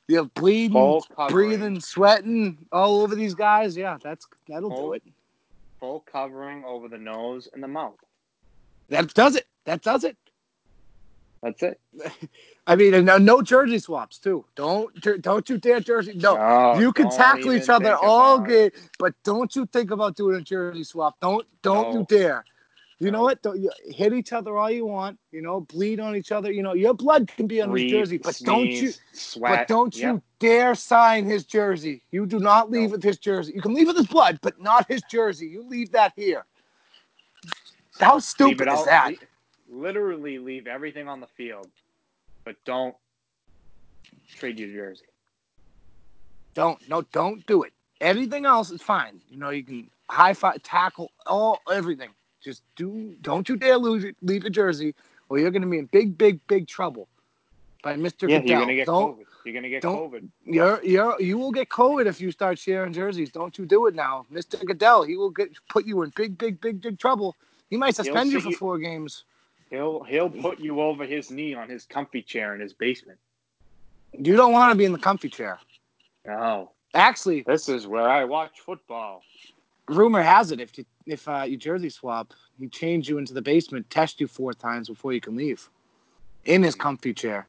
You 0.07 0.17
know, 0.17 0.25
bleeding, 0.35 1.01
breathing, 1.29 1.79
sweating 1.79 2.59
all 2.71 3.01
over 3.01 3.15
these 3.15 3.33
guys. 3.33 3.75
Yeah, 3.75 3.97
that's 4.03 4.27
that'll 4.47 4.69
do 4.69 4.93
it. 4.93 5.03
Full 5.79 6.01
covering 6.01 6.63
over 6.63 6.87
the 6.87 6.99
nose 6.99 7.49
and 7.51 7.63
the 7.63 7.67
mouth. 7.67 7.95
That 8.89 9.13
does 9.13 9.35
it. 9.35 9.47
That 9.65 9.81
does 9.81 10.03
it. 10.03 10.17
That's 11.41 11.61
it. 11.63 11.79
I 12.67 12.75
mean, 12.75 13.05
no, 13.05 13.17
no 13.17 13.41
jersey 13.43 13.77
swaps 13.77 14.17
too. 14.17 14.45
Don't 14.55 14.89
don't 15.21 15.47
you 15.49 15.57
dare 15.59 15.79
jersey. 15.79 16.13
No, 16.15 16.35
No, 16.35 16.79
you 16.79 16.91
can 16.91 17.09
tackle 17.11 17.53
each 17.53 17.69
other 17.69 17.95
all 17.95 18.39
game, 18.39 18.71
but 18.97 19.13
don't 19.23 19.55
you 19.55 19.67
think 19.67 19.91
about 19.91 20.15
doing 20.15 20.37
a 20.37 20.41
jersey 20.41 20.83
swap. 20.83 21.15
Don't 21.21 21.45
don't 21.61 21.93
you 21.93 22.05
dare. 22.09 22.43
You 22.99 23.11
know 23.11 23.23
what? 23.23 23.41
Don't, 23.41 23.59
you, 23.59 23.69
hit 23.89 24.13
each 24.13 24.31
other 24.31 24.57
all 24.57 24.71
you 24.71 24.85
want. 24.85 25.19
You 25.31 25.41
know, 25.41 25.61
bleed 25.61 25.99
on 25.99 26.15
each 26.15 26.31
other. 26.31 26.51
You 26.51 26.63
know, 26.63 26.73
your 26.73 26.93
blood 26.93 27.27
can 27.27 27.45
be 27.45 27.61
on 27.61 27.75
his 27.75 27.91
jersey, 27.91 28.17
but 28.17 28.39
don't 28.43 28.65
you? 28.67 28.91
Sweat. 29.11 29.67
But 29.67 29.67
don't 29.67 29.95
Yep. 29.95 30.13
you 30.13 30.21
dare 30.39 30.75
sign 30.75 31.25
his 31.25 31.43
jersey. 31.43 32.01
You 32.11 32.25
do 32.25 32.39
not 32.39 32.71
leave 32.71 32.89
No. 32.89 32.93
with 32.93 33.03
his 33.03 33.17
jersey. 33.17 33.51
You 33.53 33.61
can 33.61 33.73
leave 33.73 33.87
with 33.87 33.97
his 33.97 34.07
blood, 34.07 34.39
but 34.41 34.61
not 34.61 34.87
his 34.87 35.01
jersey. 35.11 35.47
You 35.47 35.63
leave 35.63 35.91
that 35.91 36.13
here. 36.15 36.45
How 37.99 38.19
stupid 38.19 38.67
is 38.67 38.73
out- 38.79 38.85
that? 38.85 39.13
literally 39.67 40.37
leave 40.37 40.67
everything 40.67 41.07
on 41.07 41.19
the 41.19 41.27
field, 41.27 41.69
but 42.43 42.55
don't 42.65 42.95
trade 44.35 44.59
your 44.59 44.69
jersey. 44.69 45.05
Don't 46.53 46.87
no, 46.87 47.01
don't 47.11 47.45
do 47.47 47.63
it. 47.63 47.73
Anything 48.01 48.45
else 48.45 48.71
is 48.71 48.81
fine. 48.81 49.21
You 49.29 49.37
know, 49.37 49.49
you 49.49 49.63
can 49.63 49.89
high 50.09 50.33
five, 50.33 50.61
tackle, 50.63 51.11
all 51.25 51.59
everything. 51.71 52.09
Just 52.41 52.61
do. 52.75 53.15
Don't 53.21 53.49
you 53.49 53.57
dare 53.57 53.77
lose 53.77 54.05
leave 54.21 54.43
your 54.43 54.51
jersey, 54.51 54.93
or 55.29 55.39
you're 55.39 55.51
going 55.51 55.63
to 55.63 55.67
be 55.67 55.79
in 55.79 55.87
big, 55.87 56.17
big, 56.17 56.39
big 56.47 56.67
trouble. 56.67 57.07
by 57.81 57.95
Mr. 57.95 58.27
Yeah, 58.29 58.41
you're 58.43 58.59
gonna 58.59 58.73
get 58.75 58.87
don't, 58.87 59.15
COVID. 59.15 59.25
You're 59.45 59.53
gonna 59.53 59.69
get 59.69 59.81
don't- 59.83 60.11
COVID. 60.11 60.27
You're, 60.43 60.83
you're, 60.83 61.21
you 61.21 61.37
will 61.37 61.51
get 61.51 61.69
COVID 61.69 62.07
if 62.07 62.19
you 62.19 62.31
start 62.31 62.57
sharing 62.57 62.93
jerseys. 62.93 63.31
Don't 63.31 63.55
you 63.59 63.65
do 63.65 63.85
it 63.85 63.93
now, 63.93 64.25
Mr. 64.33 64.63
Goodell. 64.65 65.03
He 65.03 65.15
will 65.17 65.29
get 65.29 65.49
put 65.69 65.85
you 65.85 66.01
in 66.01 66.11
big, 66.15 66.35
big, 66.37 66.59
big, 66.59 66.81
big 66.81 66.97
trouble. 66.97 67.35
He 67.69 67.77
might 67.77 67.95
suspend 67.95 68.31
you 68.31 68.39
for 68.39 68.51
four 68.51 68.77
games. 68.77 69.23
He'll 69.69 70.03
he'll 70.03 70.29
put 70.29 70.59
you 70.59 70.81
over 70.81 71.05
his 71.05 71.31
knee 71.31 71.53
on 71.53 71.69
his 71.69 71.85
comfy 71.85 72.21
chair 72.21 72.53
in 72.53 72.61
his 72.61 72.73
basement. 72.73 73.17
You 74.13 74.35
don't 74.35 74.53
want 74.53 74.71
to 74.71 74.77
be 74.77 74.85
in 74.85 74.93
the 74.93 74.99
comfy 74.99 75.29
chair. 75.29 75.59
No, 76.25 76.71
Actually, 76.95 77.41
this 77.41 77.67
is 77.67 77.85
where 77.85 78.09
I 78.09 78.23
watch 78.23 78.61
football. 78.61 79.21
rumor 79.89 80.21
has 80.21 80.51
it 80.51 80.61
if 80.61 80.77
you 80.77 80.85
if 81.05 81.27
uh, 81.27 81.43
you 81.45 81.57
jersey 81.57 81.89
swap, 81.89 82.33
he 82.57 82.67
change 82.69 83.09
you 83.09 83.17
into 83.17 83.33
the 83.33 83.41
basement, 83.41 83.89
test 83.89 84.21
you 84.21 84.27
four 84.27 84.53
times 84.53 84.87
before 84.87 85.11
you 85.11 85.19
can 85.19 85.35
leave, 85.35 85.69
in 86.45 86.63
his 86.63 86.73
comfy 86.73 87.13
chair. 87.13 87.47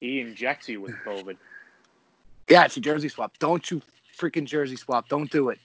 He 0.00 0.20
injects 0.20 0.66
you 0.68 0.80
with 0.80 0.94
COVID. 1.06 1.36
Yeah, 2.48 2.64
if 2.64 2.74
you 2.74 2.82
jersey 2.82 3.10
swap, 3.10 3.38
don't 3.38 3.70
you 3.70 3.82
freaking 4.18 4.46
jersey 4.46 4.76
swap. 4.76 5.08
Don't 5.10 5.30
do 5.30 5.50
it. 5.50 5.58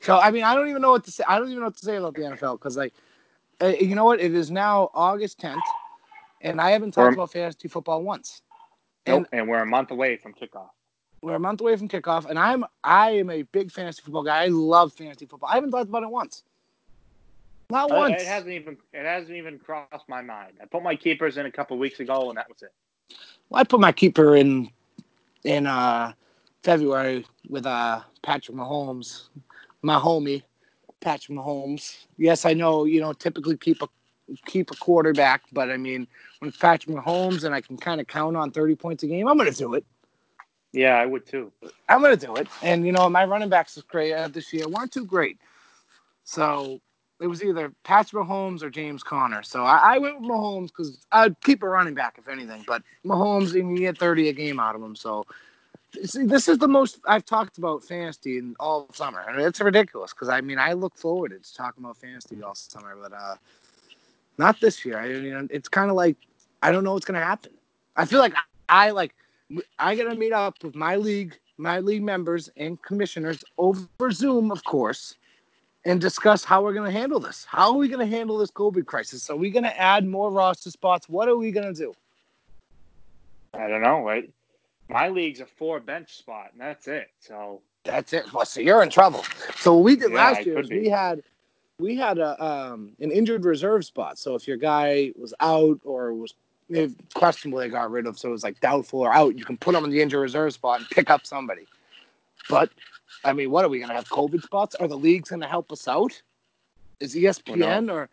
So 0.00 0.18
I 0.18 0.30
mean, 0.30 0.44
I 0.44 0.54
don't 0.54 0.68
even 0.68 0.80
know 0.82 0.90
what 0.92 1.04
to 1.04 1.10
say. 1.10 1.24
I 1.28 1.38
don't 1.38 1.48
even 1.48 1.60
know 1.60 1.66
what 1.66 1.76
to 1.76 1.84
say 1.84 1.96
about 1.96 2.14
the 2.14 2.22
NFL 2.22 2.58
because 2.58 2.76
like, 2.76 2.94
uh, 3.60 3.66
you 3.80 3.94
know 3.94 4.04
what? 4.04 4.20
It 4.20 4.34
is 4.34 4.50
now 4.50 4.90
August 4.94 5.38
tenth, 5.38 5.62
and 6.40 6.60
I 6.60 6.70
haven't 6.70 6.92
talked 6.92 7.04
We're- 7.04 7.14
about 7.14 7.32
fantasy 7.32 7.68
football 7.68 8.02
once. 8.02 8.42
Nope, 9.06 9.26
and 9.32 9.48
we're 9.48 9.62
a 9.62 9.66
month 9.66 9.90
away 9.90 10.16
from 10.16 10.34
kickoff. 10.34 10.70
We're 11.22 11.34
a 11.34 11.40
month 11.40 11.60
away 11.60 11.76
from 11.76 11.88
kickoff, 11.88 12.26
and 12.26 12.38
I'm 12.38 12.64
I 12.84 13.10
am 13.10 13.28
a 13.30 13.42
big 13.42 13.70
fantasy 13.70 14.02
football 14.02 14.22
guy. 14.22 14.44
I 14.44 14.46
love 14.46 14.92
fantasy 14.92 15.26
football. 15.26 15.48
I 15.50 15.54
haven't 15.56 15.70
talked 15.70 15.88
about 15.88 16.02
it 16.02 16.10
once. 16.10 16.42
Not 17.70 17.90
Uh, 17.90 17.96
once. 17.96 18.22
It 18.22 18.26
hasn't 18.26 18.52
even 18.52 18.76
it 18.92 19.04
hasn't 19.04 19.36
even 19.36 19.58
crossed 19.58 20.08
my 20.08 20.22
mind. 20.22 20.54
I 20.62 20.66
put 20.66 20.82
my 20.82 20.96
keepers 20.96 21.36
in 21.36 21.46
a 21.46 21.50
couple 21.50 21.76
weeks 21.78 22.00
ago, 22.00 22.28
and 22.30 22.38
that 22.38 22.48
was 22.48 22.62
it. 22.62 22.72
Well, 23.48 23.60
I 23.60 23.64
put 23.64 23.80
my 23.80 23.92
keeper 23.92 24.36
in 24.36 24.70
in 25.44 25.66
uh, 25.66 26.12
February 26.62 27.26
with 27.48 27.66
uh, 27.66 28.00
Patrick 28.22 28.56
Mahomes, 28.56 29.28
my 29.82 29.98
homie, 29.98 30.42
Patrick 31.00 31.36
Mahomes. 31.36 32.06
Yes, 32.18 32.44
I 32.44 32.52
know 32.52 32.84
you 32.84 33.00
don't 33.00 33.18
typically 33.18 33.56
keep 33.56 33.82
a 33.82 33.88
keep 34.46 34.70
a 34.70 34.76
quarterback, 34.76 35.42
but 35.52 35.70
I 35.70 35.76
mean 35.76 36.06
when 36.38 36.52
Patrick 36.52 36.94
Mahomes 36.94 37.44
and 37.44 37.54
I 37.54 37.60
can 37.60 37.76
kind 37.76 38.00
of 38.00 38.06
count 38.06 38.36
on 38.36 38.50
thirty 38.50 38.76
points 38.76 39.02
a 39.02 39.06
game, 39.06 39.26
I'm 39.26 39.38
gonna 39.38 39.50
do 39.50 39.74
it. 39.74 39.84
Yeah, 40.72 40.96
I 40.96 41.06
would 41.06 41.26
too. 41.26 41.50
I'm 41.88 42.00
gonna 42.02 42.16
do 42.16 42.36
it. 42.36 42.46
And 42.62 42.86
you 42.86 42.92
know 42.92 43.08
my 43.08 43.24
running 43.24 43.48
backs 43.48 43.74
this 43.74 43.84
great 43.84 44.12
uh, 44.12 44.28
this 44.28 44.52
year 44.52 44.68
weren't 44.68 44.92
too 44.92 45.04
great, 45.04 45.38
so 46.24 46.80
it 47.20 47.26
was 47.26 47.42
either 47.42 47.72
Patrick 47.84 48.24
Mahomes 48.24 48.62
or 48.62 48.70
James 48.70 49.02
Conner. 49.02 49.42
So 49.42 49.62
I, 49.62 49.94
I 49.94 49.98
went 49.98 50.20
with 50.20 50.30
Mahomes 50.30 50.68
because 50.68 51.04
I'd 51.12 51.38
keep 51.40 51.62
a 51.62 51.68
running 51.68 51.94
back 51.94 52.16
if 52.18 52.28
anything. 52.28 52.64
But 52.66 52.82
Mahomes, 53.04 53.58
and 53.58 53.76
you 53.76 53.84
get 53.84 53.98
30 53.98 54.28
a 54.30 54.32
game 54.32 54.58
out 54.58 54.74
of 54.74 54.82
him. 54.82 54.96
So 54.96 55.26
see, 56.04 56.24
this 56.24 56.48
is 56.48 56.58
the 56.58 56.68
most 56.68 57.00
I've 57.06 57.24
talked 57.24 57.58
about 57.58 57.84
fantasy 57.84 58.38
in 58.38 58.54
all 58.60 58.88
summer, 58.92 59.24
and 59.28 59.40
it's 59.40 59.60
ridiculous 59.60 60.12
because 60.12 60.28
I 60.28 60.40
mean 60.40 60.58
I 60.58 60.72
look 60.72 60.96
forward 60.96 61.30
to 61.42 61.54
talking 61.54 61.84
about 61.84 61.96
fantasy 61.96 62.42
all 62.42 62.54
summer, 62.54 62.96
but 63.00 63.12
uh, 63.12 63.36
not 64.38 64.60
this 64.60 64.84
year. 64.84 64.98
I 64.98 65.08
mean 65.08 65.48
it's 65.50 65.68
kind 65.68 65.90
of 65.90 65.96
like 65.96 66.16
I 66.62 66.72
don't 66.72 66.84
know 66.84 66.92
what's 66.92 67.06
gonna 67.06 67.20
happen. 67.20 67.52
I 67.96 68.04
feel 68.04 68.20
like 68.20 68.34
I 68.68 68.90
like 68.90 69.14
I 69.78 69.94
gotta 69.94 70.14
meet 70.14 70.32
up 70.32 70.62
with 70.62 70.74
my 70.74 70.96
league, 70.96 71.38
my 71.58 71.80
league 71.80 72.02
members 72.02 72.50
and 72.56 72.80
commissioners 72.82 73.44
over 73.58 73.86
Zoom, 74.10 74.50
of 74.50 74.64
course, 74.64 75.16
and 75.84 76.00
discuss 76.00 76.44
how 76.44 76.62
we're 76.62 76.74
gonna 76.74 76.90
handle 76.90 77.20
this. 77.20 77.46
How 77.48 77.70
are 77.70 77.76
we 77.76 77.88
gonna 77.88 78.06
handle 78.06 78.38
this 78.38 78.50
COVID 78.50 78.86
crisis? 78.86 79.28
Are 79.30 79.36
we 79.36 79.50
gonna 79.50 79.74
add 79.76 80.06
more 80.06 80.30
roster 80.30 80.70
spots? 80.70 81.08
What 81.08 81.28
are 81.28 81.36
we 81.36 81.50
gonna 81.50 81.74
do? 81.74 81.94
I 83.54 83.68
don't 83.68 83.82
know. 83.82 84.02
Right? 84.02 84.30
My 84.90 85.08
league's 85.08 85.40
a 85.40 85.46
four 85.46 85.78
bench 85.80 86.16
spot, 86.16 86.48
and 86.52 86.60
that's 86.60 86.88
it. 86.88 87.10
So 87.20 87.62
That's 87.84 88.12
it. 88.12 88.32
Well, 88.32 88.44
so 88.44 88.60
you're 88.60 88.82
in 88.82 88.90
trouble. 88.90 89.24
So 89.56 89.74
what 89.74 89.84
we 89.84 89.96
did 89.96 90.10
Yeah, 90.10 90.16
last 90.18 90.44
year 90.46 90.58
is 90.58 90.68
be. 90.68 90.80
we 90.80 90.88
had 90.88 91.22
we 91.78 91.96
had 91.96 92.18
a 92.18 92.42
um, 92.44 92.92
an 93.00 93.10
injured 93.10 93.44
reserve 93.44 93.84
spot. 93.84 94.18
So 94.18 94.34
if 94.34 94.48
your 94.48 94.56
guy 94.56 95.12
was 95.16 95.32
out 95.40 95.80
or 95.84 96.12
was 96.12 96.34
if 96.68 96.92
questionable, 97.14 97.58
they 97.60 97.68
got 97.68 97.90
rid 97.90 98.06
of. 98.06 98.18
So 98.18 98.28
it 98.28 98.32
was 98.32 98.42
like 98.42 98.60
doubtful 98.60 99.00
or 99.00 99.12
out. 99.12 99.38
You 99.38 99.44
can 99.44 99.56
put 99.56 99.72
them 99.72 99.84
in 99.84 99.90
the 99.90 100.02
injured 100.02 100.20
reserve 100.20 100.52
spot 100.52 100.80
and 100.80 100.90
pick 100.90 101.08
up 101.08 101.24
somebody. 101.24 101.66
But 102.48 102.70
I 103.24 103.32
mean, 103.32 103.50
what 103.50 103.64
are 103.64 103.68
we 103.68 103.78
gonna 103.78 103.94
have 103.94 104.08
COVID 104.08 104.42
spots? 104.42 104.74
Are 104.74 104.88
the 104.88 104.98
leagues 104.98 105.30
gonna 105.30 105.48
help 105.48 105.70
us 105.70 105.86
out? 105.86 106.20
Is 106.98 107.14
ESPN 107.14 107.90
or, 107.90 108.02
or 108.02 108.08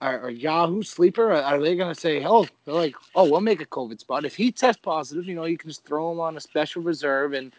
or 0.00 0.30
Yahoo 0.30 0.82
Sleeper? 0.82 1.32
Are, 1.32 1.60
they 1.60 1.76
gonna 1.76 1.94
say, 1.94 2.24
oh, 2.24 2.46
they're 2.64 2.74
like, 2.74 2.94
oh, 3.14 3.28
we'll 3.28 3.40
make 3.40 3.60
a 3.60 3.66
COVID 3.66 3.98
spot 3.98 4.24
if 4.24 4.36
he 4.36 4.52
tests 4.52 4.80
positive? 4.82 5.26
You 5.26 5.34
know, 5.34 5.44
you 5.44 5.58
can 5.58 5.70
just 5.70 5.84
throw 5.84 6.12
him 6.12 6.20
on 6.20 6.36
a 6.36 6.40
special 6.40 6.82
reserve 6.82 7.32
and. 7.32 7.52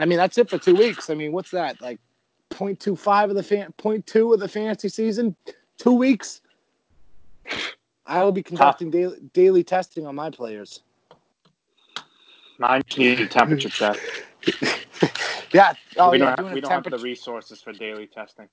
I 0.00 0.04
mean, 0.04 0.16
that's 0.16 0.38
it 0.38 0.48
for 0.48 0.58
two 0.58 0.76
weeks. 0.76 1.10
I 1.10 1.14
mean, 1.14 1.32
what's 1.32 1.50
that? 1.50 1.80
Like 1.80 1.98
0.25 2.50 3.30
of 3.30 3.34
the 3.34 3.42
fan, 3.42 3.72
0.2 3.78 4.34
of 4.34 4.40
the 4.40 4.48
fantasy 4.48 4.88
season, 4.88 5.34
two 5.76 5.92
weeks. 5.92 6.40
I 8.06 8.24
will 8.24 8.32
be 8.32 8.42
conducting 8.42 8.90
daily, 8.90 9.16
daily 9.32 9.62
testing 9.62 10.06
on 10.06 10.14
my 10.14 10.30
players. 10.30 10.80
mine 12.58 12.82
need 12.96 13.20
a 13.20 13.26
temperature 13.26 13.68
check. 13.68 13.98
Yeah. 15.52 15.72
Oh, 15.96 16.10
we 16.10 16.18
yeah. 16.18 16.36
don't, 16.36 16.46
have, 16.46 16.54
we 16.54 16.60
don't 16.60 16.70
have 16.70 16.84
the 16.84 16.98
resources 16.98 17.60
for 17.60 17.72
daily 17.72 18.06
testing. 18.06 18.48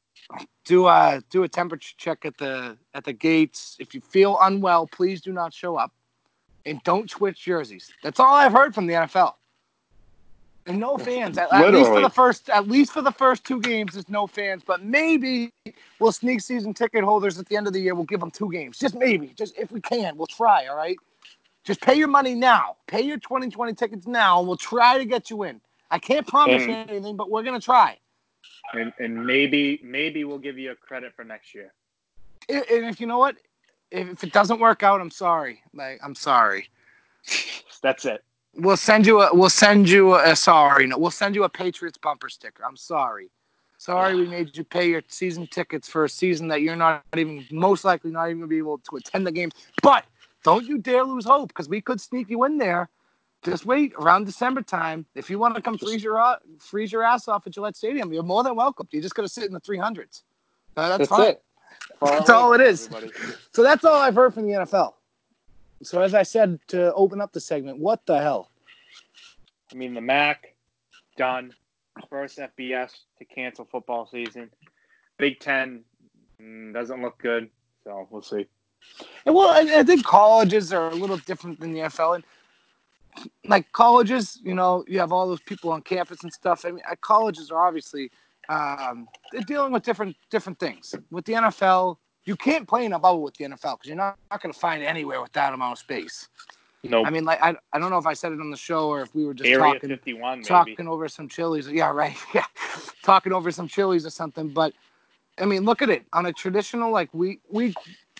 do 0.63 0.85
uh 0.85 1.19
do 1.29 1.43
a 1.43 1.47
temperature 1.47 1.93
check 1.97 2.25
at 2.25 2.37
the 2.37 2.77
at 2.93 3.03
the 3.03 3.13
gates. 3.13 3.75
If 3.79 3.93
you 3.93 4.01
feel 4.01 4.37
unwell, 4.41 4.87
please 4.87 5.21
do 5.21 5.33
not 5.33 5.53
show 5.53 5.75
up, 5.75 5.91
and 6.65 6.81
don't 6.83 7.09
switch 7.09 7.43
jerseys. 7.43 7.91
That's 8.03 8.19
all 8.19 8.33
I've 8.33 8.53
heard 8.53 8.73
from 8.73 8.87
the 8.87 8.93
NFL. 8.93 9.33
And 10.67 10.79
no 10.79 10.97
fans. 10.97 11.37
At, 11.37 11.53
at 11.53 11.71
least 11.71 11.89
for 11.91 12.01
the 12.01 12.09
first 12.09 12.49
at 12.49 12.67
least 12.67 12.91
for 12.91 13.01
the 13.01 13.11
first 13.11 13.43
two 13.43 13.61
games, 13.61 13.93
there's 13.93 14.09
no 14.09 14.25
fans. 14.25 14.63
But 14.65 14.83
maybe 14.83 15.51
we'll 15.99 16.11
sneak 16.11 16.41
season 16.41 16.73
ticket 16.73 17.03
holders 17.03 17.37
at 17.37 17.47
the 17.47 17.57
end 17.57 17.67
of 17.67 17.73
the 17.73 17.79
year. 17.79 17.93
We'll 17.93 18.05
give 18.05 18.19
them 18.19 18.31
two 18.31 18.51
games. 18.51 18.79
Just 18.79 18.95
maybe. 18.95 19.27
Just 19.35 19.57
if 19.57 19.71
we 19.71 19.81
can, 19.81 20.17
we'll 20.17 20.27
try. 20.27 20.65
All 20.67 20.77
right. 20.77 20.97
Just 21.65 21.81
pay 21.81 21.95
your 21.95 22.07
money 22.07 22.35
now. 22.35 22.77
Pay 22.87 23.01
your 23.01 23.17
2020 23.17 23.73
tickets 23.73 24.07
now, 24.07 24.39
and 24.39 24.47
we'll 24.47 24.57
try 24.57 24.97
to 24.99 25.05
get 25.05 25.29
you 25.29 25.43
in. 25.43 25.59
I 25.95 25.97
can't 25.97 26.27
promise 26.27 26.61
And- 26.63 26.71
you 26.71 26.77
anything, 26.95 27.15
but 27.15 27.29
we're 27.29 27.43
gonna 27.43 27.61
try. 27.61 27.97
And, 28.73 28.91
and 28.99 29.25
maybe 29.25 29.79
maybe 29.81 30.25
we'll 30.25 30.39
give 30.39 30.57
you 30.59 30.71
a 30.71 30.75
credit 30.75 31.13
for 31.15 31.23
next 31.23 31.55
year. 31.55 31.71
And 32.49 32.65
if 32.67 32.99
you 32.99 33.07
know 33.07 33.17
what, 33.17 33.37
if, 33.91 34.21
it 34.21 34.33
doesn't 34.33 34.59
work 34.59 34.83
out, 34.83 34.99
I'm 34.99 35.09
sorry. 35.09 35.61
Like 35.73 36.01
I'm 36.03 36.13
sorry. 36.13 36.69
That's 37.81 38.03
it. 38.03 38.25
We'll 38.55 38.75
send 38.75 39.07
you 39.07 39.21
a 39.21 39.33
we'll 39.33 39.49
send 39.49 39.87
you 39.87 40.15
a, 40.15 40.31
a 40.31 40.35
sorry. 40.35 40.85
No, 40.85 40.97
we'll 40.97 41.11
send 41.11 41.33
you 41.33 41.45
a 41.45 41.49
Patriots 41.49 41.97
bumper 41.97 42.27
sticker. 42.27 42.65
I'm 42.65 42.75
sorry. 42.75 43.31
Sorry 43.77 44.15
we 44.15 44.27
made 44.27 44.57
you 44.57 44.65
pay 44.65 44.89
your 44.89 45.03
season 45.07 45.47
tickets 45.47 45.87
for 45.87 46.03
a 46.03 46.09
season 46.09 46.49
that 46.49 46.61
you're 46.61 46.75
not 46.75 47.05
even 47.15 47.45
most 47.51 47.85
likely 47.85 48.11
not 48.11 48.25
even 48.25 48.39
gonna 48.39 48.47
be 48.47 48.57
able 48.57 48.79
to 48.79 48.97
attend 48.97 49.25
the 49.25 49.31
game. 49.31 49.51
But 49.81 50.03
don't 50.43 50.65
you 50.65 50.77
dare 50.77 51.05
lose 51.05 51.25
hope 51.25 51.49
because 51.49 51.69
we 51.69 51.79
could 51.79 52.01
sneak 52.01 52.29
you 52.29 52.43
in 52.43 52.57
there. 52.57 52.89
Just 53.45 53.65
wait 53.65 53.93
around 53.99 54.25
December 54.25 54.63
time. 54.63 55.05
If 55.13 55.29
you 55.29 55.37
want 55.37 55.55
to 55.55 55.61
come 55.61 55.77
freeze 55.77 56.03
your 56.03 56.37
freeze 56.59 56.91
your 56.91 57.03
ass 57.03 57.27
off 57.27 57.45
at 57.45 57.53
Gillette 57.53 57.75
Stadium, 57.75 58.11
you're 58.11 58.23
more 58.23 58.43
than 58.43 58.55
welcome. 58.55 58.87
You're 58.91 59.03
just 59.03 59.13
going 59.13 59.27
to 59.27 59.31
sit 59.33 59.45
in 59.45 59.53
the 59.53 59.61
300s. 59.61 60.23
Uh, 60.75 60.97
that's, 60.97 61.09
fine. 61.09 61.29
it. 61.29 61.43
That's 62.01 62.29
all 62.29 62.53
it 62.53 62.61
is. 62.61 62.87
everybody. 62.87 63.13
So 63.53 63.61
that's 63.61 63.85
all 63.85 63.95
I've 63.95 64.15
heard 64.15 64.33
from 64.33 64.47
the 64.47 64.53
NFL. 64.53 64.93
So 65.83 66.01
as 66.01 66.13
I 66.13 66.23
said 66.23 66.59
to 66.69 66.93
open 66.93 67.21
up 67.21 67.33
the 67.33 67.39
segment, 67.39 67.77
what 67.77 68.05
the 68.05 68.19
hell? 68.19 68.49
I 69.71 69.75
mean, 69.75 69.93
the 69.93 70.01
MAC 70.01 70.55
done. 71.17 71.53
First 72.09 72.39
FBS 72.39 72.91
to 73.19 73.25
cancel 73.25 73.63
football 73.63 74.05
season. 74.05 74.49
Big 75.17 75.39
Ten 75.39 75.83
mm, 76.41 76.73
doesn't 76.73 77.01
look 77.01 77.17
good, 77.19 77.49
so 77.85 78.05
we'll 78.09 78.21
see. 78.21 78.47
And 79.25 79.33
well, 79.33 79.49
I, 79.49 79.79
I 79.79 79.83
think 79.83 80.03
colleges 80.03 80.73
are 80.73 80.89
a 80.89 80.95
little 80.95 81.17
different 81.17 81.59
than 81.59 81.71
the 81.71 81.79
NFL. 81.79 82.15
And 82.15 82.23
like 83.45 83.71
colleges, 83.71 84.39
you 84.43 84.53
know, 84.53 84.83
you 84.87 84.99
have 84.99 85.11
all 85.11 85.27
those 85.27 85.41
people 85.41 85.71
on 85.71 85.81
campus 85.81 86.23
and 86.23 86.31
stuff. 86.31 86.65
I 86.65 86.71
mean, 86.71 86.83
uh, 86.89 86.95
colleges 87.01 87.51
are 87.51 87.65
obviously 87.67 88.11
um, 88.49 89.07
they're 89.31 89.41
dealing 89.41 89.71
with 89.71 89.83
different 89.83 90.15
different 90.29 90.59
things. 90.59 90.93
With 91.11 91.25
the 91.25 91.33
NFL, 91.33 91.97
you 92.25 92.35
can't 92.35 92.67
play 92.67 92.85
in 92.85 92.93
a 92.93 92.99
bubble 92.99 93.21
with 93.21 93.35
the 93.35 93.45
NFL 93.45 93.77
because 93.77 93.87
you're 93.87 93.95
not, 93.95 94.17
not 94.31 94.41
going 94.41 94.53
to 94.53 94.59
find 94.59 94.83
anywhere 94.83 95.21
with 95.21 95.31
that 95.33 95.53
amount 95.53 95.73
of 95.73 95.79
space. 95.79 96.27
No, 96.83 97.03
I 97.03 97.09
mean, 97.09 97.25
like 97.25 97.41
I, 97.41 97.55
I 97.73 97.79
don't 97.79 97.89
know 97.89 97.97
if 97.97 98.05
I 98.05 98.13
said 98.13 98.31
it 98.31 98.39
on 98.39 98.51
the 98.51 98.57
show 98.57 98.89
or 98.89 99.01
if 99.01 99.13
we 99.15 99.25
were 99.25 99.33
just 99.33 99.49
Area 99.49 99.73
talking 99.73 99.89
51, 99.89 100.37
maybe. 100.39 100.47
talking 100.47 100.87
over 100.87 101.07
some 101.07 101.27
chilies. 101.27 101.67
Yeah, 101.67 101.89
right. 101.91 102.15
Yeah, 102.33 102.45
talking 103.03 103.33
over 103.33 103.51
some 103.51 103.67
chilies 103.67 104.05
or 104.05 104.11
something. 104.11 104.49
But 104.49 104.73
I 105.39 105.45
mean, 105.45 105.63
look 105.63 105.81
at 105.81 105.89
it 105.89 106.05
on 106.13 106.27
a 106.27 106.33
traditional 106.33 106.91
like 106.91 107.11
week 107.13 107.41
week 107.49 107.75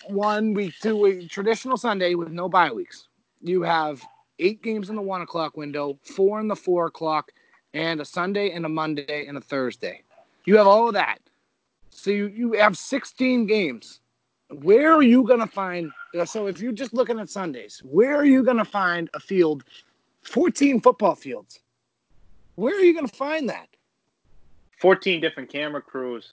one, 0.08 0.52
week 0.54 0.74
two, 0.82 0.96
week 0.96 1.30
traditional 1.30 1.76
Sunday 1.76 2.14
with 2.14 2.30
no 2.30 2.48
bye 2.48 2.72
weeks. 2.72 3.08
You 3.40 3.62
have 3.62 4.02
eight 4.38 4.62
games 4.62 4.90
in 4.90 4.96
the 4.96 5.02
one 5.02 5.22
o'clock 5.22 5.56
window, 5.56 5.98
four 6.02 6.40
in 6.40 6.48
the 6.48 6.56
four 6.56 6.86
o'clock, 6.86 7.32
and 7.74 8.00
a 8.00 8.04
Sunday 8.04 8.50
and 8.50 8.64
a 8.64 8.68
Monday 8.68 9.26
and 9.26 9.36
a 9.36 9.40
Thursday. 9.40 10.02
You 10.44 10.56
have 10.56 10.66
all 10.66 10.88
of 10.88 10.94
that. 10.94 11.18
So 11.90 12.10
you, 12.10 12.26
you 12.28 12.52
have 12.52 12.76
16 12.76 13.46
games 13.46 14.00
where 14.50 14.92
are 14.92 15.02
you 15.02 15.24
going 15.24 15.40
to 15.40 15.46
find? 15.46 15.90
Uh, 16.18 16.24
so 16.24 16.46
if 16.46 16.60
you're 16.60 16.72
just 16.72 16.94
looking 16.94 17.18
at 17.18 17.28
Sundays, 17.28 17.82
where 17.84 18.16
are 18.16 18.24
you 18.24 18.42
going 18.42 18.56
to 18.58 18.64
find 18.64 19.10
a 19.14 19.20
field? 19.20 19.64
14 20.22 20.80
football 20.80 21.14
fields. 21.14 21.60
Where 22.54 22.74
are 22.74 22.80
you 22.80 22.94
going 22.94 23.08
to 23.08 23.14
find 23.14 23.48
that? 23.48 23.68
14 24.80 25.20
different 25.20 25.50
camera 25.50 25.82
crews, 25.82 26.32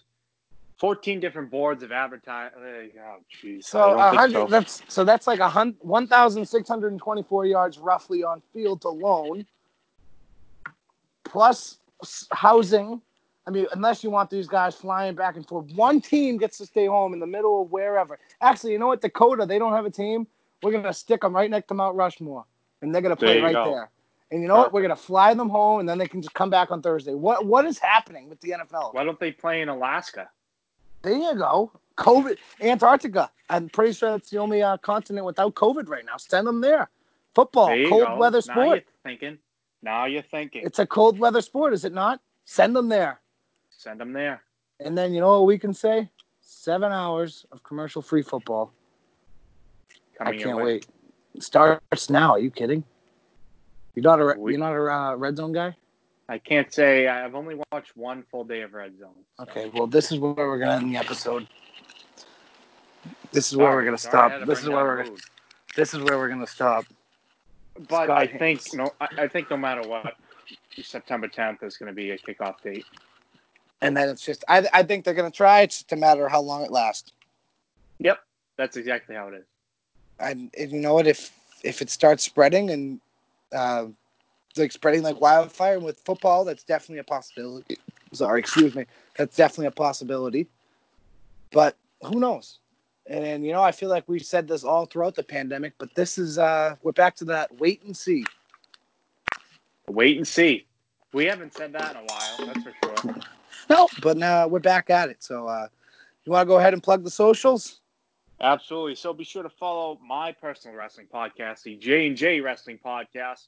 14 0.84 1.21
different 1.21 1.49
boards 1.49 1.81
of 1.81 1.93
advertising. 1.93 2.59
Eh, 2.61 2.99
oh, 2.99 3.19
jeez. 3.41 3.63
So, 3.63 3.95
so. 4.29 4.47
that's 4.47 4.81
so 4.89 5.05
that's 5.05 5.27
like 5.27 5.39
a 5.39 5.49
1,624 5.79 7.45
yards 7.45 7.77
roughly 7.77 8.21
on 8.25 8.41
fields 8.53 8.84
alone, 8.84 9.45
plus 11.23 11.77
housing. 12.34 13.01
I 13.47 13.51
mean, 13.51 13.65
unless 13.71 14.03
you 14.03 14.09
want 14.09 14.29
these 14.29 14.49
guys 14.49 14.75
flying 14.75 15.15
back 15.15 15.38
and 15.38 15.47
forth, 15.47 15.71
one 15.73 16.01
team 16.01 16.36
gets 16.36 16.57
to 16.57 16.65
stay 16.65 16.88
home 16.88 17.13
in 17.13 17.21
the 17.21 17.27
middle 17.27 17.61
of 17.61 17.71
wherever. 17.71 18.19
Actually, 18.41 18.73
you 18.73 18.79
know 18.79 18.88
what? 18.88 18.99
Dakota, 18.99 19.45
they 19.45 19.59
don't 19.59 19.71
have 19.71 19.86
a 19.86 19.89
team. 19.89 20.27
We're 20.63 20.73
gonna 20.73 20.91
stick 20.91 21.21
them 21.21 21.34
right 21.34 21.49
next 21.49 21.69
to 21.69 21.75
Mount 21.75 21.95
Rushmore, 21.95 22.43
and 22.81 22.93
they're 22.93 23.01
gonna 23.01 23.15
play 23.15 23.39
right 23.39 23.53
go. 23.53 23.71
there. 23.71 23.89
And 24.31 24.41
you 24.41 24.49
know 24.49 24.55
Perfect. 24.55 24.73
what? 24.73 24.73
We're 24.73 24.81
gonna 24.81 24.97
fly 24.97 25.34
them 25.34 25.47
home, 25.47 25.79
and 25.79 25.88
then 25.88 25.97
they 25.97 26.09
can 26.09 26.21
just 26.21 26.36
come 26.36 26.49
back 26.49 26.71
on 26.71 26.81
Thursday. 26.81 27.13
What 27.13 27.45
What 27.45 27.65
is 27.65 27.79
happening 27.79 28.27
with 28.27 28.41
the 28.41 28.49
NFL? 28.49 28.93
Why 28.93 29.05
don't 29.05 29.17
they 29.21 29.31
play 29.31 29.61
in 29.61 29.69
Alaska? 29.69 30.27
There 31.04 31.14
you 31.14 31.36
go. 31.36 31.72
COVID, 31.97 32.38
Antarctica. 32.62 33.30
I'm 33.49 33.70
pretty 33.70 33.93
sure 33.93 34.12
that's 34.12 34.30
the 34.30 34.38
only 34.38 34.62
uh, 34.62 34.78
continent 34.78 35.26
without 35.26 35.54
COVID 35.54 35.88
right 35.89 36.06
now. 36.06 36.18
Send 36.18 36.47
them 36.47 36.62
there. 36.62 36.89
Football, 37.36 37.68
there 37.68 37.89
cold 37.89 38.08
go. 38.08 38.16
weather 38.18 38.41
sport. 38.41 38.58
Now 38.58 38.74
you're 38.74 38.82
thinking. 39.04 39.38
Now 39.82 40.06
you're 40.06 40.24
thinking. 40.24 40.64
It's 40.66 40.80
a 40.80 40.86
cold 40.86 41.20
weather 41.20 41.41
sport, 41.41 41.74
is 41.74 41.84
it 41.84 41.93
not? 41.93 42.22
Send 42.45 42.76
them 42.76 42.89
there. 42.89 43.20
Send 43.70 43.99
them 43.99 44.14
there. 44.14 44.41
And 44.80 44.97
then 44.97 45.14
you 45.14 45.20
know 45.20 45.39
what 45.39 45.45
we 45.45 45.58
can 45.58 45.74
say? 45.74 46.10
Seven 46.41 46.91
hours 46.91 47.45
of 47.51 47.64
commercial 47.64 48.01
free 48.01 48.22
football. 48.22 48.74
Coming 50.18 50.39
I 50.39 50.43
can't 50.43 50.64
wait. 50.64 50.88
It 51.36 51.43
starts 51.43 52.10
now. 52.10 52.32
Are 52.32 52.39
you 52.39 52.51
kidding? 52.51 52.84
You're 53.95 54.04
not 54.04 54.20
a 54.20 54.36
you're 54.39 54.58
not 54.58 54.74
a 54.74 54.91
uh, 54.91 55.16
red 55.16 55.38
zone 55.38 55.51
guy. 55.51 55.76
I 56.30 56.38
can't 56.38 56.74
say 56.74 57.07
I've 57.07 57.36
only 57.36 57.55
watched 57.71 57.95
one 57.95 58.24
full 58.32 58.43
day 58.43 58.61
of 58.61 58.74
red 58.74 58.97
zone. 58.99 59.11
So. 59.38 59.43
Okay, 59.43 59.71
well 59.74 59.88
this 59.88 60.11
is 60.11 60.19
where 60.19 60.34
we're 60.34 60.59
gonna 60.59 60.78
end 60.78 60.93
the 60.93 60.97
episode. 60.97 61.47
This 63.32 63.51
is 63.51 63.57
where 63.57 63.71
we're 63.71 63.86
gonna 63.86 63.97
stop. 63.97 64.45
This 64.45 64.61
is 64.61 64.69
where 64.69 64.84
we're 64.84 65.03
gonna, 65.03 65.17
this 65.76 65.93
is 65.93 66.01
where 66.03 66.17
we're 66.17 66.30
gonna 66.30 66.47
stop. 66.47 66.86
But 67.89 68.05
Scott 68.05 68.09
I 68.11 68.28
think 68.28 68.61
no, 68.74 68.91
I, 69.01 69.07
I 69.17 69.28
think 69.28 69.49
no 69.49 69.57
matter 69.57 69.88
what, 69.88 70.15
September 70.82 71.28
10th 71.28 71.63
is 71.63 71.78
going 71.78 71.88
to 71.88 71.95
be 71.95 72.11
a 72.11 72.17
kickoff 72.17 72.61
date. 72.61 72.86
And 73.82 73.95
then 73.95 74.09
it's 74.09 74.26
just, 74.26 74.43
I, 74.47 74.67
I 74.74 74.84
think 74.84 75.03
they're 75.03 75.13
going 75.13 75.30
to 75.30 75.36
try. 75.36 75.61
It's 75.61 75.80
just 75.80 75.91
a 75.91 75.95
matter 75.95 76.26
of 76.26 76.32
how 76.32 76.41
long 76.41 76.63
it 76.63 76.71
lasts. 76.71 77.11
Yep, 77.99 78.19
that's 78.57 78.78
exactly 78.78 79.15
how 79.15 79.28
it 79.28 79.36
is. 79.36 79.45
And, 80.19 80.51
and 80.57 80.71
you 80.71 80.80
know 80.80 80.93
what? 80.93 81.07
If 81.07 81.32
if 81.63 81.82
it 81.82 81.89
starts 81.89 82.24
spreading 82.24 82.69
and 82.69 82.99
uh, 83.53 83.86
like 84.58 84.72
spreading 84.72 85.04
like 85.04 85.20
wildfire 85.20 85.80
with 85.80 85.99
football, 85.99 86.45
that's 86.45 86.64
definitely 86.64 86.99
a 86.99 87.04
possibility. 87.04 87.78
Sorry, 88.14 88.39
excuse 88.39 88.76
me. 88.76 88.86
That's 89.18 89.36
definitely 89.36 89.68
a 89.68 89.72
possibility. 89.72 90.47
But 91.51 91.78
who 92.01 92.20
knows? 92.20 92.60
And, 93.08 93.26
and, 93.26 93.45
you 93.45 93.51
know, 93.51 93.62
I 93.62 93.72
feel 93.72 93.89
like 93.89 94.04
we've 94.08 94.26
said 94.26 94.47
this 94.47 94.64
all 94.64 94.86
throughout 94.86 95.16
the 95.16 95.24
pandemic, 95.24 95.74
but 95.78 95.93
this 95.95 96.18
is 96.18 96.38
uh 96.38 96.76
we're 96.84 96.93
back 96.93 97.16
to 97.18 97.26
that 97.26 97.60
wait 97.60 97.84
and 97.84 97.95
see. 97.95 98.24
Wait 99.88 100.18
and 100.18 100.28
see. 100.28 100.66
We 101.12 101.26
haven't 101.26 101.54
said 101.54 101.74
that 101.74 101.91
in 101.91 101.97
a 101.97 102.06
while, 102.06 102.47
that's 102.47 102.64
for 102.64 102.74
sure. 102.84 103.16
No, 103.70 103.88
but 104.01 104.18
now 104.18 104.47
we're 104.47 104.60
back 104.60 104.89
at 104.89 105.10
it. 105.10 105.24
So 105.24 105.47
uh 105.47 105.68
you 106.26 106.32
want 106.32 106.47
to 106.47 106.47
go 106.47 106.58
ahead 106.60 106.74
and 106.74 106.82
plug 106.82 107.04
the 107.04 107.12
socials? 107.12 107.82
Absolutely. 108.41 108.95
So 108.95 109.14
be 109.14 109.24
sure 109.24 109.43
to 109.43 109.49
follow 109.49 109.99
my 110.06 110.32
personal 110.32 110.78
wrestling 110.78 111.08
podcast, 111.14 111.64
the 111.64 111.76
J 111.76 112.08
and 112.08 112.18
J 112.18 112.39
Wrestling 112.39 112.80
Podcast, 112.84 113.47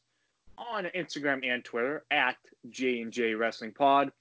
on 0.57 0.85
Instagram 0.95 1.45
and 1.45 1.63
Twitter 1.63 2.03
at 2.11 2.37
J 2.69 3.01
and 3.01 3.11
J 3.11 3.33
Wrestling 3.33 3.71
Pod. 3.71 4.11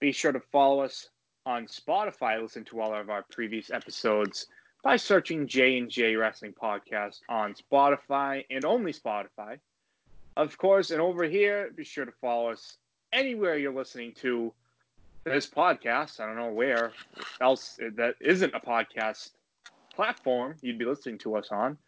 Be 0.00 0.12
sure 0.12 0.32
to 0.32 0.40
follow 0.40 0.80
us 0.80 1.08
on 1.44 1.66
Spotify. 1.66 2.40
Listen 2.40 2.64
to 2.64 2.80
all 2.80 2.94
of 2.94 3.10
our 3.10 3.24
previous 3.30 3.70
episodes 3.70 4.46
by 4.82 4.96
searching 4.96 5.46
J 5.46 5.78
and 5.78 5.90
J 5.90 6.16
Wrestling 6.16 6.52
Podcast 6.52 7.20
on 7.28 7.54
Spotify 7.54 8.44
and 8.50 8.64
only 8.64 8.92
Spotify. 8.92 9.58
Of 10.36 10.58
course, 10.58 10.90
and 10.90 11.00
over 11.00 11.24
here, 11.24 11.70
be 11.74 11.84
sure 11.84 12.04
to 12.04 12.12
follow 12.20 12.50
us 12.50 12.76
anywhere 13.12 13.56
you're 13.56 13.72
listening 13.72 14.12
to 14.16 14.52
this 15.24 15.46
podcast. 15.46 16.20
I 16.20 16.26
don't 16.26 16.36
know 16.36 16.52
where 16.52 16.92
else 17.40 17.78
that 17.96 18.16
isn't 18.20 18.54
a 18.54 18.60
podcast 18.60 19.30
platform 19.94 20.54
you'd 20.60 20.78
be 20.78 20.84
listening 20.84 21.18
to 21.18 21.36
us 21.36 21.48
on, 21.50 21.78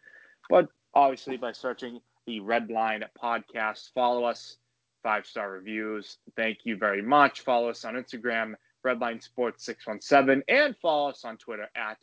but 0.49 0.67
obviously 0.93 1.37
by 1.37 1.51
searching 1.51 2.01
the 2.29 2.39
Red 2.39 2.69
Line 2.69 3.03
Podcast, 3.19 3.91
follow 3.91 4.23
us, 4.23 4.57
five 5.01 5.25
star 5.25 5.49
reviews. 5.49 6.19
Thank 6.35 6.59
you 6.63 6.77
very 6.77 7.01
much. 7.01 7.41
Follow 7.41 7.69
us 7.69 7.83
on 7.85 7.95
Instagram, 7.95 8.53
Redline 8.85 9.23
Sports 9.23 9.65
617, 9.65 10.43
and 10.47 10.77
follow 10.77 11.09
us 11.09 11.25
on 11.25 11.37
Twitter 11.37 11.67
at 11.75 11.97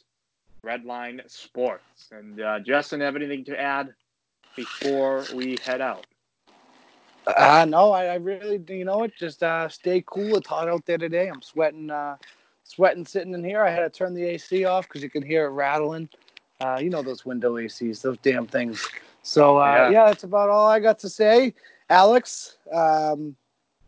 Redline 0.64 1.20
Sports. 1.30 2.08
And 2.10 2.40
uh, 2.40 2.58
Justin, 2.58 3.02
have 3.02 3.14
anything 3.14 3.44
to 3.44 3.60
add 3.60 3.94
before 4.56 5.24
we 5.32 5.58
head 5.64 5.80
out? 5.80 6.08
Uh, 7.28 7.64
no, 7.68 7.92
I, 7.92 8.06
I 8.06 8.14
really, 8.16 8.60
you 8.68 8.84
know 8.84 8.98
what? 8.98 9.14
Just 9.14 9.44
uh, 9.44 9.68
stay 9.68 10.02
cool. 10.08 10.38
It's 10.38 10.48
hot 10.48 10.68
out 10.68 10.84
there 10.86 10.98
today. 10.98 11.28
I'm 11.28 11.42
sweating, 11.42 11.88
uh, 11.88 12.16
sweating 12.64 13.06
sitting 13.06 13.32
in 13.32 13.44
here. 13.44 13.62
I 13.62 13.70
had 13.70 13.80
to 13.80 13.90
turn 13.90 14.12
the 14.12 14.24
AC 14.24 14.64
off 14.64 14.88
because 14.88 15.04
you 15.04 15.10
can 15.10 15.22
hear 15.22 15.46
it 15.46 15.50
rattling. 15.50 16.08
Uh, 16.60 16.80
you 16.82 16.90
know 16.90 17.02
those 17.02 17.24
window 17.24 17.54
ACs, 17.54 18.02
those 18.02 18.18
damn 18.22 18.48
things. 18.48 18.88
So 19.26 19.58
uh, 19.58 19.64
yeah. 19.64 19.90
yeah, 19.90 20.04
that's 20.06 20.22
about 20.22 20.50
all 20.50 20.68
I 20.68 20.78
got 20.78 21.00
to 21.00 21.08
say. 21.08 21.52
Alex, 21.90 22.58
um, 22.72 23.34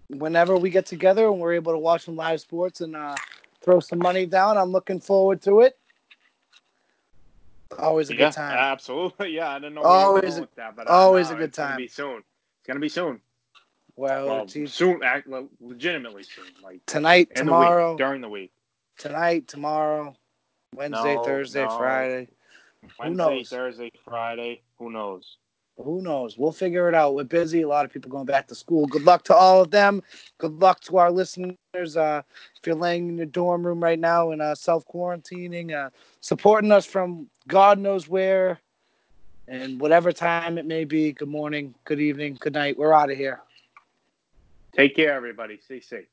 whenever 0.09 0.57
we 0.57 0.69
get 0.69 0.85
together 0.85 1.29
and 1.29 1.39
we're 1.39 1.53
able 1.53 1.71
to 1.71 1.79
watch 1.79 2.07
some 2.07 2.17
live 2.17 2.41
sports 2.41 2.81
and 2.81 2.97
uh, 2.97 3.15
throw 3.63 3.79
some 3.79 4.01
money 4.01 4.27
down, 4.27 4.59
I'm 4.59 4.73
looking 4.73 4.99
forward 4.99 5.41
to 5.43 5.61
it. 5.61 5.79
Always 7.79 8.11
a 8.11 8.15
yeah, 8.15 8.27
good 8.27 8.33
time. 8.33 8.59
Absolutely, 8.59 9.31
yeah. 9.37 9.51
I 9.51 9.61
don't 9.61 9.75
know. 9.75 9.83
Always, 9.83 10.39
a, 10.39 10.49
that, 10.57 10.75
but 10.75 10.89
always 10.89 11.31
a 11.31 11.37
good 11.37 11.53
time. 11.53 11.81
It's 11.81 11.97
gonna 11.97 12.11
be 12.11 12.17
soon. 12.17 12.17
It's 12.19 12.67
gonna 12.67 12.81
be 12.81 12.89
soon. 12.89 13.21
Well, 13.95 14.27
well 14.27 14.49
soon, 14.49 15.05
act, 15.05 15.29
legitimately 15.61 16.25
soon, 16.25 16.47
like 16.65 16.85
tonight, 16.87 17.29
tomorrow, 17.37 17.93
the 17.93 17.99
during 17.99 18.23
the 18.23 18.29
week. 18.29 18.51
Tonight, 18.97 19.47
tomorrow, 19.47 20.17
Wednesday, 20.75 21.15
no, 21.15 21.23
Thursday, 21.23 21.65
no. 21.65 21.79
Friday. 21.79 22.29
Wednesday, 22.99 23.45
Thursday, 23.45 23.91
Friday. 24.05 24.63
Who 24.79 24.91
knows? 24.91 25.39
Who 25.79 26.03
knows? 26.03 26.37
We'll 26.37 26.53
figure 26.53 26.89
it 26.89 26.95
out. 26.95 27.15
We're 27.15 27.25
busy. 27.25 27.63
A 27.63 27.69
lot 27.69 27.85
of 27.85 27.93
people 27.93 28.11
going 28.11 28.27
back 28.27 28.49
to 28.49 28.55
school. 28.55 28.87
Good 28.87 29.05
luck 29.05 29.23
to 29.25 29.35
all 29.35 29.63
of 29.63 29.71
them. 29.71 30.03
Good 30.39 30.59
luck 30.59 30.81
to 30.83 30.97
our 30.97 31.11
listeners. 31.11 31.57
Uh, 31.75 32.23
if 32.57 32.67
you're 32.67 32.75
laying 32.75 33.09
in 33.09 33.17
your 33.17 33.27
dorm 33.27 33.65
room 33.65 33.83
right 33.83 33.99
now 33.99 34.33
and 34.33 34.43
uh, 34.43 34.57
self 34.57 34.85
quarantining, 34.89 35.73
uh, 35.73 35.91
supporting 36.21 36.73
us 36.73 36.85
from 36.85 37.29
God 37.47 37.79
knows 37.79 38.09
where, 38.09 38.59
and 39.47 39.81
whatever 39.81 40.13
time 40.13 40.59
it 40.59 40.67
may 40.67 40.85
be. 40.85 41.13
Good 41.13 41.29
morning, 41.29 41.75
good 41.85 42.01
evening, 42.01 42.37
good 42.41 42.55
night. 42.55 42.77
We're 42.77 42.93
out 42.93 43.11
of 43.11 43.17
here. 43.17 43.41
Take 44.77 44.97
care, 44.97 45.15
everybody. 45.15 45.59
Stay 45.65 45.81
safe. 45.81 46.07